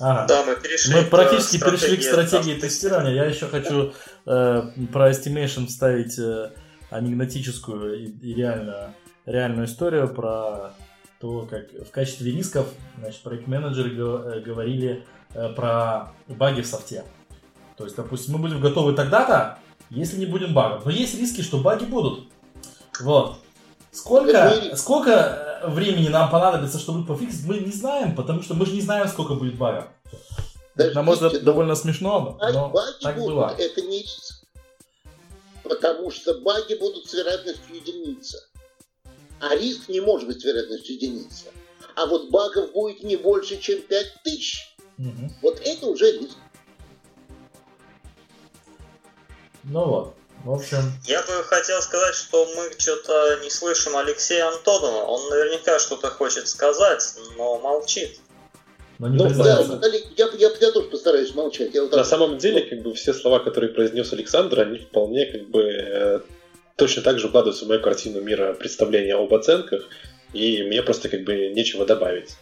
[0.00, 0.26] Ага.
[0.26, 0.94] Да, мы перешли.
[0.94, 3.12] Мы практически перешли к стратегии тестирования.
[3.14, 3.92] Я еще хочу
[4.26, 4.62] э,
[4.92, 6.50] про estimation вставить э,
[6.90, 8.94] анекдотическую и, и реально,
[9.26, 10.74] реальную историю про
[11.20, 15.04] то, как в качестве рисков значит, проект-менеджеры э, говорили
[15.34, 17.04] э, про баги в софте.
[17.76, 19.58] То есть, допустим, мы будем готовы тогда-то,
[19.90, 20.84] если не будем багов.
[20.84, 22.28] Но есть риски, что баги будут.
[23.00, 23.38] Вот.
[23.98, 28.80] Сколько, сколько времени нам понадобится, чтобы пофиксить, мы не знаем, потому что мы же не
[28.80, 29.86] знаем, сколько будет багов.
[30.76, 33.56] Даже На мой взгляд, довольно смешно, но баги так будут, было.
[33.58, 34.44] Это не риск.
[35.64, 38.38] Потому что баги будут с вероятностью единицы.
[39.40, 41.46] А риск не может быть с вероятностью единицы.
[41.96, 44.76] А вот багов будет не больше, чем 5000.
[44.98, 45.32] Угу.
[45.42, 46.36] Вот это уже риск.
[49.64, 50.17] Ну вот.
[50.44, 50.78] В общем...
[51.04, 55.02] Я бы хотел сказать, что мы что-то не слышим Алексея Антонова.
[55.04, 57.02] Он наверняка что-то хочет сказать,
[57.36, 58.20] но молчит.
[58.98, 59.64] Но не ну, да,
[60.16, 61.72] я, я, я тоже постараюсь молчать.
[61.72, 65.48] Я вот На самом деле, как бы все слова, которые произнес Александр, они вполне как
[65.50, 66.20] бы э,
[66.76, 69.88] точно так же укладываются в мою картину мира представления об оценках,
[70.32, 72.36] и мне просто как бы нечего добавить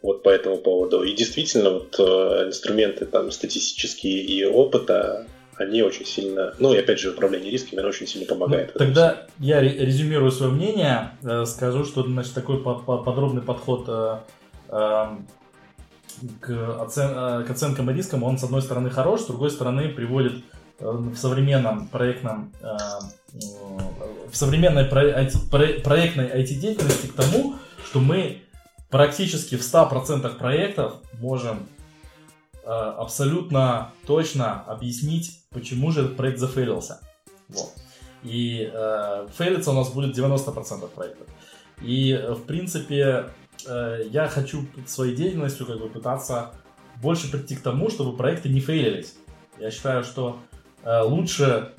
[0.00, 1.02] вот по этому поводу.
[1.02, 5.26] И действительно, вот э, инструменты там статистические и опыта,
[5.58, 8.70] они очень сильно, ну и опять же управление рисками, оно очень сильно помогает.
[8.74, 14.18] Ну, тогда я резюмирую свое мнение, э, скажу, что значит такой подробный подход э,
[14.68, 15.26] эм,
[16.40, 19.88] к, оцен, э, к оценкам и рискам, он с одной стороны хорош, с другой стороны
[19.88, 20.44] приводит
[20.78, 22.52] в современном проектном
[24.30, 28.42] в современной проектной IT-деятельности к тому, что мы
[28.88, 31.66] практически в 100% проектов можем
[32.64, 37.00] абсолютно точно объяснить, почему же проект зафейлился.
[37.48, 37.72] Вот.
[38.22, 41.26] И э, фейлиться у нас будет 90% проектов.
[41.82, 43.30] И, э, в принципе,
[43.66, 46.52] э, я хочу своей деятельностью как бы пытаться
[47.00, 49.14] больше прийти к тому, чтобы проекты не фейлились.
[49.58, 50.38] Я считаю, что
[50.82, 51.72] э, лучше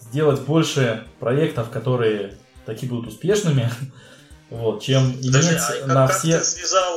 [0.00, 2.34] сделать больше проектов, которые
[2.66, 3.70] такие будут успешными,
[4.50, 6.38] вот, чем Подожди, иметь а как, на как все...
[6.38, 6.94] ты связал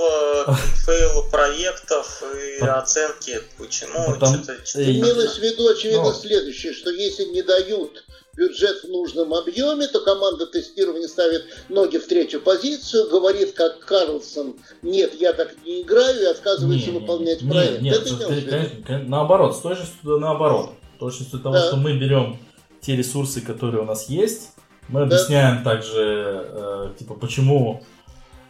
[0.48, 0.54] э,
[0.86, 3.42] fail проектов и По- оценки?
[3.58, 4.14] Почему?
[4.14, 6.14] Потому- Что-то- что-то Имелось в виду, очевидно, Ну.
[6.14, 8.04] следующее, что если не дают
[8.36, 14.56] бюджет в нужном объеме, то команда тестирования ставит ноги в третью позицию, говорит, как Карлсон,
[14.82, 17.82] нет, я так не играю, и отказывается Не, выполнять не, проект.
[17.82, 18.50] Нет, Это в виду?
[18.50, 20.70] конечно, конечно, наоборот, с точностью наоборот.
[20.96, 21.68] С точностью того, Да.
[21.68, 22.40] что мы берем
[22.82, 24.52] те ресурсы, которые у нас есть,
[24.90, 27.82] мы объясняем также, э, типа, почему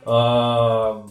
[0.05, 1.03] э,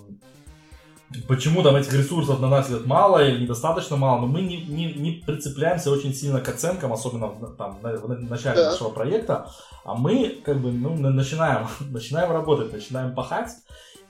[1.27, 4.93] почему там этих ресурсов на наш взгляд мало или недостаточно мало, но мы не, не,
[4.93, 8.71] не прицепляемся очень сильно к оценкам, особенно в, там, на- в начале Да.
[8.71, 9.49] нашего проекта,
[9.85, 13.51] а мы как бы ну, на- начинаем, начинаем работать, начинаем пахать,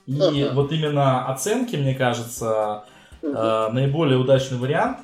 [0.05, 0.53] и Ага.
[0.55, 2.83] вот именно оценки, мне кажется,
[3.21, 3.35] Мгм.
[3.35, 4.99] э, наиболее удачный вариант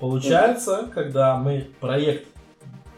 [0.00, 2.26] получается, когда мы проект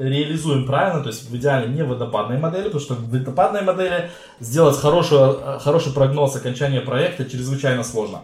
[0.00, 4.10] реализуем правильно, то есть в идеале не в водопадной модели, потому что в водопадной модели
[4.40, 8.22] сделать хорошую, хороший прогноз окончания проекта чрезвычайно сложно.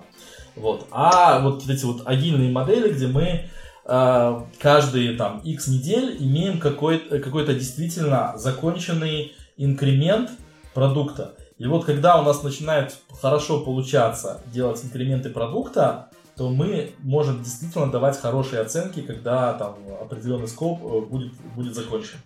[0.54, 0.86] Вот.
[0.90, 3.44] А вот эти вот агильные модели, где мы
[3.84, 10.30] э, каждые там X недель имеем какой-то, какой-то действительно законченный инкремент
[10.72, 11.34] продукта.
[11.58, 17.90] И вот когда у нас начинает хорошо получаться делать инкременты продукта, то мы можем действительно
[17.90, 22.18] давать хорошие оценки, когда там определенный скоп э, будет, будет закончен.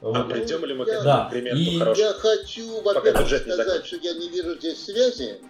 [0.00, 0.28] А Вот.
[0.28, 2.06] придем ли мы к Я- этому Да, и- хорошему?
[2.06, 5.40] Я хочу, во-первых, сказать, что я не вижу здесь связи,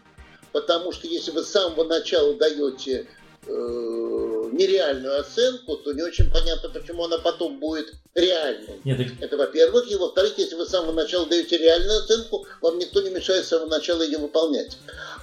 [0.52, 3.06] потому что если вы с самого начала даете
[3.48, 3.52] э,
[4.52, 8.80] нереальную оценку, то не очень понятно, почему она потом будет реальной.
[8.84, 9.88] Нет, так Это во-первых.
[9.88, 13.48] И во-вторых, если вы с самого начала даете реальную оценку, вам никто не мешает с
[13.48, 14.78] самого начала ее выполнять.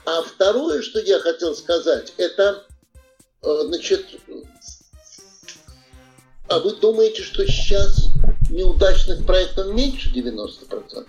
[0.05, 2.63] А второе, что я хотел сказать, это,
[3.43, 4.05] значит,
[6.49, 8.07] а вы думаете, что сейчас
[8.49, 11.05] неудачных проектов меньше 90%?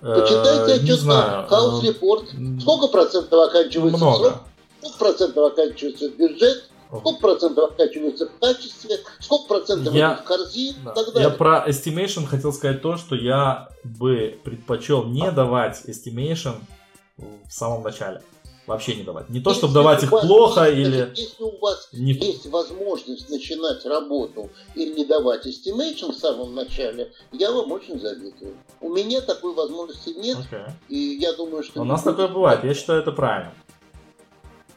[0.00, 2.36] Почитайте э, не отчет Report.
[2.36, 4.18] м, Сколько процентов оканчивается срок?
[4.18, 4.40] Много.
[4.80, 6.64] Сколько процентов оканчивается бюджет?
[6.88, 8.98] Сколько процентов оканчивается в качестве?
[9.18, 10.76] Сколько процентов Я- в корзин?
[10.84, 10.92] Да.
[10.92, 16.56] И так Я про estimation хотел сказать то, что я бы предпочел не давать estimation
[17.16, 18.20] в самом начале.
[18.66, 19.28] Вообще не давать.
[19.28, 21.12] Не то, Если чтобы давать их вас плохо или...
[21.14, 22.12] Если у вас Не...
[22.12, 28.56] есть возможность начинать работу и не давать estimation в самом начале, я вам очень завидую.
[28.80, 30.74] У меня такой возможности нет, Окей.
[30.88, 31.82] и я думаю, что...
[31.82, 32.64] У нас такое бывает.
[32.64, 33.52] Я считаю это правильно.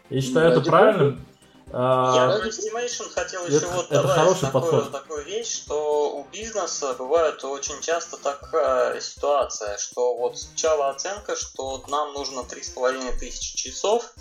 [0.09, 1.26] Я считаю это Ради правильным.
[1.69, 4.91] Я А, про estimation хотел это- еще вот это добавить хороший такую, подход.
[4.91, 11.84] такую вещь, что у бизнеса бывает очень часто такая ситуация, что вот сначала оценка, что
[11.89, 14.14] нам нужно 3,5 тысячи часов,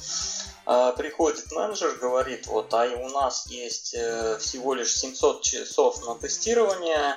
[0.67, 6.17] а, приходит менеджер, говорит, вот, а у нас есть э, всего лишь 700 часов на
[6.17, 7.17] тестирование,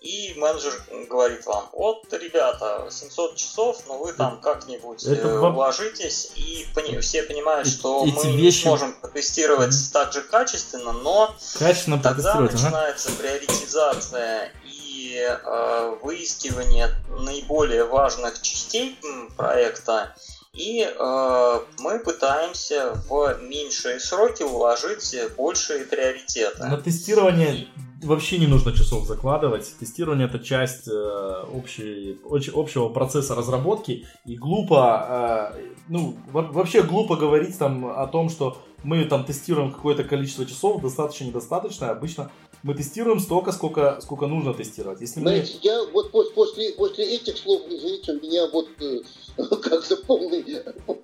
[0.00, 0.72] и менеджер
[1.10, 6.98] говорит вам, вот, ребята, 700 часов, но вы там как-нибудь Это э, уложитесь, и пони-
[7.00, 11.98] все понимают, Э- что эти мы не вещи- сможем протестировать так же качественно, но качественно
[12.02, 12.54] тогда протестировать.
[12.54, 12.62] ага.
[12.64, 18.98] начинается приоритизация и э, выискивание наиболее важных частей
[19.36, 20.14] проекта,
[20.52, 26.64] и э, мы пытаемся в меньшие сроки уложить большие приоритеты.
[26.64, 27.68] На тестирование
[28.02, 29.72] вообще не нужно часов закладывать.
[29.78, 34.06] Тестирование это часть э, общей, общего процесса разработки.
[34.26, 39.72] И глупо, э, ну, во- вообще глупо говорить там о том, что мы там тестируем
[39.72, 41.90] какое-то количество часов, достаточно недостаточно.
[41.90, 42.30] Обычно
[42.62, 45.00] мы тестируем столько, сколько, сколько нужно тестировать.
[45.00, 45.28] Если мы...
[45.28, 49.00] Знаете, я вот пос- после, после этих слов, извините, у меня вот э,
[49.62, 50.44] как-то полный,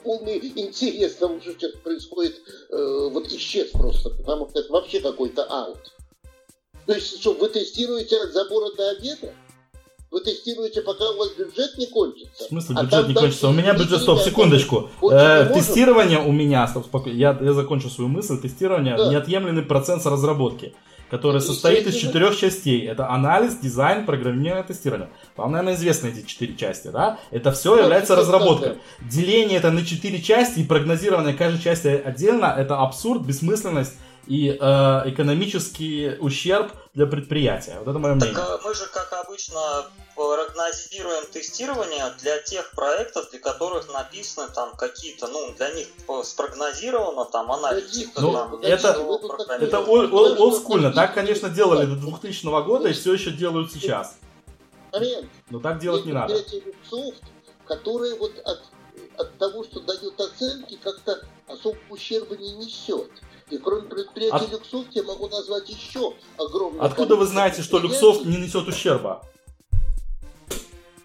[0.02, 2.40] полный интерес к тому, что сейчас происходит,
[2.70, 5.92] э, вот исчез просто, потому что это вообще какой-то аут.
[6.86, 9.32] То есть, что вы тестируете от забора до обеда?
[10.10, 12.44] Вы тестируете, пока у вас бюджет не кончится?
[12.44, 13.48] В смысле А бюджет там не кончится?
[13.48, 14.88] У меня бюджет, стоп, секундочку.
[15.10, 18.38] Э, тестирование у меня, стоп, споко- я, я закончу свою мысль.
[18.40, 19.10] Тестирование Да.
[19.10, 20.74] неотъемлемый процесс разработки.
[21.08, 22.84] которая состоит из четырех частей.
[22.84, 25.08] Это анализ, дизайн, программирование, тестирование.
[25.36, 27.20] Вам, наверное, известны эти четыре части, да?
[27.30, 28.78] Это все является разработкой.
[29.08, 33.94] Деление это на четыре части и прогнозирование каждой части отдельно, это абсурд, бессмысленность
[34.26, 37.76] и э, экономический ущерб для предприятия.
[37.78, 38.34] Вот это мое мнение.
[38.34, 45.28] Так мы же, как обычно, прогнозируем тестирование для тех проектов, для которых написаны там какие-то,
[45.28, 45.86] ну, для них
[46.24, 48.06] спрогнозировано там анализ.
[48.16, 48.98] Ну, там, это,
[49.60, 50.92] это олдскульно.
[50.92, 54.16] Так, конечно, делали до 2000 года и все еще делают сейчас.
[55.50, 56.34] Но так делать не надо.
[57.66, 58.62] Которые вот от,
[59.18, 63.10] от того, что дают оценки, как-то особо ущерба не несет.
[63.50, 64.52] И кроме предприятия От...
[64.52, 69.24] Люксофт я могу назвать еще огромное Откуда вы знаете, что Люксофт не несет ущерба?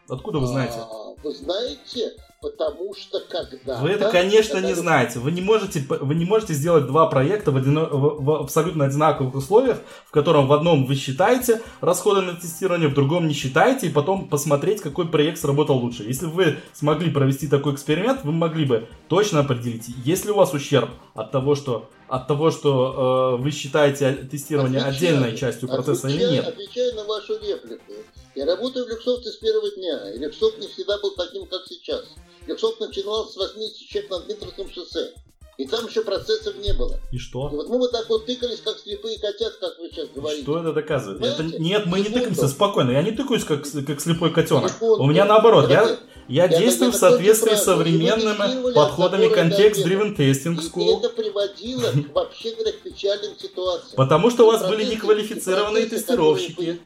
[0.10, 0.80] Откуда вы знаете?
[0.80, 3.80] А, вы знаете, потому что когда...
[3.82, 4.68] Вы это, конечно, когда...
[4.68, 5.20] не знаете.
[5.20, 7.86] Вы не можете, вы не можете сделать два проекта в, одино...
[7.86, 9.78] в, в абсолютно одинаковых условиях,
[10.08, 14.28] в котором в одном вы считаете расходы на тестирование, в другом не считаете, и потом
[14.28, 16.04] посмотреть, какой проект сработал лучше.
[16.04, 20.54] Если вы смогли провести такой эксперимент, вы могли бы точно определить, есть ли у вас
[20.54, 26.08] ущерб от того, что от того, что э, вы считаете тестирование отвечаю, отдельной частью процесса
[26.08, 26.48] отвечаю, или нет.
[26.48, 27.94] Отвечаю на вашу реплику.
[28.36, 32.04] Я работаю в Люксофте с первого дня, и Люксофт не всегда был таким, как сейчас.
[32.52, 35.14] Люксофт начинался с 80 человек на Дмитровском шоссе.
[35.58, 36.98] И там еще процессов не было.
[37.12, 37.50] И что?
[37.52, 40.44] И вот мы вот так вот тыкались, как слепые котят, как вы сейчас говорите.
[40.44, 41.22] Что это доказывает?
[41.22, 42.92] Это, нет, мы не тыкаемся, спокойно.
[42.92, 44.72] Я не тыкаюсь, как, как слепой котенок.
[44.82, 45.70] У меня наоборот.
[45.70, 50.84] Я, я, действую в соответствии с современными подходами контекст-driven testing school.
[50.84, 53.98] И это приводило, вообще к печальным ситуациям.
[53.98, 56.80] Потому что у вас были неквалифицированные тестировщики.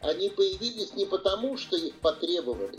[0.00, 2.78] Они появились не потому, что их потребовали,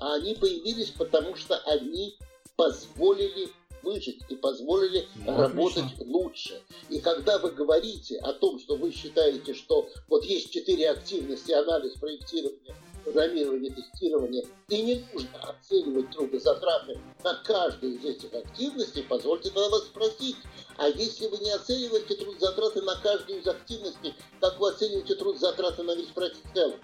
[0.00, 2.16] а они появились потому, что они
[2.56, 3.50] позволили
[3.82, 6.04] выжить и позволили ну, работать отлично.
[6.06, 6.62] лучше.
[6.88, 11.92] И когда вы говорите о том, что вы считаете, что вот есть четыре активности, анализ,
[11.92, 12.74] проектирование,
[13.04, 19.84] программирование, тестирование, и не нужно оценивать трудозатраты на каждую из этих активностей, позвольте тогда вас
[19.84, 20.36] спросить,
[20.76, 25.94] а если вы не оцениваете трудозатраты на каждую из активностей, как вы оцениваете трудозатраты на
[25.94, 26.80] весь проект в целом?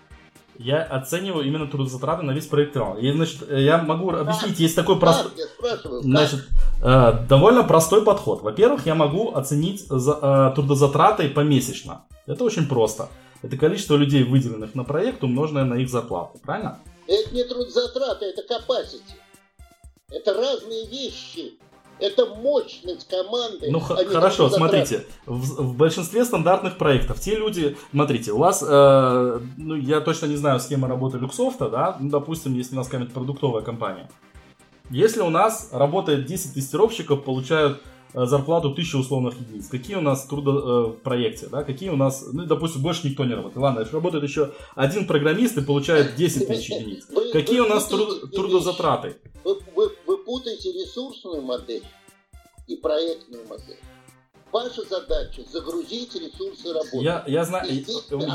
[0.59, 5.33] Я оцениваю именно трудозатраты на весь проект И, значит, я могу объяснить, есть такой простой...
[6.03, 6.47] Значит,
[6.83, 8.43] э, довольно простой подход.
[8.43, 12.05] Во-первых, я могу оценить за, э, трудозатраты помесячно.
[12.27, 13.09] Это очень просто.
[13.43, 16.39] Это количество людей, выделенных на проект, умноженное на их зарплату.
[16.43, 16.79] Правильно?
[17.07, 19.15] Это не трудозатраты, это capacity.
[20.11, 21.55] Это разные вещи.
[22.03, 23.71] Это мощность команды.
[23.71, 29.41] Ну х- хорошо, смотрите, в, в большинстве стандартных проектов те люди, смотрите, у вас, э,
[29.57, 32.79] ну я точно не знаю, с кем мы работали Люксофта, да, ну допустим, если у
[32.79, 34.11] нас какая-нибудь продуктовая компания.
[34.91, 37.81] Если у нас работает 10 тестировщиков, получают
[38.15, 39.69] зарплату 1000 условных единиц.
[39.69, 41.65] Какие у нас трудо э, в проекте, да?
[41.65, 43.63] Какие у нас, ну, допустим, больше никто не работает.
[43.63, 47.07] Ладно, работает еще один программист и получает 10 тысяч единиц.
[47.33, 49.17] Какие у нас трудозатраты?
[49.45, 51.83] Вы, вы, вы путаете ресурсную модель
[52.67, 53.79] и проектную модель.
[54.53, 56.99] Ваша задача загрузить ресурсы работы.
[56.99, 57.67] Я, я знаю,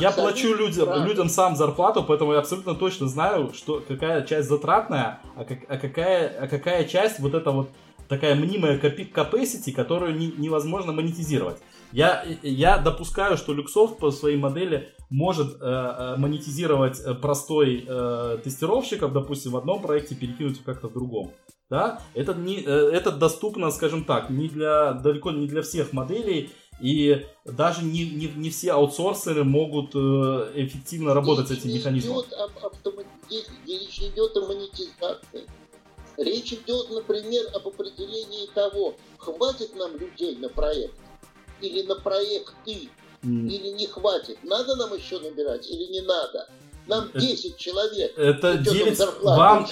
[0.01, 5.21] я плачу людям, людям сам зарплату, поэтому я абсолютно точно знаю, что какая часть затратная,
[5.35, 7.69] а, как, а, какая, а какая часть вот это вот
[8.07, 11.57] такая мнимая capacity, которую не, невозможно монетизировать.
[11.91, 18.39] Я, я допускаю, что Люксофт по своей модели может э, э монетизировать э, простой э,
[18.43, 21.31] тестировщиков, допустим, в одном проекте перекинуть как-то в другом.
[21.69, 22.01] Да?
[22.13, 27.25] Это, не, э, это доступно, скажем так, не для, далеко не для всех моделей, и
[27.45, 32.19] даже не, не, не все аутсорсеры могут э, эффективно работать речь с этим механизмом.
[32.21, 33.05] Идет об автомат...
[33.65, 35.47] Речь идет о монетизации.
[36.17, 40.95] Речь идет, например, об определении того, хватит нам людей на проект
[41.61, 42.89] или на проекты,
[43.23, 43.47] mm.
[43.47, 44.37] или не хватит.
[44.43, 46.49] Надо нам еще набирать или не надо?
[46.87, 48.17] Нам 10 это, человек.
[48.17, 48.99] Это 9...
[49.23, 49.67] Вам,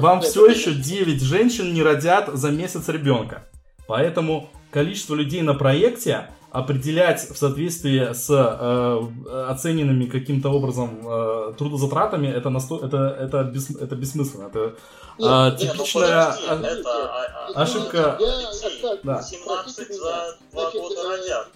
[0.00, 3.48] вам все еще 9 женщин не родят за месяц ребенка.
[3.86, 12.28] Поэтому количество людей на проекте определять в соответствии с э, оцененными каким-то образом э, трудозатратами
[12.28, 12.78] это, насто...
[12.84, 13.70] это, это, бес...
[13.70, 14.46] это бессмысленно.
[14.46, 14.76] Это
[15.18, 18.16] нет, а, нет, типичная ну, подожди, это, а, а, ошибка.
[18.20, 19.22] Я, да.
[19.22, 21.48] 17 за 2 года э, родят.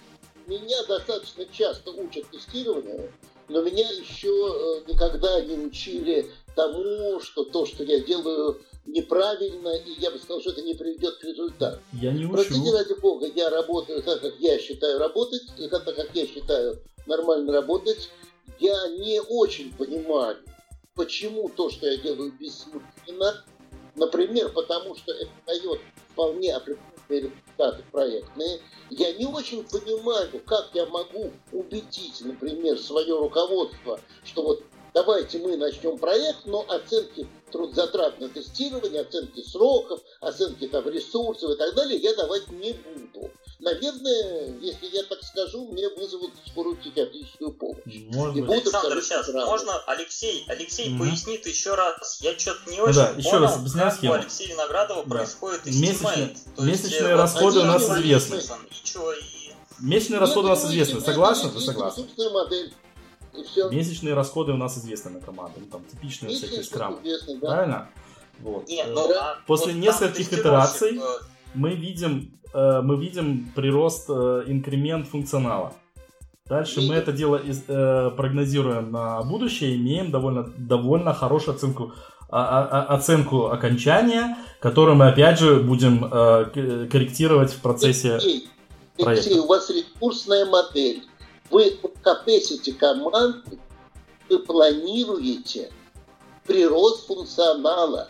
[0.47, 3.09] Меня достаточно часто учат тестированию,
[3.47, 9.99] но меня еще э, никогда не учили тому, что то, что я делаю неправильно, и
[9.99, 11.79] я бы сказал, что это не приведет к результату.
[11.93, 12.33] Я не учу.
[12.33, 17.53] Простите, ради бога, я работаю так, как я считаю работать, так, как я считаю нормально
[17.53, 18.09] работать.
[18.59, 20.37] Я не очень понимаю,
[20.95, 23.43] почему то, что я делаю, бессмысленно.
[23.95, 25.79] Например, потому что это дает
[26.11, 33.99] вполне определенный результаты проектные, я не очень понимаю, как я могу убедить, например, свое руководство,
[34.23, 40.87] что вот давайте мы начнем проект, но оценки трудозатрат на тестирование, оценки сроков, оценки там
[40.89, 43.31] ресурсов и так далее я давать не буду.
[43.59, 47.81] Наверное, если я так скажу, мне вызовут скорую психиатрическую помощь.
[48.13, 48.47] Может И быть.
[48.49, 49.45] будут Александр, сейчас правы.
[49.51, 50.99] можно Алексей, Алексей Мгм.
[51.09, 52.19] пояснит еще раз.
[52.21, 54.13] Я что-то не Ну очень да, еще понял, раз объясняю как схему.
[54.13, 55.09] у Алексея Виноградова Да.
[55.09, 56.37] происходит Месячные- estimate.
[56.57, 58.35] То есть, месячные э, расходы у нас известны.
[58.35, 59.23] И чё, и...
[59.79, 60.95] Месячные расходы у нас известны.
[60.95, 61.47] нет, Ты согласен?
[61.55, 62.73] ресурсная модель.
[63.37, 63.69] И все.
[63.69, 65.53] Месячные расходы у нас известны на команду.
[65.59, 66.97] Ну, там типичные всякие скрамы.
[67.03, 67.47] Известно, да.
[67.47, 67.89] Правильно?
[68.39, 68.67] Вот.
[68.67, 71.01] Не, Э, ну, а После вот нескольких итераций э,
[71.53, 75.73] мы видим, э, мы видим прирост, э, инкремент функционала.
[76.45, 81.93] Дальше мы это дело из- э, прогнозируем на будущее, имеем довольно, довольно хорошую оценку,
[82.29, 88.13] а- а- оценку окончания, которую мы опять же будем э, к- корректировать в процессе.
[88.13, 88.49] Алексей,
[88.97, 89.25] проекта.
[89.29, 91.03] Алексей, у вас ресурсная модель.
[91.49, 93.59] Вы capacity команды,
[94.29, 95.71] вы планируете
[96.45, 98.07] прирост функционала.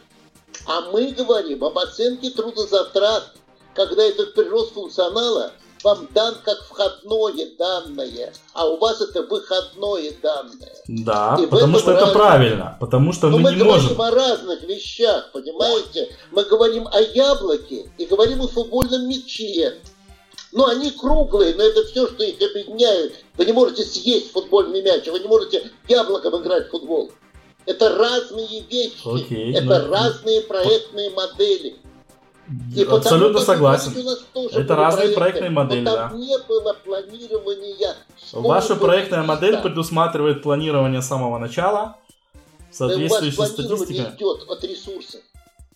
[0.67, 3.31] А мы говорим об оценке трудозатрат,
[3.73, 5.51] когда этот прирост функционала
[5.83, 10.71] вам дан как входное данное, а у вас это выходное данное.
[10.87, 12.17] Да, И потому что это разница.
[12.17, 14.01] правильно, потому что Но мы мы не говорим можем.
[14.01, 16.15] о разных вещах, понимаете?
[16.31, 19.77] Мы говорим о яблоке и говорим о футбольном мяче.
[20.53, 23.25] Ну, они круглые, но это все, что их объединяет.
[23.37, 27.11] Вы не можете съесть футбольный мяч, вы не можете яблоком играть в футбол.
[27.65, 29.01] Это разные вещи.
[29.03, 31.75] Окей, это ну, разные проектные модели.
[32.75, 33.93] И Абсолютно согласен.
[34.51, 36.11] Это разные проектные но модели, да.
[36.13, 37.95] не было планирования.
[38.33, 39.63] Ваша проектная модель места.
[39.63, 41.97] предусматривает планирование с самого начала,
[42.71, 44.15] в Да у вас соответствии с планирование статистикой.
[44.15, 45.21] идет от ресурсов,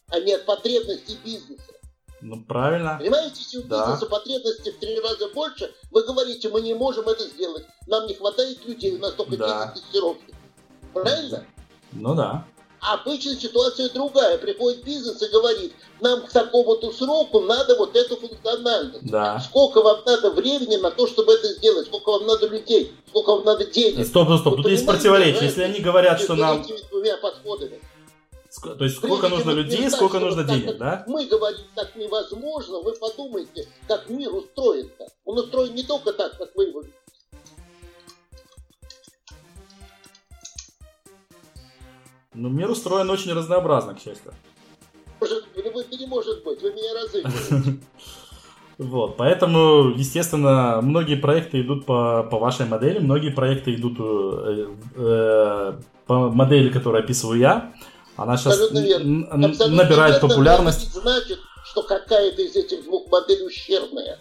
[0.09, 1.76] а не от потребностей бизнеса.
[2.21, 2.97] Ну, правильно.
[2.99, 3.97] Понимаете, если Да.
[4.09, 8.65] потребности в три раза больше, вы говорите, мы не можем это сделать, нам не хватает
[8.65, 9.71] людей, у нас только Да.
[9.75, 10.33] 10 тестировки.
[10.93, 11.45] Правильно?
[11.91, 12.45] Ну да.
[12.79, 14.37] А обычно ситуация другая.
[14.37, 19.09] Приходит бизнес и говорит, нам к такому-то сроку надо вот эту функциональность.
[19.09, 19.39] Да.
[19.39, 21.87] Сколько вам надо времени на то, чтобы это сделать?
[21.87, 22.93] Сколько вам надо людей?
[23.07, 24.05] Сколько вам надо денег?
[24.05, 24.57] Стоп, стоп, стоп.
[24.57, 25.45] Вы Тут есть противоречие.
[25.45, 26.63] Если они говорят, что нам...
[26.89, 27.81] двумя подходами.
[28.61, 31.03] То есть сколько Прежде нужно людей, сколько нужно так, денег, да?
[31.07, 35.07] Мы говорим, так невозможно, вы подумайте, как мир устроен-то.
[35.25, 36.97] Он устроен не только так, как вы его видите.
[42.33, 44.33] Ну, мир устроен очень разнообразно, к счастью.
[45.19, 47.79] Может, вы- не может быть, вы меня разыгрываете.
[48.77, 55.73] Вот, поэтому, естественно, многие проекты идут по, по вашей модели, многие проекты идут э, э,
[56.05, 57.73] по модели, которую описываю я.
[58.17, 59.27] Она сейчас Абсолютно верно.
[59.47, 60.89] Абсолютно набирает популярность.
[60.89, 64.19] это значит, что какая-то из этих двух моделей ущербная.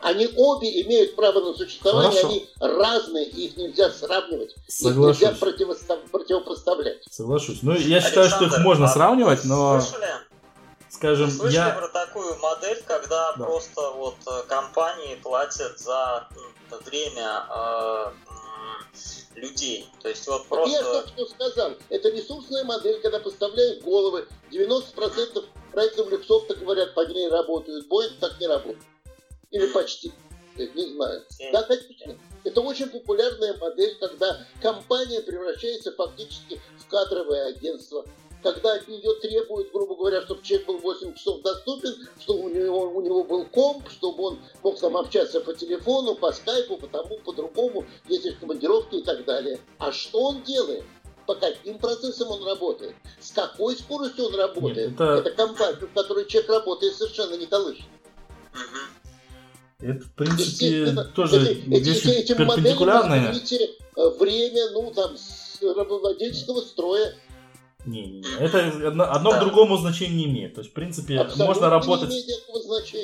[0.00, 2.28] Они обе имеют право на существование, Хорошо.
[2.28, 5.20] они разные, и их нельзя сравнивать, их Соглашусь.
[5.20, 7.02] нельзя противостав- противопоставлять.
[7.08, 7.58] Соглашусь.
[7.62, 10.08] Ну, я считаю, что их можно а сравнивать, но, Слышали?
[10.88, 11.70] скажем, Вы слышали я...
[11.70, 13.44] про такую модель, когда Да.
[13.44, 16.26] просто вот э, компании платят за
[16.84, 18.06] время э,
[19.34, 19.88] людей?
[20.00, 21.02] То есть вот Так Я просто...
[21.02, 27.28] только что сказал, это ресурсная модель, когда поставляют головы, 90% проектов Люксофта говорят, по ней
[27.28, 28.84] работают, будет так не работает.
[29.50, 30.12] Или почти,
[30.56, 31.24] не знаю.
[31.52, 32.16] Да, конечно.
[32.44, 38.04] Это очень популярная модель, когда компания превращается фактически в кадровое агентство.
[38.42, 42.80] Когда от нее требуют, грубо говоря, чтобы человек был 8 часов доступен, чтобы у него,
[42.90, 47.18] у него был комп, чтобы он мог там общаться по телефону, по скайпу, по тому,
[47.18, 49.60] по другому, ездить в командировки и так далее.
[49.78, 50.82] А что он делает?
[51.26, 52.96] По каким процессам он работает?
[53.20, 54.90] С какой скоростью он работает?
[54.90, 57.84] Нет, это- это компания, в которой человек работает совершенно не колышет.
[59.78, 63.20] Это, в принципе, тоже эти- эти- вещи эти- этим моделям перпендикулярные.
[63.20, 67.14] назовите, э, время, ну, там, с рабовладельческого строя.
[67.84, 68.24] Не, не, не.
[68.38, 69.40] Это одно, одно к Да.
[69.40, 70.54] другому значения не имеет.
[70.54, 72.14] То есть, в принципе, Абсолютно можно работать.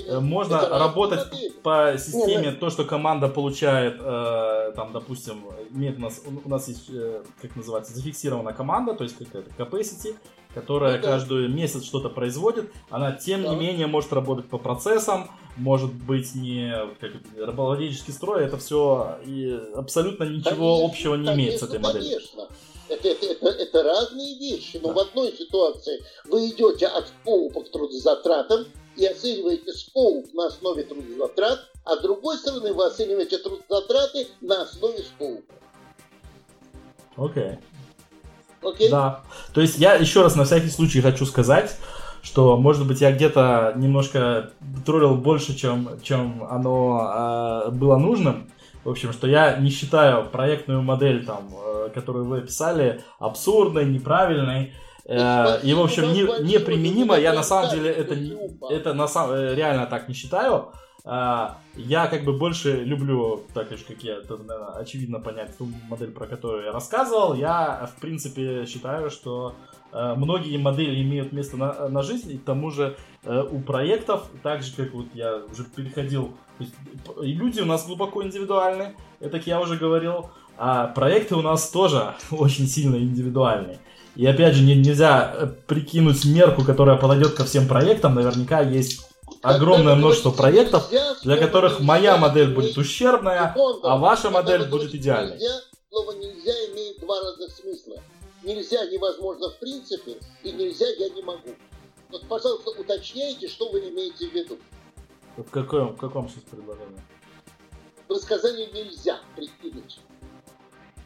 [0.09, 1.20] Э, Можно Это работать
[1.62, 5.44] по системе, Не, то, что команда получает, э, там, допустим,
[5.74, 10.14] имеет у нас, у нас есть, э, как называется, зафиксирована команда, то есть какая-то capacity,
[10.55, 11.09] которая Ну да.
[11.09, 13.48] каждый месяц что-то производит, она тем Да.
[13.50, 19.18] не менее может работать по процессам, может быть не как это, рабовладельческий строй, это все
[19.26, 22.18] и абсолютно ничего Конечно, общего не имеет с этой конечно, моделью.
[22.18, 22.56] Конечно.
[22.89, 24.94] Это, это, это, это разные вещи, но Да.
[24.94, 28.66] в одной ситуации вы идете от скоупа к трудозатратам
[28.97, 34.98] и оцениваете скоуп на основе трудозатрат, а с другой стороны вы оцениваете трудозатраты на основе
[34.98, 35.55] скоупа.
[37.16, 37.59] Окей.
[38.62, 38.90] Окей?
[38.90, 39.23] Да.
[39.52, 41.77] То есть я еще раз на всякий случай хочу сказать,
[42.23, 44.52] что, может быть, я где-то немножко
[44.85, 48.51] троллил больше, чем, чем оно э, было нужным.
[48.84, 54.72] В общем, что я не считаю проектную модель, там, э, которую вы описали, абсурдной, неправильной.
[55.05, 57.16] Э, и, в общем, не, неприменимо.
[57.16, 58.16] Я на самом деле это,
[58.70, 60.72] это на самом, э, реально так не считаю.
[61.05, 66.10] Я как бы больше люблю, так же, как я, это, наверное, очевидно понять ту модель,
[66.10, 67.32] про которую я рассказывал.
[67.32, 69.55] Я, в принципе, считаю, что
[69.92, 72.94] многие модели имеют место на, на жизнь, и к тому же
[73.24, 76.36] у проектов, так же, как вот я уже переходил,
[77.22, 82.14] и люди у нас глубоко индивидуальны, это я уже говорил, а проекты у нас тоже
[82.30, 83.78] очень сильно индивидуальны.
[84.16, 88.16] И опять же, не, нельзя э, прикинуть мерку, которая подойдет ко всем проектам.
[88.16, 89.06] Наверняка есть
[89.43, 90.90] огромное множество проектов,
[91.22, 93.55] для которых моя модель будет ущербная,
[93.85, 95.39] а ваша модель будет идеальной.
[95.89, 98.02] Слово нельзя имеет два разных смысла.
[98.43, 101.51] Нельзя невозможно в принципе, и нельзя я не могу.
[102.10, 104.59] Вот, пожалуйста, уточняйте, что вы имеете в виду.
[105.39, 107.01] В каком, в каком сейчас предложении?
[108.09, 110.01] Вы сказали нельзя прикинуть.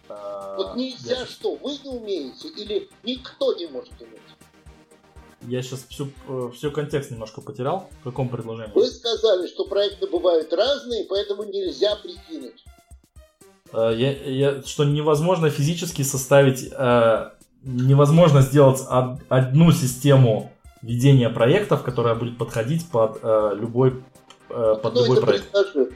[0.08, 1.26] А, вот нельзя я...
[1.26, 4.20] что, вы не умеете или никто не может уметь?
[5.42, 7.90] Я сейчас всю, э, всю контекст немножко потерял.
[8.00, 8.72] В каком предложении?
[8.74, 12.64] Вы сказали, что проекты бывают разные, поэтому нельзя прикинуть.
[13.72, 17.30] Э, я, я, что невозможно физически составить, э,
[17.64, 18.80] невозможно сделать
[19.28, 23.22] одну систему ведения проектов, которая будет подходить под
[23.54, 24.02] любой,
[24.52, 25.50] под Кто любой проект.
[25.50, 25.88] Предложил?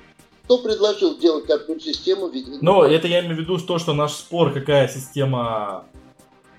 [0.44, 2.58] Кто предложил делать одну систему ведения?
[2.60, 5.86] Ну, это я имею в виду то, что наш спор, какая система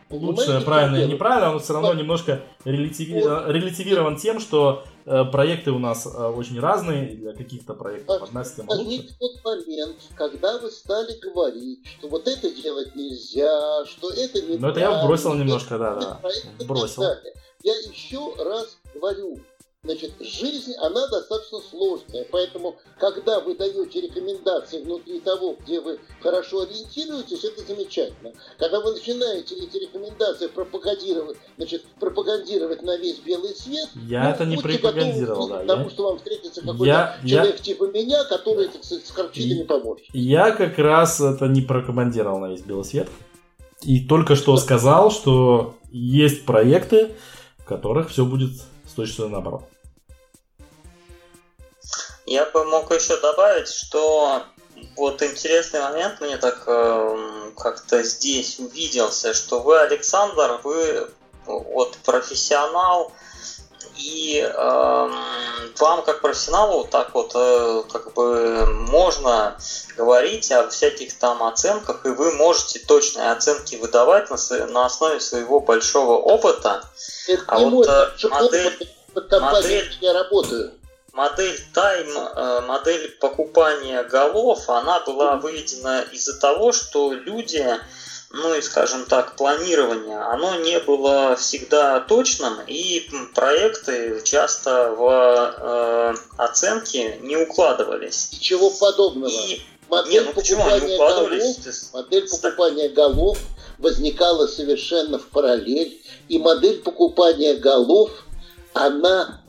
[0.10, 3.20] лучше, правильно или неправильно, он все равно немножко релятиви...
[3.52, 8.72] релятивирован тем, что э, проекты у нас э, очень разные, для каких-то проектов одна система
[8.72, 9.08] лучше.
[9.20, 14.68] тот момент, когда вы стали говорить, что вот это делать нельзя, что это не Ну
[14.70, 17.04] это я бросил немножко, да, да, бросил.
[17.64, 19.40] Я еще раз говорю,
[19.84, 26.62] Значит, жизнь, она достаточно сложная, поэтому, когда вы даете рекомендации внутри того, где вы хорошо
[26.62, 28.34] ориентируетесь, это замечательно.
[28.58, 34.46] Когда вы начинаете эти рекомендации пропагандировать, значит, пропагандировать на весь белый свет, я ну, это
[34.46, 35.60] не пропагандировал, да.
[35.60, 35.90] Потому я...
[35.92, 37.64] что вам встретится какой-то я, человек я...
[37.64, 40.08] типа меня, который этих с харчидами поможет.
[40.12, 43.10] Я как раз это не пропагандировал на весь белый свет.
[43.84, 47.12] И только что сказал, что есть проекты,
[47.60, 48.52] в которых все будет
[48.98, 49.62] с точностью наоборот.
[52.26, 54.44] Я бы мог еще добавить, что
[54.96, 61.10] вот интересный момент мне так э, как-то здесь увиделся, что вы, Александр, вы
[61.46, 63.12] вот профессионал,
[63.98, 65.10] и э,
[65.80, 69.58] вам как профессионалу так вот э, как бы можно
[69.96, 75.60] говорить о всяких там оценках, и вы можете точные оценки выдавать на, на основе своего
[75.60, 76.84] большого опыта.
[77.28, 78.90] Это а вот мой, э, модель,
[79.40, 80.74] модель, я работаю
[81.18, 87.66] модель тайм, э, модель покупания голов, она была выведена из-за того, что люди,
[88.38, 96.16] ну и скажем так, планирование, оно не было всегда точным, и проекты часто в э,
[96.38, 98.30] оценки не укладывались.
[98.34, 99.30] Ничего подобного.
[99.30, 99.62] И...
[99.90, 103.38] Модель, не, ну покупания голов, модель покупания голов
[103.78, 108.12] возникала совершенно в параллель, и модель покупания голов,
[108.74, 109.42] она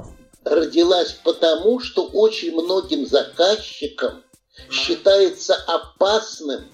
[0.45, 4.23] родилась потому, что очень многим заказчикам
[4.71, 6.65] считается опасным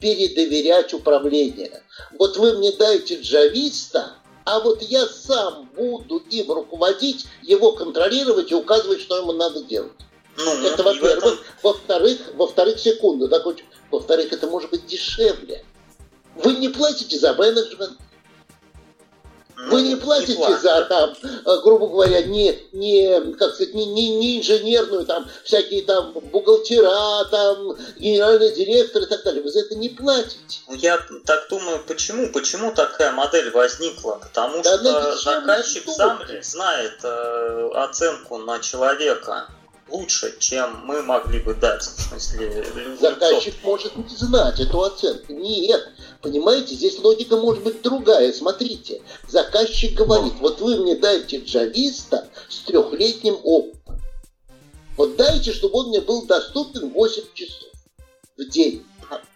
[0.00, 1.82] передоверять управление.
[2.18, 4.14] Вот вы мне дайте джависта,
[4.44, 9.92] а вот я сам буду им руководить, его контролировать и указывать, что ему надо делать.
[10.36, 11.18] Ну, это во-первых.
[11.18, 11.38] Этом...
[11.62, 13.44] Во-вторых, во-вторых, секунду, так,
[13.90, 15.64] во-вторых, это может быть дешевле.
[16.36, 17.98] Вы не платите за менеджмент,
[19.68, 24.16] вы не платите не за там, э, грубо говоря, не, не, как сказать, не, не,
[24.16, 29.42] не инженерную, там, всякие там бухгалтера, там, генеральный директор и так далее.
[29.42, 30.60] Вы за это не платите.
[30.68, 32.28] Ну, я так думаю, почему?
[32.32, 34.20] Почему такая модель возникла?
[34.22, 39.48] Потому да, что заказчик сам знает э, оценку на человека
[39.90, 41.82] лучше, чем мы могли бы дать.
[41.82, 42.64] В смысле,
[43.00, 45.32] Заказчик может не знать эту оценку.
[45.32, 45.88] Нет.
[46.22, 48.32] Понимаете, здесь логика может быть другая.
[48.32, 54.00] Смотрите, заказчик говорит, вот вы мне дайте джависта с трехлетним опытом.
[54.96, 57.68] Вот дайте, чтобы он мне был доступен 8 часов
[58.36, 58.84] в день.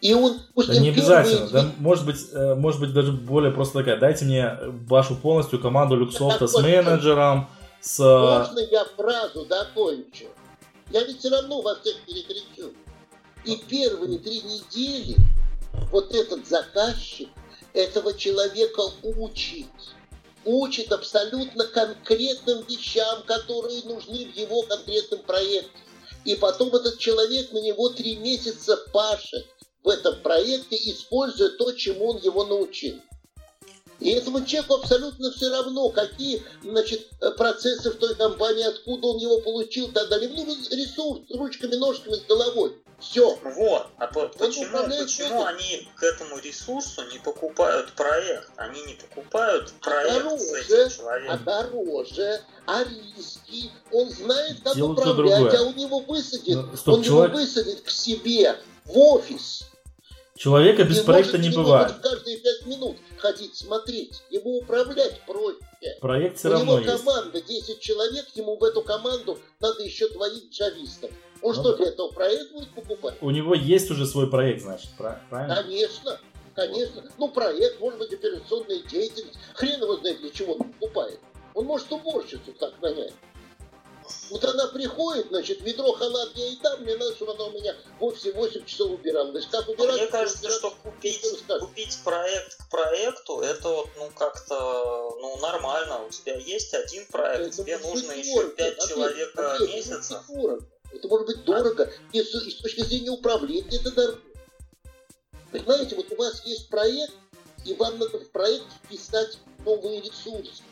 [0.01, 3.79] И он, пусть да не обязательно, да, может быть, э, может быть даже более просто
[3.79, 4.57] такая, дайте мне
[4.87, 7.49] вашу полностью команду Люксофта с менеджером,
[7.81, 7.99] с...
[7.99, 10.27] Можно я фразу закончу?
[10.95, 12.73] Я ведь все равно вас всех перекричу.
[13.45, 15.17] И первые три недели
[15.91, 17.29] вот этот заказчик
[17.73, 19.67] этого человека учит.
[20.45, 25.69] учит абсолютно конкретным вещам, которые нужны в его конкретном проекте.
[26.25, 29.49] И потом этот человек на него три месяца пашет
[29.83, 33.01] в этом проекте, используя то, чему он его научил.
[34.01, 39.41] И этому человеку абсолютно все равно, какие значит, процессы в той компании, откуда он его
[39.41, 40.31] получил, так далее.
[40.35, 42.77] Ну, ресурс ручками, ножками, с головой.
[42.99, 43.39] Все.
[43.43, 43.87] Вот.
[43.99, 48.51] А по, почему, почему они к этому ресурсу не покупают проект?
[48.57, 51.35] Они не покупают а проект дороже, с этим человеком.
[51.35, 53.71] А дороже, а риски.
[53.93, 56.57] Он знает, как Дело управлять, а у него высадит.
[56.57, 57.33] Ну, стоп, он человек...
[57.33, 59.67] его высадит к себе в офис.
[60.37, 61.95] Человека без и проекта не бывает.
[62.03, 65.59] каждые пять минут ходить смотреть, ему управлять проще.
[66.01, 70.51] Проект все У равно него команда, 10 человек, ему в эту команду надо еще двоих
[70.51, 71.11] джавистов.
[71.41, 73.17] Он ну, что, для этого проект будет покупать?
[73.21, 75.55] У него есть уже свой проект, значит, правильно?
[75.55, 76.19] Конечно,
[76.55, 77.05] конечно.
[77.19, 79.39] Ну, проект, может быть, операционная деятельность.
[79.55, 81.21] Хрен его знает, для чего он покупает.
[81.53, 83.13] Он может уборщицу так нанять.
[84.31, 87.75] Вот она приходит, значит, ведро халат я и там, мне надо, чтобы она у меня
[87.99, 89.31] в офисе 8 часов убирала.
[89.31, 89.97] Значит, как убирать?
[89.97, 96.05] Мне кажется, убирать, что купить, купить проект к проекту, это вот, ну, как-то, ну, нормально.
[96.07, 100.11] У тебя есть один проект, это тебе нужно еще 5 человек в месяц.
[100.93, 101.93] Это может быть дорого.
[102.13, 104.21] И с, и с точки зрения управления это дорого.
[105.51, 107.15] Понимаете, вот у вас есть проект,
[107.65, 110.63] и вам надо в проект вписать новые ресурсы.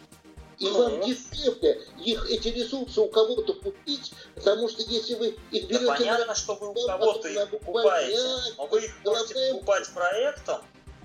[0.62, 5.66] И ну, вам дешевле их, эти ресурсы у кого-то купить, потому что если вы их
[5.66, 5.80] берете...
[5.80, 9.54] Да понятно, на, что вы у кого-то их покупаете, но вы их можете главное...
[9.54, 10.62] покупать проектом.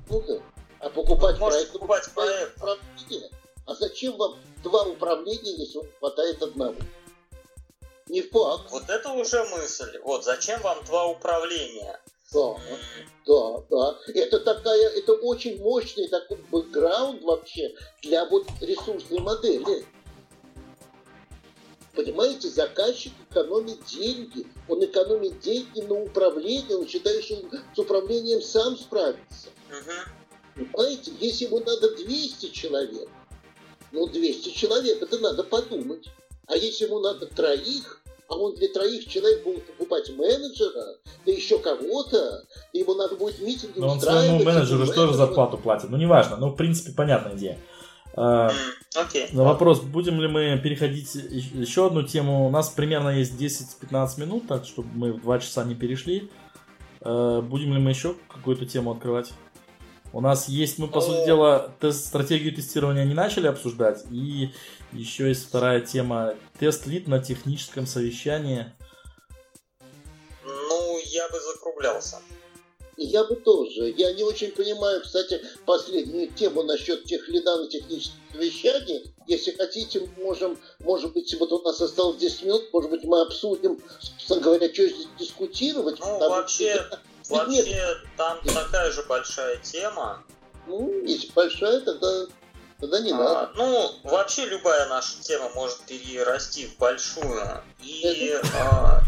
[0.10, 0.36] Ну да.
[0.80, 1.74] А покупать проектом...
[1.74, 2.62] покупать проект.
[3.66, 6.76] А зачем вам два управления, если вам хватает одного?
[8.10, 8.70] Не факт.
[8.70, 9.98] Вот это уже мысль.
[10.04, 12.00] Вот зачем вам два управления?
[12.34, 12.56] Да,
[13.26, 14.00] да, да.
[14.14, 19.86] Это такая, это очень мощный такой бэкграунд вообще для вот ресурсной модели.
[21.96, 24.46] Понимаете, заказчик экономит деньги.
[24.68, 26.78] Он экономит деньги на управление.
[26.78, 29.50] Он считает, что он с управлением сам справится.
[29.72, 30.66] Угу.
[30.74, 33.10] Понимаете, если ему надо 200 человек,
[33.92, 36.08] ну 200 человек, это надо подумать.
[36.46, 41.60] А если ему надо троих, а он для троих человек будет покупать менеджера, да еще
[41.60, 42.44] кого-то,
[42.74, 45.90] ему надо будет митинги Но он своему менеджеру же тоже зарплату платит.
[45.90, 46.38] Ну, неважно.
[46.38, 47.60] Ну, в принципе, понятная идея.
[48.16, 48.52] А,
[48.96, 49.26] окей.
[49.26, 49.36] Okay.
[49.36, 52.48] На вопрос, будем ли мы переходить еще одну тему.
[52.48, 56.30] У нас примерно есть 10-15 минут, так чтобы мы в 2 часа не перешли.
[57.02, 59.32] А, будем ли мы еще какую-то тему открывать?
[60.14, 64.52] У нас есть, мы, по сути дела, тест, стратегию тестирования не начали обсуждать, и
[64.92, 66.36] еще есть вторая тема.
[66.60, 68.74] Тест-лид на техническом совещании.
[70.44, 72.18] Ну, я бы закруглялся.
[72.98, 73.94] Я бы тоже.
[73.96, 79.14] Я не очень понимаю, кстати, последнюю тему насчет тех лида на техническом совещании.
[79.28, 83.80] Если хотите, можем, может быть, вот у нас осталось 10 минут, может быть, мы обсудим,
[84.00, 86.00] собственно говоря, что здесь дискутировать.
[86.00, 87.00] Ну, вообще, что...
[87.30, 87.98] вообще нет.
[88.18, 90.24] там такая же большая тема.
[90.66, 92.26] Ну, если большая, тогда
[92.80, 93.52] Тогда не а, надо.
[93.56, 97.64] Ну, вообще любая наша тема может перерасти в большую.
[97.80, 99.02] И а,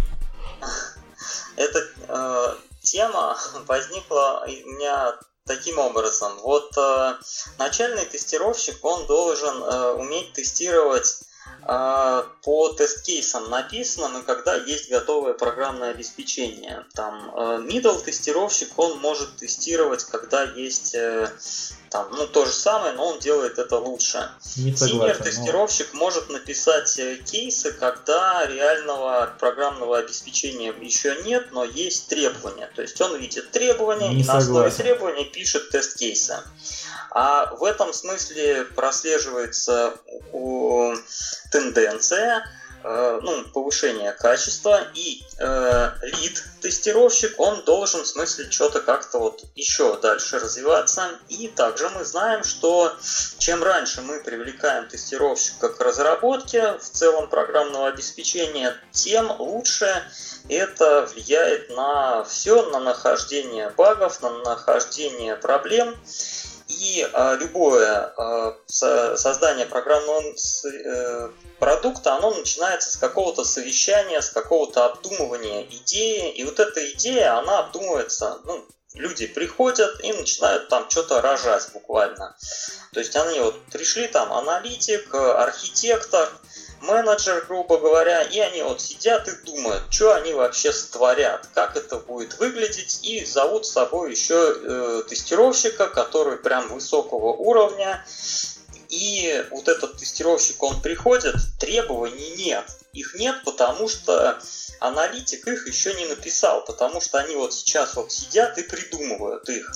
[1.55, 3.37] эта а, тема
[3.67, 5.15] возникла у меня
[5.45, 6.37] таким образом.
[6.39, 7.19] Вот а,
[7.57, 9.61] начальный тестировщик, он должен
[9.99, 11.19] уметь тестировать
[12.41, 16.85] по тест-кейсам написано, и когда есть готовое программное обеспечение.
[16.95, 21.29] Там а, middle тестировщик, он может тестировать, когда есть э,
[21.89, 24.29] там, ну, то же самое, но он делает это лучше.
[24.41, 25.99] Senior тестировщик но...
[25.99, 32.69] может написать э, кейсы, когда реального программного обеспечения еще нет, но есть требования.
[32.75, 36.37] То есть он видит требования Не и на основе требований пишет тест-кейсы.
[37.11, 39.93] А в этом смысле прослеживается
[41.51, 42.45] тенденция
[42.83, 49.43] э, ну, повышение качества, и э, лид тестировщик, он должен в смысле что-то как-то вот
[49.55, 51.09] еще дальше развиваться.
[51.29, 52.95] И также мы знаем, что
[53.37, 60.03] чем раньше мы привлекаем тестировщика к разработке в целом программного обеспечения, тем лучше
[60.47, 65.95] это влияет на все, на нахождение багов, на нахождение проблем.
[66.79, 71.29] И а, любое а, создание программного э,
[71.59, 76.31] продукта, оно начинается с какого-то совещания, с какого-то обдумывания идеи.
[76.31, 82.37] И вот эта идея, она обдумывается, ну, люди приходят и начинают там что-то рожать буквально.
[82.93, 86.29] То есть они вот пришли там аналитик, архитектор,
[86.81, 91.97] менеджер, грубо говоря, и они вот сидят и думают, что они вообще створят, как это
[91.97, 98.05] будет выглядеть, и зовут с собой еще э, тестировщика, который прям высокого уровня,
[98.89, 102.65] и вот этот тестировщик, он приходит, требований нет.
[102.91, 104.41] Их нет, потому что
[104.79, 109.71] аналитик их еще не написал, потому что они вот сейчас вот сидят и придумывают их.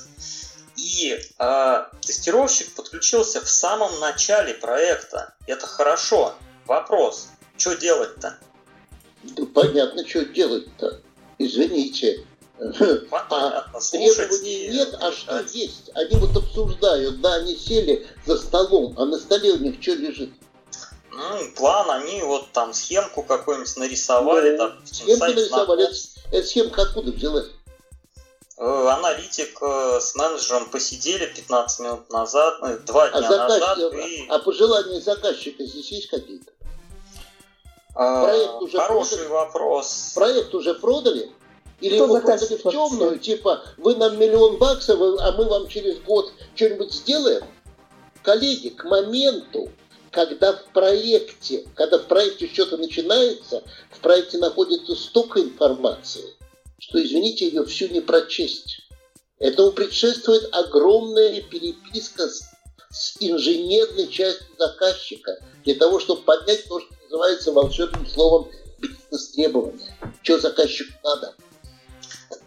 [0.77, 5.35] И э, тестировщик подключился в самом начале проекта.
[5.45, 6.35] Это хорошо.
[6.65, 8.39] Вопрос, что делать-то?
[9.23, 11.01] Да понятно, что делать-то.
[11.37, 12.25] Извините.
[13.09, 15.89] Понятно, а требований нет, а что есть?
[15.95, 20.31] Они вот обсуждают, да, они сели за столом, а на столе у них что лежит?
[21.11, 24.51] Ну, план, они вот там схемку какую-нибудь нарисовали.
[24.51, 25.89] Ну, там, схемку нарисовали.
[26.31, 27.47] Эта схемка откуда взялась?
[28.57, 33.79] Э, аналитик э, с менеджером посидели 15 минут назад, ну, два а дня а назад.
[34.07, 34.25] И...
[34.29, 36.52] А пожелания заказчика здесь есть какие-то?
[37.95, 39.31] А, Проект уже хороший продали?
[39.31, 40.11] вопрос.
[40.15, 41.31] Проект уже продали?
[41.79, 45.99] Или Кто его продали в темную, типа, вы нам миллион баксов, а мы вам через
[45.99, 47.43] год что-нибудь сделаем?
[48.23, 49.69] Коллеги, к моменту,
[50.09, 56.33] когда в проекте, когда в проекте что-то начинается, в проекте находится столько информации,
[56.79, 58.79] что, извините, ее всю не прочесть.
[59.39, 62.43] Этому предшествует огромная переписка с,
[62.91, 68.49] с инженерной частью заказчика для того, чтобы понять то, что называется волшебным словом
[68.79, 69.95] бизнес-требования.
[70.23, 71.35] Что заказчику надо.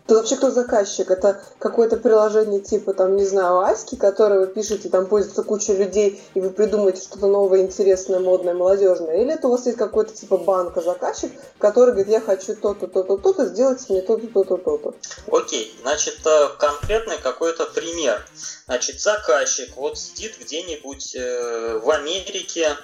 [0.08, 1.10] То вообще кто заказчик?
[1.10, 6.22] Это какое-то приложение типа, там, не знаю, Аськи, которое вы пишете, там пользуется куча людей,
[6.34, 9.20] и вы придумаете что-то новое, интересное, модное, молодежное?
[9.20, 13.16] Или это у вас есть какой-то типа банка заказчик, который говорит, я хочу то-то, то-то,
[13.16, 14.94] то-то, сделайте мне то-то, то-то, то-то?
[15.32, 18.24] Окей, значит, э, конкретный какой-то пример.
[18.66, 22.76] Значит, заказчик вот сидит где-нибудь э, в Америке,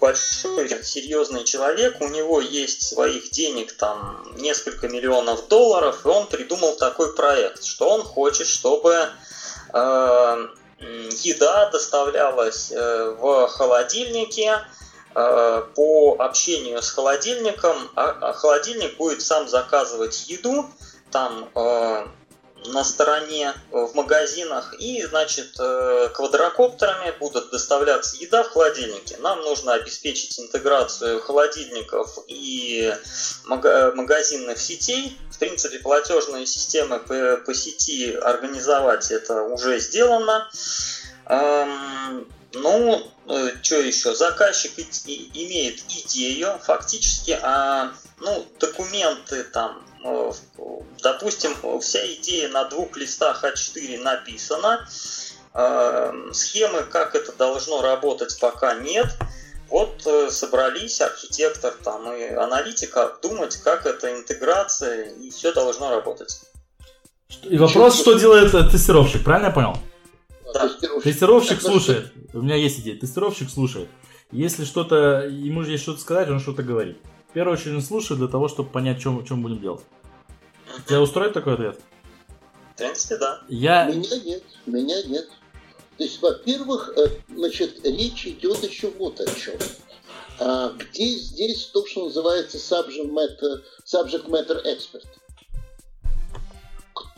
[0.00, 6.76] большой серьезный человек, у него есть своих денег там несколько миллионов долларов, и он придумал
[6.76, 9.08] такой проект, что он хочет, чтобы
[9.72, 10.48] э,
[10.80, 14.58] еда доставлялась э, в холодильнике
[15.14, 20.66] э, по общению с холодильником, а, а холодильник будет сам заказывать еду,
[21.10, 22.06] там э,
[22.66, 29.16] на стороне э, в магазинах и, значит, э, квадрокоптерами будут доставляться еда в холодильнике.
[29.18, 32.94] Нам нужно обеспечить интеграцию холодильников и
[33.46, 35.16] магазинных сетей.
[35.30, 40.48] В принципе, платежные системы по, по сети организовать это уже сделано.
[41.26, 44.14] Эм, ну, э, что еще?
[44.14, 49.89] Заказчик имеет идею, фактически, а, ну, документы там Э,
[51.02, 54.88] допустим, вся идея на двух листах А4 написана,
[55.54, 59.06] э, схемы, как это должно работать, пока нет.
[59.68, 66.40] Вот э, собрались архитектор там и аналитик обдумать, как эта интеграция, и все должно работать.
[67.42, 69.76] И вопрос, что делает тестировщик, правильно я понял?
[70.52, 70.68] Да.
[71.04, 72.12] Тестировщик слушает.
[72.32, 72.98] У меня есть идея.
[72.98, 73.88] Тестировщик слушает.
[74.32, 76.98] Если что-то, ему же есть что-то сказать, он что-то говорит.
[77.30, 79.82] В первую очередь он слушает для того, чтобы понять, чем, чем будем делать.
[80.86, 81.80] Тебя устроит такой ответ?
[82.74, 83.40] В принципе, да.
[83.48, 83.84] Я...
[83.84, 85.28] Меня нет, меня нет.
[85.96, 89.54] То есть, во-первых, э, значит, речь идет еще вот о чем.
[90.40, 95.06] А где здесь то, что называется subject matter, subject matter expert?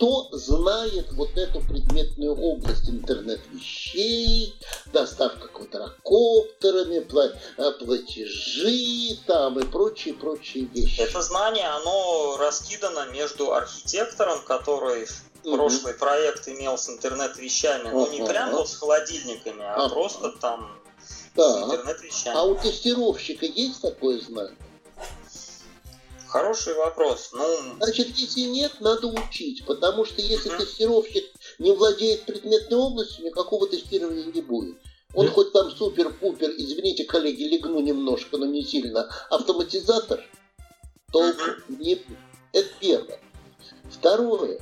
[0.03, 4.53] Кто знает вот эту предметную область интернет-вещей,
[4.87, 11.03] доставка квадрокоптерами, э, платежи там и прочие, прочие вещи.
[11.03, 18.27] Это знание, оно раскидано между архитектором, который в прошлый проект имел с интернет-вещами, ну не
[18.27, 20.77] прям вот с холодильниками, а просто там
[21.07, 22.37] с интернет-вещами.
[22.37, 24.57] А у тестировщика есть такое знание?
[26.33, 27.29] Хороший вопрос.
[27.35, 27.77] Ну...
[27.77, 30.61] Значит, если нет, надо учить, потому что если uh-huh.
[30.61, 31.25] тестировщик
[31.59, 34.79] не владеет предметной областью, никакого тестирования не будет.
[35.13, 35.31] Он yeah.
[35.31, 40.25] хоть там супер-пупер, извините, коллеги, легну немножко, но не сильно, автоматизатор,
[41.13, 41.77] толку uh-huh.
[41.79, 42.19] не будет.
[42.53, 43.21] Это первое.
[43.91, 44.59] Второе.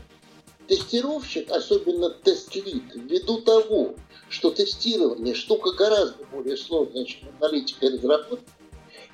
[0.66, 3.94] Тестировщик, особенно тест-лид, ввиду того,
[4.28, 8.44] что тестирование штука гораздо более сложная, чем аналитика и разработка,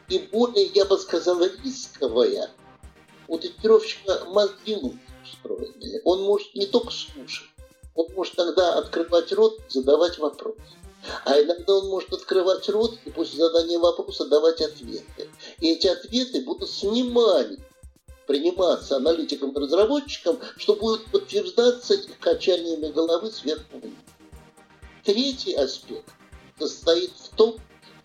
[0.09, 2.51] и более, я бы сказал, рисковая,
[3.29, 6.01] у тестировщика мозги лучше устроены.
[6.05, 7.49] Он может не только слушать,
[7.95, 10.61] он может тогда открывать рот, задавать вопросы.
[11.25, 15.29] А иногда он может открывать рот и после задания вопроса давать ответы.
[15.61, 17.63] И эти ответы будут с вниманием
[18.27, 23.95] приниматься аналитиком и разработчиком, что будет подтверждаться качаниями головы сверху вниз.
[25.05, 26.11] Третий аспект
[26.59, 27.57] состоит в том,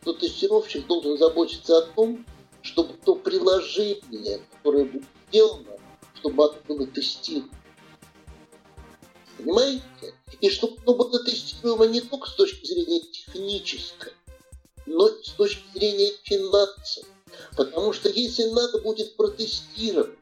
[0.04, 2.26] то тестировщик должен заботиться о том,
[2.62, 5.78] чтобы то приложение, которое будет сделано,
[6.16, 7.52] чтобы оно было тестировано.
[9.38, 9.84] Понимаете?
[10.40, 14.14] И чтобы оно было тестируемо не только с точки зрения технической,
[14.86, 17.06] но и с точки зрения финансов.
[17.56, 20.18] Потому что если надо будет протестировать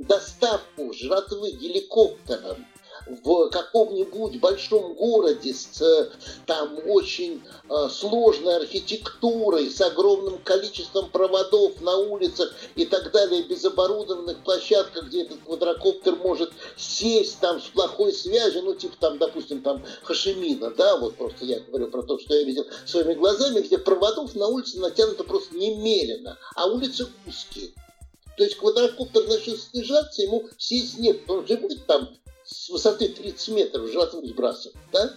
[0.00, 2.66] доставку жратвы геликоптером
[3.06, 6.10] в каком-нибудь большом городе с э,
[6.46, 13.64] там очень э, сложной архитектурой, с огромным количеством проводов на улицах и так далее, без
[13.64, 19.62] оборудованных площадках, где этот квадрокоптер может сесть там с плохой связью, ну типа там, допустим,
[19.62, 23.78] там Хашимина, да, вот просто я говорю про то, что я видел своими глазами, где
[23.78, 27.70] проводов на улице натянуто просто немерено, а улицы узкие.
[28.36, 32.10] То есть квадрокоптер начнет снижаться, ему сесть нет, он же будет там
[32.56, 35.12] с высоты 30 метров животом сбрасывать, да?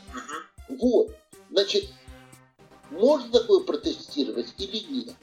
[0.67, 1.11] Вот.
[1.49, 1.85] Значит,
[2.91, 5.15] можно такое протестировать или нет?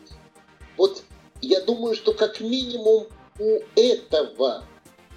[0.77, 1.03] Вот
[1.43, 3.07] я думаю, что как минимум
[3.39, 4.65] у этого,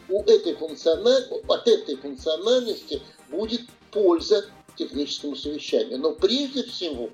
[0.10, 3.62] у этой функциональности, от этой функциональности будет
[3.92, 4.46] польза
[4.76, 6.00] техническому совещанию.
[6.00, 7.12] Но прежде всего,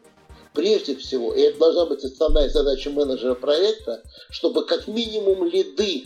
[0.53, 4.01] прежде всего, и это должна быть основная задача менеджера проекта,
[4.31, 6.05] чтобы как минимум лиды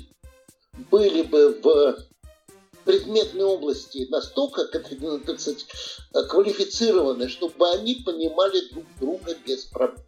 [0.91, 2.08] были бы в
[2.85, 5.65] предметной области настолько, как, так сказать,
[6.11, 10.03] квалифицированы, чтобы они понимали друг друга без проблем.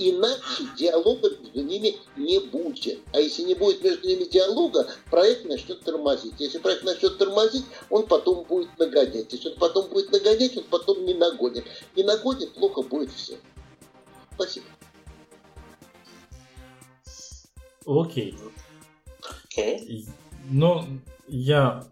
[0.00, 3.00] Иначе диалога между ними не будет.
[3.12, 6.34] А если не будет между ними диалога, проект начнет тормозить.
[6.38, 9.32] Если проект начнет тормозить, он потом будет нагонять.
[9.32, 11.64] Если он потом будет нагонять, он потом не нагонит.
[11.96, 13.38] Не нагонит, плохо будет всем.
[14.34, 14.66] Спасибо.
[17.84, 18.36] Окей.
[19.46, 20.06] Окей.
[20.50, 20.84] Ну,
[21.26, 21.84] я,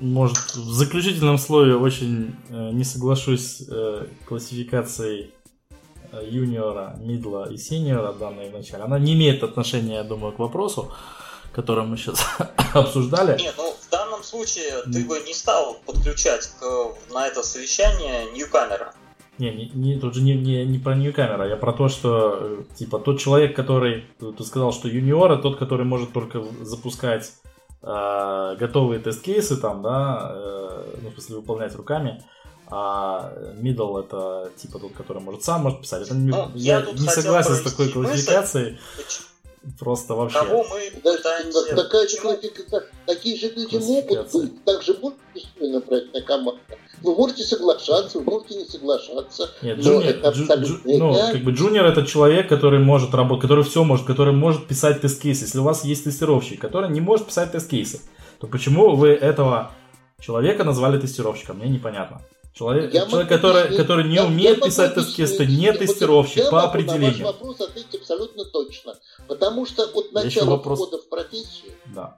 [0.00, 5.32] может, в заключительном слове очень э, не соглашусь э, классификацией
[6.12, 8.84] э, юниора, мидла и синьора данной в начале.
[8.84, 10.92] Она не имеет отношения, я думаю, к вопросу,
[11.52, 12.22] который мы сейчас
[12.74, 13.38] обсуждали.
[13.40, 18.94] Нет, ну в данном случае ты бы не стал подключать к, на это совещание ньюкамера.
[19.38, 22.62] Не, не, не, тут же не, не, не про ньюкамера, я про то, что э,
[22.76, 27.32] типа тот человек, который, ты сказал, что юниор, тот, который может только запускать
[27.82, 32.22] э, готовые тест-кейсы там, да, э, ну, в смысле, выполнять руками,
[32.68, 36.06] а middle это типа тот, который может сам может писать.
[36.06, 37.92] Это не, Ну, я, я тут не согласен с такой мысль.
[37.92, 38.78] классификацией.
[39.78, 40.38] Просто вообще.
[40.38, 41.76] Кого мы пытаемся...
[41.76, 42.16] такая же.
[43.06, 44.64] Такие же люди могут быть.
[44.64, 46.60] Так же быть устроена проектная команда.
[47.02, 49.50] Вы можете соглашаться, вы можете не соглашаться.
[49.62, 51.32] Нет, Но джуниор, это джу- абсолютно джу- ну, реально.
[51.32, 55.44] как бы джуниор это человек, который может работать, который все может, который может писать тест-кейсы.
[55.44, 58.00] Если у вас есть тестировщик, который не может писать тест-кейсы,
[58.40, 59.72] то почему вы этого
[60.20, 61.58] человека назвали тестировщиком?
[61.58, 62.22] Мне непонятно.
[62.54, 65.70] Человек, Я человек могу который, который не Я- я умеет могу писать тест-кейсы, это не
[65.70, 67.18] Вот тестировщик я по могу определению.
[67.20, 68.94] На ваш вопрос ответить абсолютно точно.
[69.26, 72.14] Потому что от Я начала входа в профессию Да.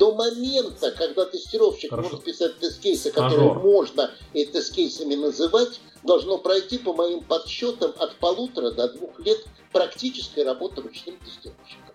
[0.00, 2.08] До момента, когда тестировщик Хорошо.
[2.08, 8.70] может писать тест-кейсы, которые можно и тест-кейсами называть, должно пройти, по моим подсчетам, от полутора
[8.70, 11.94] до двух лет практической работы ручным тестировщиком.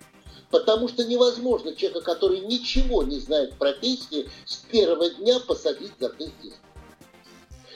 [0.51, 6.09] Потому что невозможно человека, который ничего не знает в профессии, с первого дня посадить за
[6.09, 6.53] тест-кейс.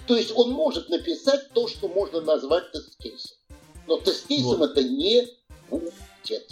[0.07, 3.35] То есть он может написать то, что можно назвать тест-кейсом.
[3.87, 4.71] Но тест-кейсом Вот.
[4.71, 5.27] это не
[5.71, 6.47] будет.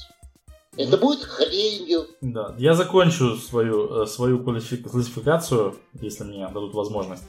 [0.78, 2.06] Это будет хренью.
[2.22, 7.24] Да, я закончу свою, э, свою классификацию, если мне дадут возможность.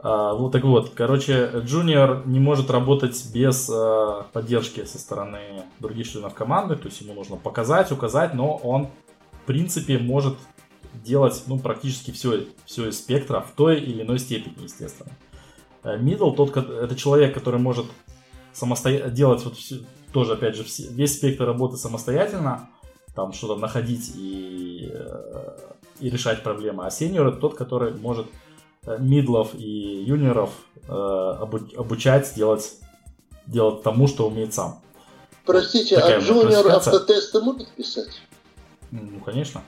[0.00, 6.08] А, вот так вот, короче, джуниор не может работать без э, поддержки со стороны других
[6.08, 8.86] членов команды, то есть ему нужно показать, указать, но он,
[9.32, 10.36] в принципе, может
[11.04, 15.10] делать ну, практически все, все из спектра в той или иной степени, естественно.
[15.82, 17.86] Э, Middle, тот, это человек, который может
[18.52, 22.70] самостоятельно делать вот всё- тоже, опять же, все- весь спектр работы самостоятельно,
[23.18, 25.58] там что-то находить и, э,
[25.98, 26.86] и решать проблемы.
[26.86, 28.28] А сеньор это тот, который может
[28.86, 30.50] э, мидлов и юниоров
[30.86, 32.74] э, обу- обучать делать,
[33.44, 34.80] делать тому, что умеет сам.
[35.44, 38.22] Простите, Такая а у меня джуниор автотесты может писать?
[38.92, 39.64] Ну, конечно.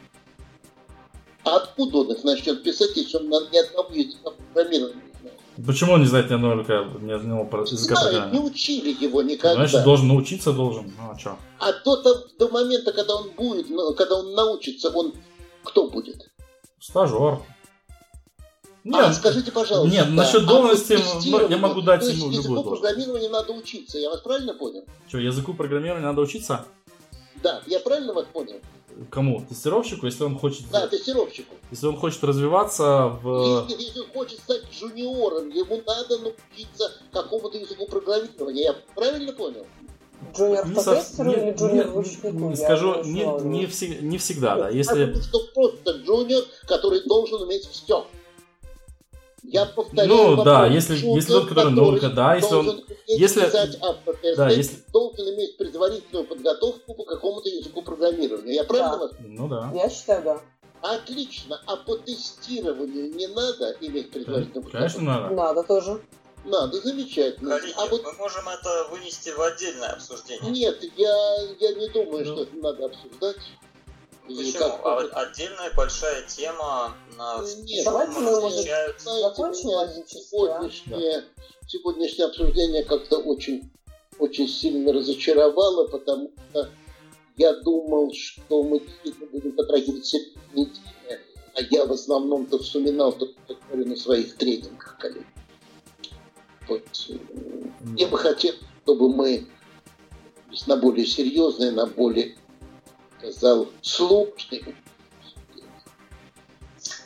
[1.42, 5.09] А откуда он их начнет писать, если он ни одного языка программирования?
[5.66, 9.66] Почему он не знает ни одного языка, ни одного языка Знает, не учили его никогда.
[9.66, 10.92] Значит, должен научиться должен.
[10.98, 11.36] Ну, а что?
[11.58, 15.12] А до, того- до момента, когда он будет, ну, когда он научится, он
[15.64, 16.30] кто будет?
[16.78, 17.18] Стажер.
[17.38, 17.42] а,
[18.84, 19.94] Нет, скажите, пожалуйста.
[19.94, 22.82] нет, насчет а должности, тестирование, я могу дать то есть ему языку любую должность.
[22.82, 24.84] программирования надо учиться, я вас правильно понял?
[25.08, 26.64] что, языку программирования надо учиться?
[27.42, 28.60] Да, я правильно вас понял?
[29.08, 29.40] Кому?
[29.48, 31.54] Тестировщику, если он хочет, Да, тестировщику.
[31.70, 33.64] если он хочет развиваться в...
[33.68, 38.62] Если, если он хочет стать джуниором, ему надо научиться какому-то языку программирования.
[38.64, 39.66] Я правильно понял?
[40.36, 42.38] Джуниор Не автотестеру сов- или джуниор не- выпускнику?
[42.38, 43.40] не Я скажу, не не, знала.
[43.40, 44.68] не, всег- не всегда, да.
[44.68, 48.06] Если, Потому что просто джуниор, который должен уметь все.
[49.42, 50.44] Я повторяю Ну, вопрос.
[50.44, 53.42] да, если- Шутер, если тот, который наука, да, если он- если-
[53.80, 58.54] автотесты, да, если- должен иметь предварительную подготовку по какому-то языку программирования.
[58.54, 58.98] Я правильно Да.
[58.98, 59.70] вас Ну да.
[59.74, 60.40] Я считаю, да.
[60.82, 61.60] Отлично.
[61.66, 65.34] А по тестированию не надо иметь предварительную Конечно, подготовку?
[65.34, 65.34] надо.
[65.34, 66.00] Надо тоже.
[66.44, 67.58] Надо, замечательно.
[67.58, 70.50] Коллеги, А вот мы можем это вынести в отдельное обсуждение.
[70.50, 72.32] нет, я, я не думаю, Ну.
[72.32, 73.36] что это надо обсуждать.
[74.36, 74.58] Почему?
[74.58, 79.20] как-то А вот- отдельная большая тема на Нет, Давайте мы, различаются.
[79.20, 79.88] Закончим а?
[80.06, 81.24] сегодняшнее,
[81.66, 83.70] сегодняшнее обсуждение как-то очень,
[84.18, 86.70] очень сильно разочаровало, потому что
[87.36, 91.20] я думал, что мы действительно будем затрагивать серьезные темы,
[91.54, 95.26] а я в основном-то вспоминал то, что говорю на своих тренингах, коллеги.
[96.68, 96.82] Вот.
[97.08, 97.14] э,
[97.96, 98.54] Я бы хотел,
[98.84, 99.46] чтобы мы
[100.66, 102.36] на более серьезные, на более,
[103.22, 104.76] сказал, сложные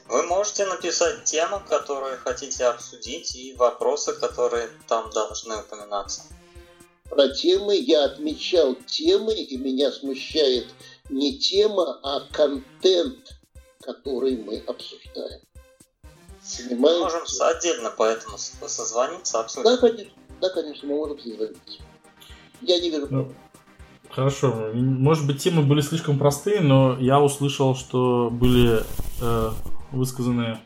[0.08, 6.22] Вы можете написать тему, которую хотите обсудить, и вопросы, которые там должны упоминаться.
[7.10, 10.66] про темы, я отмечал темы, и меня смущает
[11.10, 13.36] не тема, а контент,
[13.82, 15.40] который мы обсуждаем.
[16.60, 17.00] Мы Понимаете?
[17.00, 19.80] можем с- отдельно поэтому созвониться, Да, обсудить.
[19.80, 21.82] конечно, да, конечно, мы можем созвониться.
[22.62, 23.06] Я не вижу.
[23.10, 23.34] Ну,
[24.14, 28.84] Хорошо, может быть, темы были слишком простые, но я услышал, что были
[29.20, 29.50] э,
[29.90, 30.58] высказаны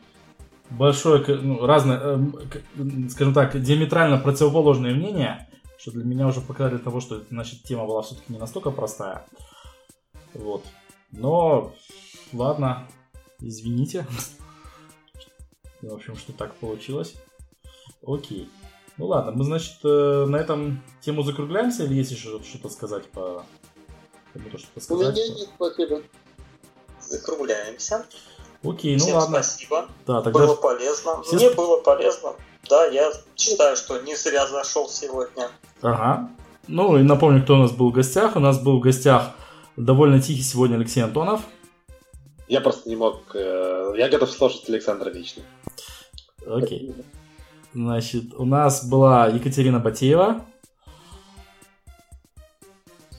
[0.69, 5.49] большое, ну, разное, э, скажем так, диаметрально противоположные мнения,
[5.79, 9.25] что для меня уже показали того, что значит тема была все-таки не настолько простая.
[10.35, 10.63] Вот.
[11.11, 11.73] Но,
[12.33, 12.87] ладно,
[13.39, 14.05] извините.
[15.81, 17.15] В общем, что так получилось.
[18.05, 18.47] Окей.
[18.99, 23.45] Ну ладно, мы, значит, э, на этом тему закругляемся или есть еще что-то сказать по...
[24.33, 25.15] Кому-то что-то У сказать?
[25.15, 26.01] меня нет, спасибо.
[26.99, 28.05] Закругляемся.
[28.61, 29.41] Окей, ну Всем ладно.
[29.41, 29.87] спасибо.
[30.05, 30.39] Да, тогда...
[30.39, 31.23] Было полезно.
[31.23, 32.33] Все Мне было полезно.
[32.69, 35.47] Да, я считаю, что не зря зашел сегодня.
[35.81, 36.29] Ага.
[36.67, 38.35] Ну и напомню, кто у нас был в гостях.
[38.35, 39.31] У нас был в гостях
[39.77, 41.39] довольно тихий сегодня Алексей Антонов.
[42.49, 43.33] Я просто не мог...
[43.33, 45.41] э, Я готов слушать Александра вечно.
[46.45, 46.93] Окей.
[47.73, 50.45] Значит, у нас была Екатерина Батеева.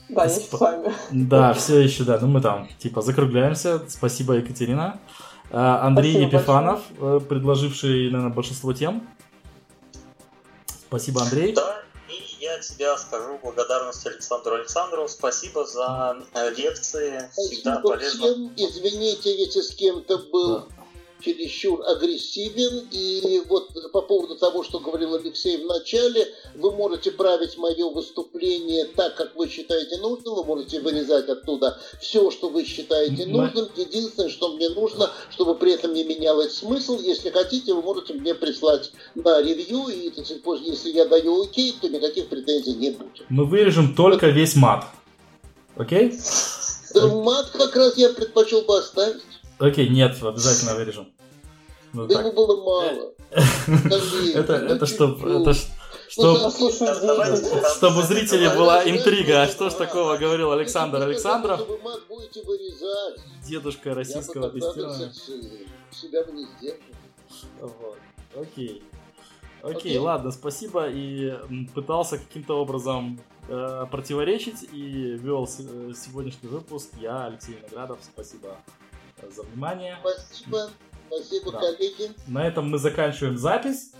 [0.09, 0.93] Да, я Спа- с вами.
[1.11, 2.19] Да, все еще, да.
[2.19, 3.81] Ну мы там, типа, закругляемся.
[3.87, 4.99] Спасибо, Екатерина.
[5.51, 9.07] А, Андрей Спасибо Епифанов, э, предложивший, наверное, большинство тем.
[10.87, 11.53] Спасибо, Андрей.
[11.53, 15.07] Да, и я тебя скажу благодарность Александру Александрову.
[15.07, 17.29] Спасибо за э, лекции.
[17.31, 18.19] Всегда Спасибо полезно.
[18.27, 18.51] всем.
[18.57, 20.65] Извините, если с кем-то был Да.
[21.21, 22.87] Чересчур агрессивен.
[22.91, 28.85] И вот по поводу того, что говорил Алексей в начале, вы можете править мое выступление
[28.85, 30.35] так, как вы считаете нужным.
[30.35, 33.69] Вы можете вырезать оттуда все, что вы считаете Мы- нужным.
[33.75, 36.99] Единственное, что мне нужно, чтобы при этом не менялось смысл.
[36.99, 39.87] Если хотите, вы можете мне прислать на ревью.
[39.87, 43.25] И так сказать, если я даю окей, то никаких претензий не будет.
[43.29, 44.85] Мы вырежем только весь мат.
[45.77, 46.13] Окей?
[46.93, 49.21] Да, мат как раз я предпочел бы оставить.
[49.61, 51.07] Окей, нет, обязательно вырежем.
[51.93, 52.25] Ну, Да так.
[52.25, 53.13] ему было мало.
[54.33, 55.41] Это, ну это чтоб, чуть-чуть.
[55.41, 55.65] это ж-
[56.17, 57.69] Ну, да.
[57.75, 61.61] чтобы у зрителей была интрига, а что ж такого говорил Александр вы Александров,
[63.47, 65.11] дедушка российского тестирования.
[67.61, 67.97] Вот.
[68.35, 68.83] Окей.
[69.61, 70.89] Окей, ладно, спасибо.
[70.89, 71.33] И
[71.75, 76.89] пытался каким-то образом э, противоречить и вел э, сегодняшний выпуск.
[76.99, 77.99] Я, Алексей Виноградов.
[78.01, 78.57] Спасибо
[79.29, 79.97] за внимание.
[80.01, 80.69] Спасибо.
[81.07, 81.59] Спасибо, да.
[81.59, 82.11] коллеги.
[82.27, 83.91] На этом мы заканчиваем запись.